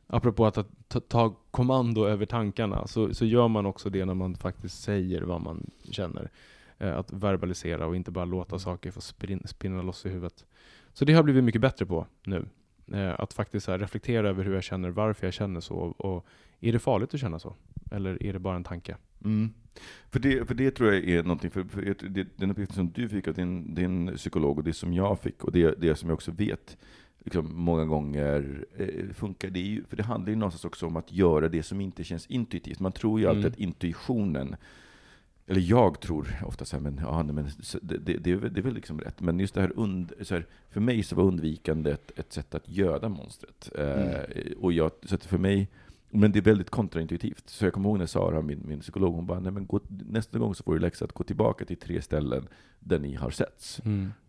apropå 0.07 0.45
att 0.45 0.57
ta, 0.87 0.99
ta 0.99 1.35
kommando 1.51 2.05
över 2.05 2.25
tankarna, 2.25 2.87
så, 2.87 3.13
så 3.13 3.25
gör 3.25 3.47
man 3.47 3.65
också 3.65 3.89
det 3.89 4.05
när 4.05 4.13
man 4.13 4.35
faktiskt 4.35 4.83
säger 4.83 5.21
vad 5.21 5.41
man 5.41 5.71
känner. 5.91 6.29
Eh, 6.77 6.97
att 6.97 7.13
verbalisera 7.13 7.87
och 7.87 7.95
inte 7.95 8.11
bara 8.11 8.25
låta 8.25 8.59
saker 8.59 8.91
få 8.91 9.01
sprin, 9.01 9.41
spinna 9.45 9.81
loss 9.81 10.05
i 10.05 10.09
huvudet. 10.09 10.45
Så 10.93 11.05
det 11.05 11.13
har 11.13 11.17
jag 11.17 11.25
blivit 11.25 11.43
mycket 11.43 11.61
bättre 11.61 11.85
på 11.85 12.07
nu. 12.23 12.45
Eh, 12.91 13.19
att 13.19 13.33
faktiskt 13.33 13.67
här, 13.67 13.79
reflektera 13.79 14.29
över 14.29 14.43
hur 14.43 14.53
jag 14.53 14.63
känner, 14.63 14.89
varför 14.89 15.27
jag 15.27 15.33
känner 15.33 15.59
så 15.59 15.75
och 15.75 16.25
är 16.59 16.71
det 16.71 16.79
farligt 16.79 17.13
att 17.13 17.19
känna 17.19 17.39
så? 17.39 17.55
Eller 17.91 18.23
är 18.23 18.33
det 18.33 18.39
bara 18.39 18.55
en 18.55 18.63
tanke? 18.63 18.97
Mm. 19.25 19.49
För, 20.09 20.19
det, 20.19 20.47
för 20.47 20.55
det 20.55 20.71
tror 20.71 20.93
jag 20.93 21.09
är 21.09 21.23
någonting, 21.23 21.51
för, 21.51 21.63
för 21.63 21.95
det, 22.09 22.27
den 22.37 22.51
uppgiften 22.51 22.75
som 22.75 22.91
du 22.91 23.09
fick 23.09 23.27
av 23.27 23.33
din, 23.33 23.75
din 23.75 24.15
psykolog 24.15 24.57
och 24.57 24.63
det 24.63 24.73
som 24.73 24.93
jag 24.93 25.19
fick 25.19 25.43
och 25.43 25.51
det, 25.51 25.81
det 25.81 25.95
som 25.95 26.09
jag 26.09 26.13
också 26.13 26.31
vet 26.31 26.77
liksom, 27.23 27.55
många 27.55 27.85
gånger 27.85 28.65
eh, 28.77 29.13
funkar, 29.13 29.49
det 29.49 29.59
är 29.59 29.63
ju, 29.63 29.83
för 29.83 29.97
det 29.97 30.03
handlar 30.03 30.29
ju 30.29 30.35
någonstans 30.35 30.65
också 30.65 30.87
om 30.87 30.97
att 30.97 31.11
göra 31.11 31.49
det 31.49 31.63
som 31.63 31.81
inte 31.81 32.03
känns 32.03 32.27
intuitivt. 32.27 32.79
Man 32.79 32.91
tror 32.91 33.19
ju 33.19 33.27
alltid 33.27 33.45
Mm. 33.45 33.53
att 33.53 33.59
intuitionen 33.59 34.55
eller 35.47 35.61
jag 35.61 35.99
tror 35.99 36.27
ofta 36.45 36.65
så 36.65 36.75
här, 36.75 36.83
men, 36.83 36.99
ja, 37.03 37.23
men 37.23 37.49
det, 37.81 37.97
det, 37.97 38.17
det, 38.17 38.31
är 38.31 38.35
väl, 38.35 38.53
det 38.53 38.59
är 38.59 38.63
väl 38.63 38.73
liksom 38.73 38.99
rätt. 39.01 39.21
Men 39.21 39.39
just 39.39 39.53
det 39.53 39.61
här, 39.61 39.79
und, 39.79 40.13
här 40.29 40.45
för 40.69 40.79
mig 40.79 41.03
så 41.03 41.15
var 41.15 41.23
undvikande 41.23 41.91
ett, 41.91 42.19
ett 42.19 42.33
sätt 42.33 42.55
att 42.55 42.69
göda 42.69 43.09
monstret. 43.09 43.71
Eh, 43.77 44.57
och 44.57 44.73
jag, 44.73 44.91
så 45.03 45.17
för 45.17 45.37
mig, 45.37 45.67
men 46.15 46.31
det 46.31 46.39
är 46.39 46.43
väldigt 46.43 46.69
kontraintuitivt. 46.69 47.49
Så 47.49 47.65
jag 47.65 47.73
kommer 47.73 47.89
ihåg 47.89 47.97
när 47.97 48.05
Sara, 48.05 48.41
min, 48.41 48.63
min 48.67 48.79
psykolog, 48.79 49.15
hon 49.15 49.25
bara, 49.25 49.39
nej 49.39 49.51
men 49.51 49.65
gå, 49.67 49.79
nästa 49.87 50.39
gång 50.39 50.55
så 50.55 50.63
får 50.63 50.73
du 50.73 50.79
läxa 50.79 51.05
att 51.05 51.11
gå 51.11 51.23
tillbaka 51.23 51.65
till 51.65 51.77
tre 51.77 52.01
ställen 52.01 52.47
där 52.79 52.99
ni 52.99 53.15
har 53.15 53.29
setts. 53.29 53.81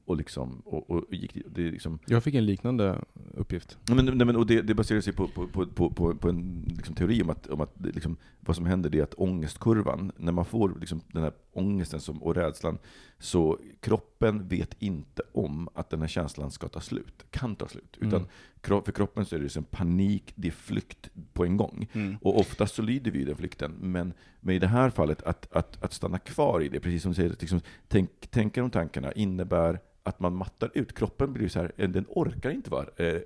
Och 0.04 0.16
liksom, 0.16 0.62
och, 0.64 0.90
och, 0.90 1.04
gick, 1.10 1.38
det 1.46 1.70
liksom, 1.70 1.98
Jag 2.06 2.22
fick 2.22 2.34
en 2.34 2.46
liknande 2.46 3.04
uppgift. 3.34 3.78
Men, 3.88 4.04
nej, 4.04 4.26
men, 4.26 4.36
och 4.36 4.46
det, 4.46 4.62
det 4.62 4.74
baserar 4.74 5.00
sig 5.00 5.12
på, 5.12 5.28
på, 5.28 5.46
på, 5.46 5.90
på, 5.90 6.14
på, 6.14 6.28
en 6.28 6.64
liksom, 6.76 6.94
teori 6.94 7.22
om 7.22 7.30
att, 7.30 7.46
om 7.46 7.60
att 7.60 7.72
det, 7.74 7.90
liksom, 7.90 8.16
vad 8.40 8.56
som 8.56 8.66
händer 8.66 8.94
är 8.94 9.02
att 9.02 9.14
ångestkurvan, 9.14 10.12
när 10.16 10.32
man 10.32 10.44
får 10.44 10.76
liksom, 10.80 11.00
den 11.12 11.22
här 11.22 11.32
ångesten 11.52 12.00
som, 12.00 12.22
och 12.22 12.34
rädslan, 12.34 12.78
så 13.18 13.58
kroppen 13.80 14.15
vet 14.48 14.74
inte 14.78 15.22
om 15.32 15.68
att 15.74 15.90
den 15.90 16.00
här 16.00 16.08
känslan 16.08 16.50
ska 16.50 16.68
ta 16.68 16.80
slut, 16.80 17.24
kan 17.30 17.56
ta 17.56 17.68
slut. 17.68 17.96
Utan 18.00 18.26
Mm. 18.68 18.82
för 18.82 18.92
kroppen 18.92 19.24
så 19.26 19.34
är 19.34 19.38
det 19.38 19.42
liksom 19.44 19.64
panik, 19.64 20.32
det 20.34 20.48
är 20.48 20.52
flykt 20.52 21.08
på 21.32 21.44
en 21.44 21.56
gång. 21.56 21.88
Mm. 21.92 22.16
Och 22.22 22.40
oftast 22.40 22.74
så 22.74 22.82
lyder 22.82 23.10
vi 23.10 23.24
den 23.24 23.36
flykten. 23.36 23.72
Men, 23.80 24.12
men 24.40 24.54
i 24.54 24.58
det 24.58 24.66
här 24.66 24.90
fallet, 24.90 25.22
att, 25.22 25.52
att, 25.52 25.82
att 25.82 25.92
stanna 25.92 26.18
kvar 26.18 26.60
i 26.60 26.68
det, 26.68 26.80
precis 26.80 27.02
som 27.02 27.10
du 27.10 27.14
säger, 27.16 27.36
liksom, 27.40 27.60
tänk, 27.88 28.10
tänka 28.30 28.60
de 28.60 28.70
tankarna 28.70 29.12
innebär 29.12 29.80
att 30.02 30.20
man 30.20 30.36
mattar 30.36 30.70
ut. 30.74 30.94
Kroppen 30.94 31.32
blir 31.32 31.48
så 31.48 31.60
här, 31.60 31.72
eh, 31.76 31.88
den 31.88 32.04
orkar 32.08 32.50
inte 32.50 32.70
vara 32.70 32.86
eh, 32.96 33.20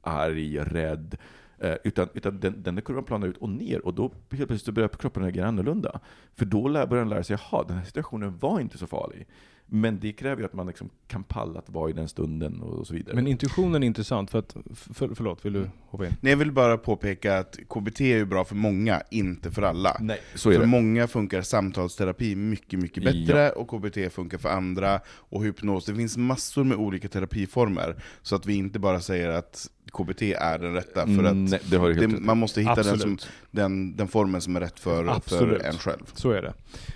arg, 0.00 0.58
rädd, 0.58 1.16
eh, 1.58 1.74
utan, 1.84 2.08
utan 2.14 2.40
den, 2.40 2.62
den 2.62 2.74
där 2.74 2.82
kurvan 2.82 3.04
planar 3.04 3.26
ut 3.26 3.36
och 3.36 3.48
ner, 3.48 3.86
och 3.86 3.94
då 3.94 4.12
helt 4.30 4.48
plötsligt 4.48 4.74
börjar 4.74 4.88
kroppen 4.88 5.22
reagera 5.22 5.48
annorlunda. 5.48 6.00
För 6.34 6.44
då 6.44 6.62
börjar 6.62 6.86
den 6.88 7.08
lära 7.08 7.24
sig, 7.24 7.38
jaha, 7.50 7.64
den 7.68 7.76
här 7.76 7.84
situationen 7.84 8.38
var 8.38 8.60
inte 8.60 8.78
så 8.78 8.86
farlig. 8.86 9.26
Men 9.74 10.00
det 10.00 10.12
kräver 10.12 10.42
ju 10.42 10.46
att 10.46 10.52
man 10.52 10.66
liksom 10.66 10.90
kan 11.06 11.22
palla 11.22 11.58
att 11.58 11.70
vara 11.70 11.90
i 11.90 11.92
den 11.92 12.08
stunden 12.08 12.60
och, 12.60 12.86
så 12.86 12.94
vidare. 12.94 13.14
Men 13.14 13.26
intuitionen 13.26 13.82
är 13.82 13.86
intressant, 13.86 14.30
för 14.30 14.38
att, 14.38 14.56
för, 14.74 15.14
förlåt, 15.14 15.44
vill 15.44 15.52
du 15.52 15.70
hoppa 15.86 16.06
in? 16.06 16.12
Nej, 16.20 16.32
jag 16.32 16.36
vill 16.36 16.52
bara 16.52 16.78
påpeka 16.78 17.38
att 17.38 17.58
KBT 17.68 18.00
är 18.00 18.16
ju 18.16 18.24
bra 18.24 18.44
för 18.44 18.54
många, 18.54 19.02
inte 19.10 19.50
för 19.50 19.62
alla. 19.62 19.96
Nej, 20.00 20.20
så 20.34 20.50
är 20.50 20.54
för 20.54 20.60
det. 20.60 20.66
många 20.66 21.08
funkar 21.08 21.42
samtalsterapi 21.42 22.36
mycket, 22.36 22.78
mycket 22.78 23.04
bättre, 23.04 23.50
och 23.50 23.68
KBT 23.68 24.12
funkar 24.12 24.38
för 24.38 24.48
andra, 24.48 25.00
och 25.06 25.44
hypnos. 25.44 25.84
Det 25.84 25.94
finns 25.94 26.16
massor 26.16 26.64
med 26.64 26.76
olika 26.76 27.08
terapiformer, 27.08 27.96
så 28.22 28.36
att 28.36 28.46
vi 28.46 28.54
inte 28.54 28.78
bara 28.78 29.00
säger 29.00 29.28
att 29.28 29.70
KBT 29.92 30.22
är 30.22 30.58
den 30.58 30.74
rätta, 30.74 31.06
för 31.06 31.24
att 31.24 31.36
Nej, 31.36 31.60
det 31.70 31.76
har 31.76 31.90
det, 31.90 32.08
man 32.08 32.38
måste 32.38 32.60
hitta 32.60 32.82
den, 32.82 32.98
som, 32.98 33.18
den, 33.50 33.96
den 33.96 34.08
formen 34.08 34.40
som 34.40 34.56
är 34.56 34.60
rätt 34.60 34.80
för, 34.80 35.20
för 35.20 35.64
en 35.64 35.72
själv. 35.72 36.04
Så 36.14 36.30
är 36.30 36.42
det. 36.42 36.54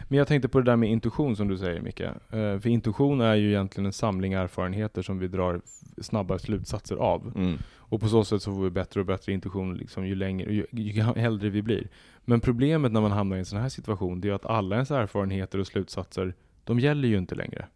Men 0.08 0.18
jag 0.18 0.28
tänkte 0.28 0.48
på 0.48 0.58
det 0.58 0.64
där 0.64 0.76
med 0.76 0.90
intuition 0.90 1.36
som 1.36 1.48
du 1.48 1.58
säger 1.58 1.80
Micke. 1.80 2.00
Eh, 2.00 2.12
För 2.30 2.66
intuition 2.66 3.20
är 3.20 3.34
ju 3.34 3.48
egentligen 3.48 3.86
en 3.86 3.92
samling 3.92 4.32
erfarenheter 4.32 5.02
som 5.02 5.18
vi 5.18 5.28
drar 5.28 5.60
snabba 6.02 6.38
slutsatser 6.38 6.96
av. 6.96 7.32
Mm. 7.36 7.58
Och 7.88 8.00
på 8.00 8.08
så 8.08 8.24
sätt 8.24 8.42
så 8.42 8.54
får 8.54 8.62
vi 8.62 8.70
bättre 8.70 9.00
och 9.00 9.06
bättre 9.06 9.32
intuition 9.32 9.74
liksom, 9.74 10.06
ju 10.06 10.14
längre, 10.14 10.52
ju, 10.52 10.66
ju 10.70 11.02
äldre 11.16 11.48
vi 11.48 11.62
blir. 11.62 11.88
Men 12.24 12.40
problemet 12.40 12.92
när 12.92 13.00
man 13.00 13.12
hamnar 13.12 13.36
i 13.36 13.38
en 13.38 13.44
sån 13.44 13.58
här 13.60 13.68
situation, 13.68 14.20
det 14.20 14.28
är 14.28 14.32
att 14.32 14.46
alla 14.46 14.74
ens 14.76 14.90
erfarenheter 14.90 15.58
och 15.58 15.66
slutsatser, 15.66 16.34
de 16.64 16.80
gäller 16.80 17.08
ju 17.08 17.18
inte 17.18 17.34
längre. 17.34 17.66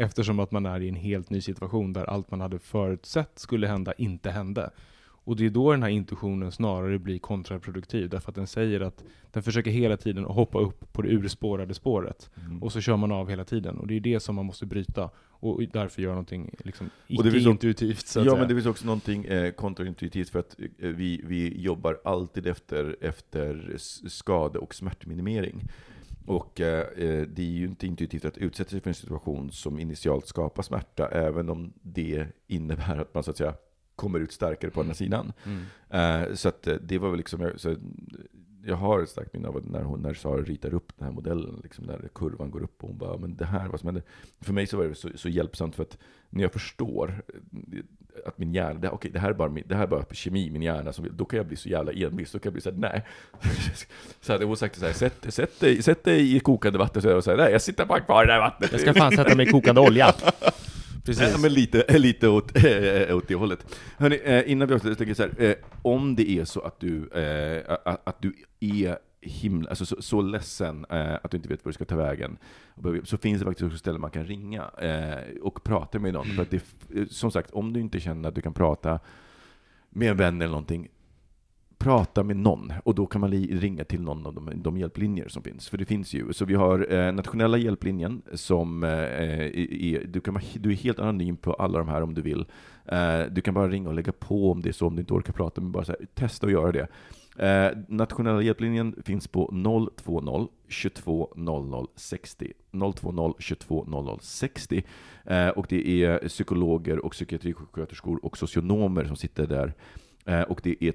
Eftersom 0.00 0.40
att 0.40 0.50
man 0.50 0.66
är 0.66 0.80
i 0.80 0.88
en 0.88 0.94
helt 0.94 1.30
ny 1.30 1.40
situation 1.40 1.92
där 1.92 2.04
allt 2.04 2.30
man 2.30 2.40
hade 2.40 2.58
förutsett 2.58 3.38
skulle 3.38 3.66
hända 3.66 3.92
inte 3.92 4.30
hände. 4.30 4.70
Och 5.24 5.36
det 5.36 5.46
är 5.46 5.50
då 5.50 5.72
den 5.72 5.82
här 5.82 5.90
intuitionen 5.90 6.52
snarare 6.52 6.98
blir 6.98 7.18
kontraproduktiv, 7.18 8.08
därför 8.08 8.30
att 8.30 8.34
den 8.34 8.46
säger 8.46 8.80
att 8.80 9.04
den 9.32 9.42
försöker 9.42 9.70
hela 9.70 9.96
tiden 9.96 10.26
att 10.26 10.34
hoppa 10.34 10.58
upp 10.58 10.92
på 10.92 11.02
det 11.02 11.08
urspårade 11.08 11.74
spåret. 11.74 12.30
Mm. 12.36 12.62
Och 12.62 12.72
så 12.72 12.80
kör 12.80 12.96
man 12.96 13.12
av 13.12 13.28
hela 13.28 13.44
tiden. 13.44 13.78
Och 13.78 13.86
det 13.86 13.96
är 13.96 14.00
det 14.00 14.20
som 14.20 14.34
man 14.34 14.46
måste 14.46 14.66
bryta. 14.66 15.10
Och 15.28 15.62
därför 15.72 16.02
göra 16.02 16.12
någonting 16.12 16.54
liksom 16.58 16.90
icke-intuitivt 17.06 18.02
Ja, 18.16 18.22
säga. 18.22 18.34
men 18.36 18.48
det 18.48 18.54
finns 18.54 18.66
också 18.66 18.86
någonting 18.86 19.24
eh, 19.24 19.52
kontraintuitivt 19.52 20.30
för 20.30 20.38
att 20.38 20.56
eh, 20.60 20.88
vi, 20.88 21.20
vi 21.24 21.60
jobbar 21.60 22.00
alltid 22.04 22.46
efter, 22.46 22.96
efter 23.00 23.74
skade 24.08 24.58
och 24.58 24.74
smärtminimering. 24.74 25.68
Och 26.26 26.60
eh, 26.60 26.80
eh, 26.80 27.22
det 27.22 27.42
är 27.42 27.46
ju 27.46 27.64
inte 27.64 27.86
intuitivt 27.86 28.24
att 28.24 28.38
utsätta 28.38 28.70
sig 28.70 28.80
för 28.80 28.90
en 28.90 28.94
situation 28.94 29.52
som 29.52 29.78
initialt 29.78 30.26
skapar 30.26 30.62
smärta, 30.62 31.08
även 31.08 31.48
om 31.48 31.72
det 31.82 32.26
innebär 32.46 32.98
att 32.98 33.14
man 33.14 33.22
så 33.22 33.30
att 33.30 33.36
säga 33.36 33.54
kommer 33.96 34.20
ut 34.20 34.32
starkare 34.32 34.70
på 34.70 34.80
andra 34.80 34.94
sidan. 34.94 35.32
Mm. 35.44 35.62
Eh, 35.90 36.34
så 36.34 36.48
att 36.48 36.66
eh, 36.66 36.74
det 36.74 36.98
var 36.98 37.08
väl 37.10 37.18
liksom, 37.18 37.52
så, 37.56 37.76
jag 38.64 38.76
har 38.76 39.02
ett 39.02 39.08
starkt 39.08 39.32
minne 39.32 39.48
av 39.48 39.62
när, 39.70 39.82
hon, 39.82 40.02
när 40.02 40.14
Sara 40.14 40.42
ritar 40.42 40.74
upp 40.74 40.92
den 40.98 41.06
här 41.08 41.14
modellen, 41.14 41.60
liksom 41.62 41.86
där 41.86 42.08
kurvan 42.14 42.50
går 42.50 42.62
upp 42.62 42.82
och 42.82 42.88
hon 42.88 42.98
bara, 42.98 43.16
men 43.16 43.36
det 43.36 43.44
här, 43.44 43.68
vad 43.68 43.80
som 43.80 43.86
hände? 43.86 44.02
För 44.40 44.52
mig 44.52 44.66
så 44.66 44.76
var 44.76 44.84
det 44.84 44.94
så, 44.94 45.08
så 45.14 45.28
hjälpsamt 45.28 45.76
för 45.76 45.82
att 45.82 45.98
när 46.30 46.42
jag 46.42 46.52
förstår 46.52 47.22
eh, 47.28 47.80
att 48.26 48.38
min 48.38 48.54
hjärna, 48.54 48.80
det, 48.80 48.88
okej, 48.88 49.10
det 49.10 49.18
här 49.18 49.30
är 49.30 49.34
bara, 49.34 49.48
min, 49.48 49.64
det 49.66 49.74
här 49.74 49.82
är 49.82 49.86
bara 49.86 50.04
kemi 50.10 50.46
i 50.46 50.50
min 50.50 50.62
hjärna, 50.62 50.92
som, 50.92 51.06
då 51.12 51.24
kan 51.24 51.36
jag 51.36 51.46
bli 51.46 51.56
så 51.56 51.68
jävla 51.68 51.92
envis, 51.92 52.32
då 52.32 52.38
kan 52.38 52.48
jag 52.48 52.52
bli 52.52 52.62
såhär, 52.62 52.76
nej. 52.76 53.04
så 54.20 54.32
hade 54.32 54.44
hon 54.44 54.56
sagt 54.56 54.78
så 54.78 54.86
här, 54.86 54.92
sätt, 54.92 55.26
sätt, 55.28 55.60
dig, 55.60 55.82
sätt 55.82 56.04
dig 56.04 56.36
i 56.36 56.40
kokande 56.40 56.78
vatten, 56.78 57.02
så 57.02 57.08
jag 57.08 57.24
så 57.24 57.30
här, 57.30 57.38
nej, 57.38 57.52
jag 57.52 57.62
sitter 57.62 57.86
bara 57.86 58.00
kvar 58.00 58.24
i 58.24 58.26
det 58.26 58.32
här 58.32 58.40
vattnet. 58.40 58.72
Jag 58.72 58.80
ska 58.80 58.94
fan 58.94 59.12
sätta 59.12 59.34
mig 59.36 59.48
i 59.48 59.50
kokande 59.50 59.80
olja. 59.80 60.14
Precis. 61.10 61.32
Ja, 61.32 61.38
men 61.38 61.52
lite, 61.52 61.84
lite 61.98 62.28
åt, 62.28 62.56
äh, 62.56 63.16
åt 63.16 63.28
det 63.28 63.34
hållet. 63.34 63.76
Hörrni, 63.98 64.20
eh, 64.24 64.50
innan 64.50 64.68
vi 64.68 64.74
avslutar, 64.74 64.94
tänker 64.96 65.10
jag 65.10 65.16
så 65.16 65.42
här, 65.42 65.50
eh, 65.50 65.56
om 65.82 66.16
det 66.16 66.30
är 66.30 66.44
så 66.44 66.60
att 66.60 66.80
du, 66.80 67.08
äh, 67.08 67.76
att, 68.04 68.22
du 68.22 68.34
är 68.60 68.98
himla, 69.20 69.70
alltså 69.70 69.86
så, 69.86 70.02
så 70.02 70.22
ledsen 70.22 70.86
eh, 70.90 71.14
att 71.22 71.30
du 71.30 71.36
inte 71.36 71.48
vet 71.48 71.64
var 71.64 71.70
du 71.70 71.74
ska 71.74 71.84
ta 71.84 71.96
vägen, 71.96 72.38
så 73.04 73.16
finns 73.16 73.40
det 73.40 73.44
faktiskt 73.46 73.66
också 73.66 73.78
ställen 73.78 74.00
man 74.00 74.10
kan 74.10 74.26
ringa 74.26 74.70
eh, 74.78 75.42
och 75.42 75.64
prata 75.64 75.98
med 75.98 76.12
någon. 76.12 76.24
Mm. 76.24 76.36
För 76.36 76.42
att 76.42 76.50
det, 76.50 77.00
eh, 77.00 77.06
som 77.06 77.30
sagt, 77.30 77.50
om 77.50 77.72
du 77.72 77.80
inte 77.80 78.00
känner 78.00 78.28
att 78.28 78.34
du 78.34 78.40
kan 78.40 78.54
prata 78.54 79.00
med 79.90 80.10
en 80.10 80.16
vän 80.16 80.42
eller 80.42 80.50
någonting, 80.50 80.88
prata 81.80 82.22
med 82.22 82.36
någon 82.36 82.72
och 82.84 82.94
då 82.94 83.06
kan 83.06 83.20
man 83.20 83.30
ringa 83.32 83.84
till 83.84 84.02
någon 84.02 84.26
av 84.26 84.34
de, 84.34 84.50
de 84.62 84.78
hjälplinjer 84.78 85.28
som 85.28 85.42
finns. 85.42 85.68
För 85.68 85.78
det 85.78 85.84
finns 85.84 86.14
ju. 86.14 86.32
Så 86.32 86.44
vi 86.44 86.54
har 86.54 86.92
eh, 86.92 87.12
nationella 87.12 87.58
hjälplinjen 87.58 88.22
som 88.34 88.84
eh, 88.84 88.90
eh 88.90 89.46
är, 89.94 90.04
du, 90.04 90.20
kan, 90.20 90.40
du 90.54 90.70
är 90.72 90.76
helt 90.76 90.98
anonym 90.98 91.36
på 91.36 91.52
alla 91.52 91.78
de 91.78 91.88
här 91.88 92.02
om 92.02 92.14
du 92.14 92.22
vill. 92.22 92.44
Eh, 92.86 93.20
du 93.30 93.40
kan 93.40 93.54
bara 93.54 93.68
ringa 93.68 93.88
och 93.88 93.94
lägga 93.94 94.12
på 94.12 94.50
om 94.50 94.62
det 94.62 94.68
är 94.68 94.72
så, 94.72 94.86
om 94.86 94.96
du 94.96 95.00
inte 95.00 95.14
orkar 95.14 95.32
prata, 95.32 95.60
men 95.60 95.72
bara 95.72 95.84
så 95.84 95.92
här, 95.92 96.06
testa 96.14 96.46
att 96.46 96.52
göra 96.52 96.72
det. 96.72 96.88
Eh, 97.46 97.78
nationella 97.88 98.42
hjälplinjen 98.42 99.02
finns 99.04 99.28
på 99.28 99.50
020 100.04 100.48
22 100.68 101.32
00 101.36 101.86
60. 101.96 102.52
020 102.72 103.34
22 103.38 103.84
00 103.84 104.18
60. 104.22 104.84
Eh, 105.24 105.48
och 105.48 105.66
det 105.68 106.04
är 106.04 106.28
psykologer 106.28 107.04
och 107.04 107.12
psykiatrisjuksköterskor 107.12 108.24
och 108.24 108.38
socionomer 108.38 109.04
som 109.04 109.16
sitter 109.16 109.46
där. 109.46 109.74
Eh, 110.24 110.42
och 110.42 110.60
det 110.62 110.84
är 110.84 110.92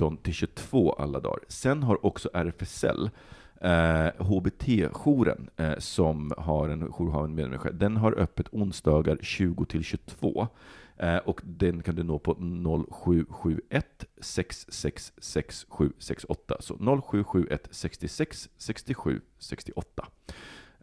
13 0.00 0.16
till 0.16 0.34
22 0.34 0.92
alla 0.92 1.20
dagar. 1.20 1.40
Sen 1.48 1.82
har 1.82 2.06
också 2.06 2.30
RFSL 2.34 3.10
Eh, 3.62 4.10
HBT-jouren, 4.18 5.50
eh, 5.56 5.78
som 5.78 6.32
har 6.36 6.68
en 6.68 6.92
jourhavande 6.92 7.42
människa, 7.42 7.70
den 7.70 7.96
har 7.96 8.18
öppet 8.18 8.46
onsdagar 8.52 9.18
20 9.22 9.64
till 9.64 9.84
22. 9.84 10.48
Eh, 10.96 11.16
och 11.16 11.40
den 11.44 11.82
kan 11.82 11.94
du 11.94 12.02
nå 12.02 12.18
på 12.18 12.34
0771 12.34 14.04
66 14.20 15.12
6768. 15.18 16.56
Så 16.60 16.76
0771 16.76 17.68
66 17.70 18.48
67 18.58 19.20
68. 19.38 20.06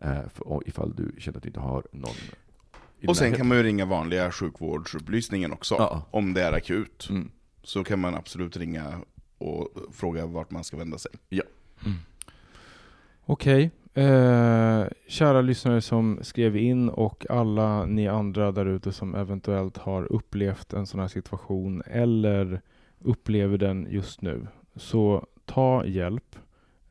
Eh, 0.01 0.27
för, 0.33 0.67
ifall 0.67 0.95
du 0.95 1.15
känner 1.17 1.37
att 1.37 1.43
du 1.43 1.49
inte 1.49 1.59
har 1.59 1.83
någon 1.91 2.15
Och 3.07 3.17
sen 3.17 3.33
kan 3.33 3.47
man 3.47 3.57
ju 3.57 3.63
ringa 3.63 3.85
vanliga 3.85 4.31
sjukvårdsupplysningen 4.31 5.51
också, 5.51 5.75
Ja. 5.75 6.05
om 6.11 6.33
det 6.33 6.41
är 6.41 6.53
akut. 6.53 7.07
Mm. 7.09 7.31
Så 7.67 7.83
kan 7.83 7.99
man 7.99 8.15
absolut 8.15 8.57
ringa 8.57 8.99
och 9.37 9.69
fråga 9.91 10.25
vart 10.25 10.51
man 10.51 10.63
ska 10.63 10.77
vända 10.77 10.97
sig. 10.97 11.11
Ja. 11.29 11.43
Okej. 13.25 13.71
Eh, 13.93 14.85
kära 15.07 15.41
lyssnare 15.41 15.81
som 15.81 16.19
skrev 16.21 16.57
in 16.57 16.89
och 16.89 17.25
alla 17.29 17.85
ni 17.85 18.07
andra 18.07 18.51
där 18.51 18.65
ute 18.65 18.91
som 18.91 19.15
eventuellt 19.15 19.77
har 19.77 20.11
upplevt 20.11 20.73
en 20.73 20.87
sån 20.87 20.99
här 20.99 21.07
situation 21.07 21.81
eller 21.85 22.61
upplever 22.99 23.57
den 23.57 23.87
just 23.89 24.21
nu. 24.21 24.47
Så 24.75 25.27
ta 25.45 25.85
hjälp. 25.85 26.35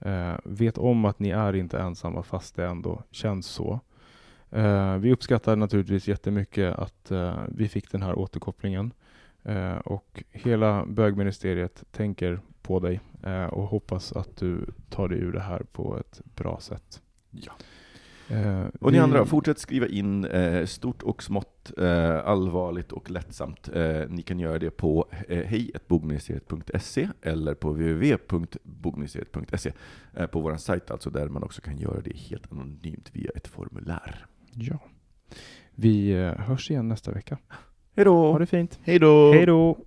Eh, 0.00 0.34
vet 0.44 0.78
om 0.78 1.04
att 1.04 1.18
ni 1.18 1.28
är 1.28 1.56
inte 1.56 1.78
ensamma 1.78 2.22
fast 2.22 2.56
det 2.56 2.66
ändå 2.66 3.02
känns 3.10 3.46
så. 3.46 3.80
Eh, 4.50 4.96
vi 4.96 5.12
uppskattar 5.12 5.56
naturligtvis 5.56 6.08
jättemycket 6.08 6.74
att 6.74 7.10
eh, 7.10 7.38
vi 7.48 7.68
fick 7.68 7.90
den 7.90 8.02
här 8.02 8.18
återkopplingen. 8.18 8.92
Eh, 9.48 9.76
och 9.76 10.24
hela 10.30 10.86
bögministeriet 10.86 11.84
tänker 11.90 12.40
på 12.62 12.80
dig 12.80 13.00
eh, 13.22 13.44
och 13.44 13.62
hoppas 13.62 14.12
att 14.12 14.36
du 14.36 14.66
tar 14.90 15.08
dig 15.08 15.18
ur 15.18 15.32
det 15.32 15.40
här 15.40 15.62
på 15.72 15.98
ett 15.98 16.20
bra 16.34 16.58
sätt. 16.60 17.02
Ja. 17.30 17.52
Eh, 18.28 18.64
Och 18.80 18.92
ni 18.92 18.98
vi- 18.98 19.02
andra, 19.04 19.24
fortsätt 19.26 19.58
skriva 19.58 19.86
in 19.86 20.24
eh, 20.24 20.64
stort 20.66 21.02
och 21.02 21.22
smått, 21.22 21.72
eh, 21.78 22.16
allvarligt 22.26 22.92
och 22.92 23.10
lättsamt. 23.10 23.68
Eh, 23.74 24.02
ni 24.08 24.22
kan 24.22 24.40
göra 24.40 24.58
det 24.58 24.70
på 24.70 25.08
hej.bogministeriet.se 25.28 27.08
eller 27.22 27.54
på 27.54 27.70
www.bogministeriet.se 27.72 29.72
på 30.30 30.40
vår 30.40 30.56
sajt 30.56 30.90
alltså, 30.90 31.10
där 31.10 31.28
man 31.28 31.42
också 31.42 31.62
kan 31.62 31.78
göra 31.78 32.00
det 32.00 32.16
helt 32.16 32.52
anonymt 32.52 33.10
via 33.12 33.30
ett 33.34 33.46
formulär. 33.48 34.26
Ja. 34.52 34.78
Vi 35.74 36.12
hörs 36.38 36.70
igen 36.70 36.88
nästa 36.88 37.12
vecka. 37.12 37.38
Hej 37.96 38.04
då! 38.04 38.32
Ha 38.32 38.38
det 38.38 38.46
fint. 38.46 38.78
Hej 38.84 38.98
då! 38.98 39.32
Hej 39.32 39.46
då! 39.46 39.78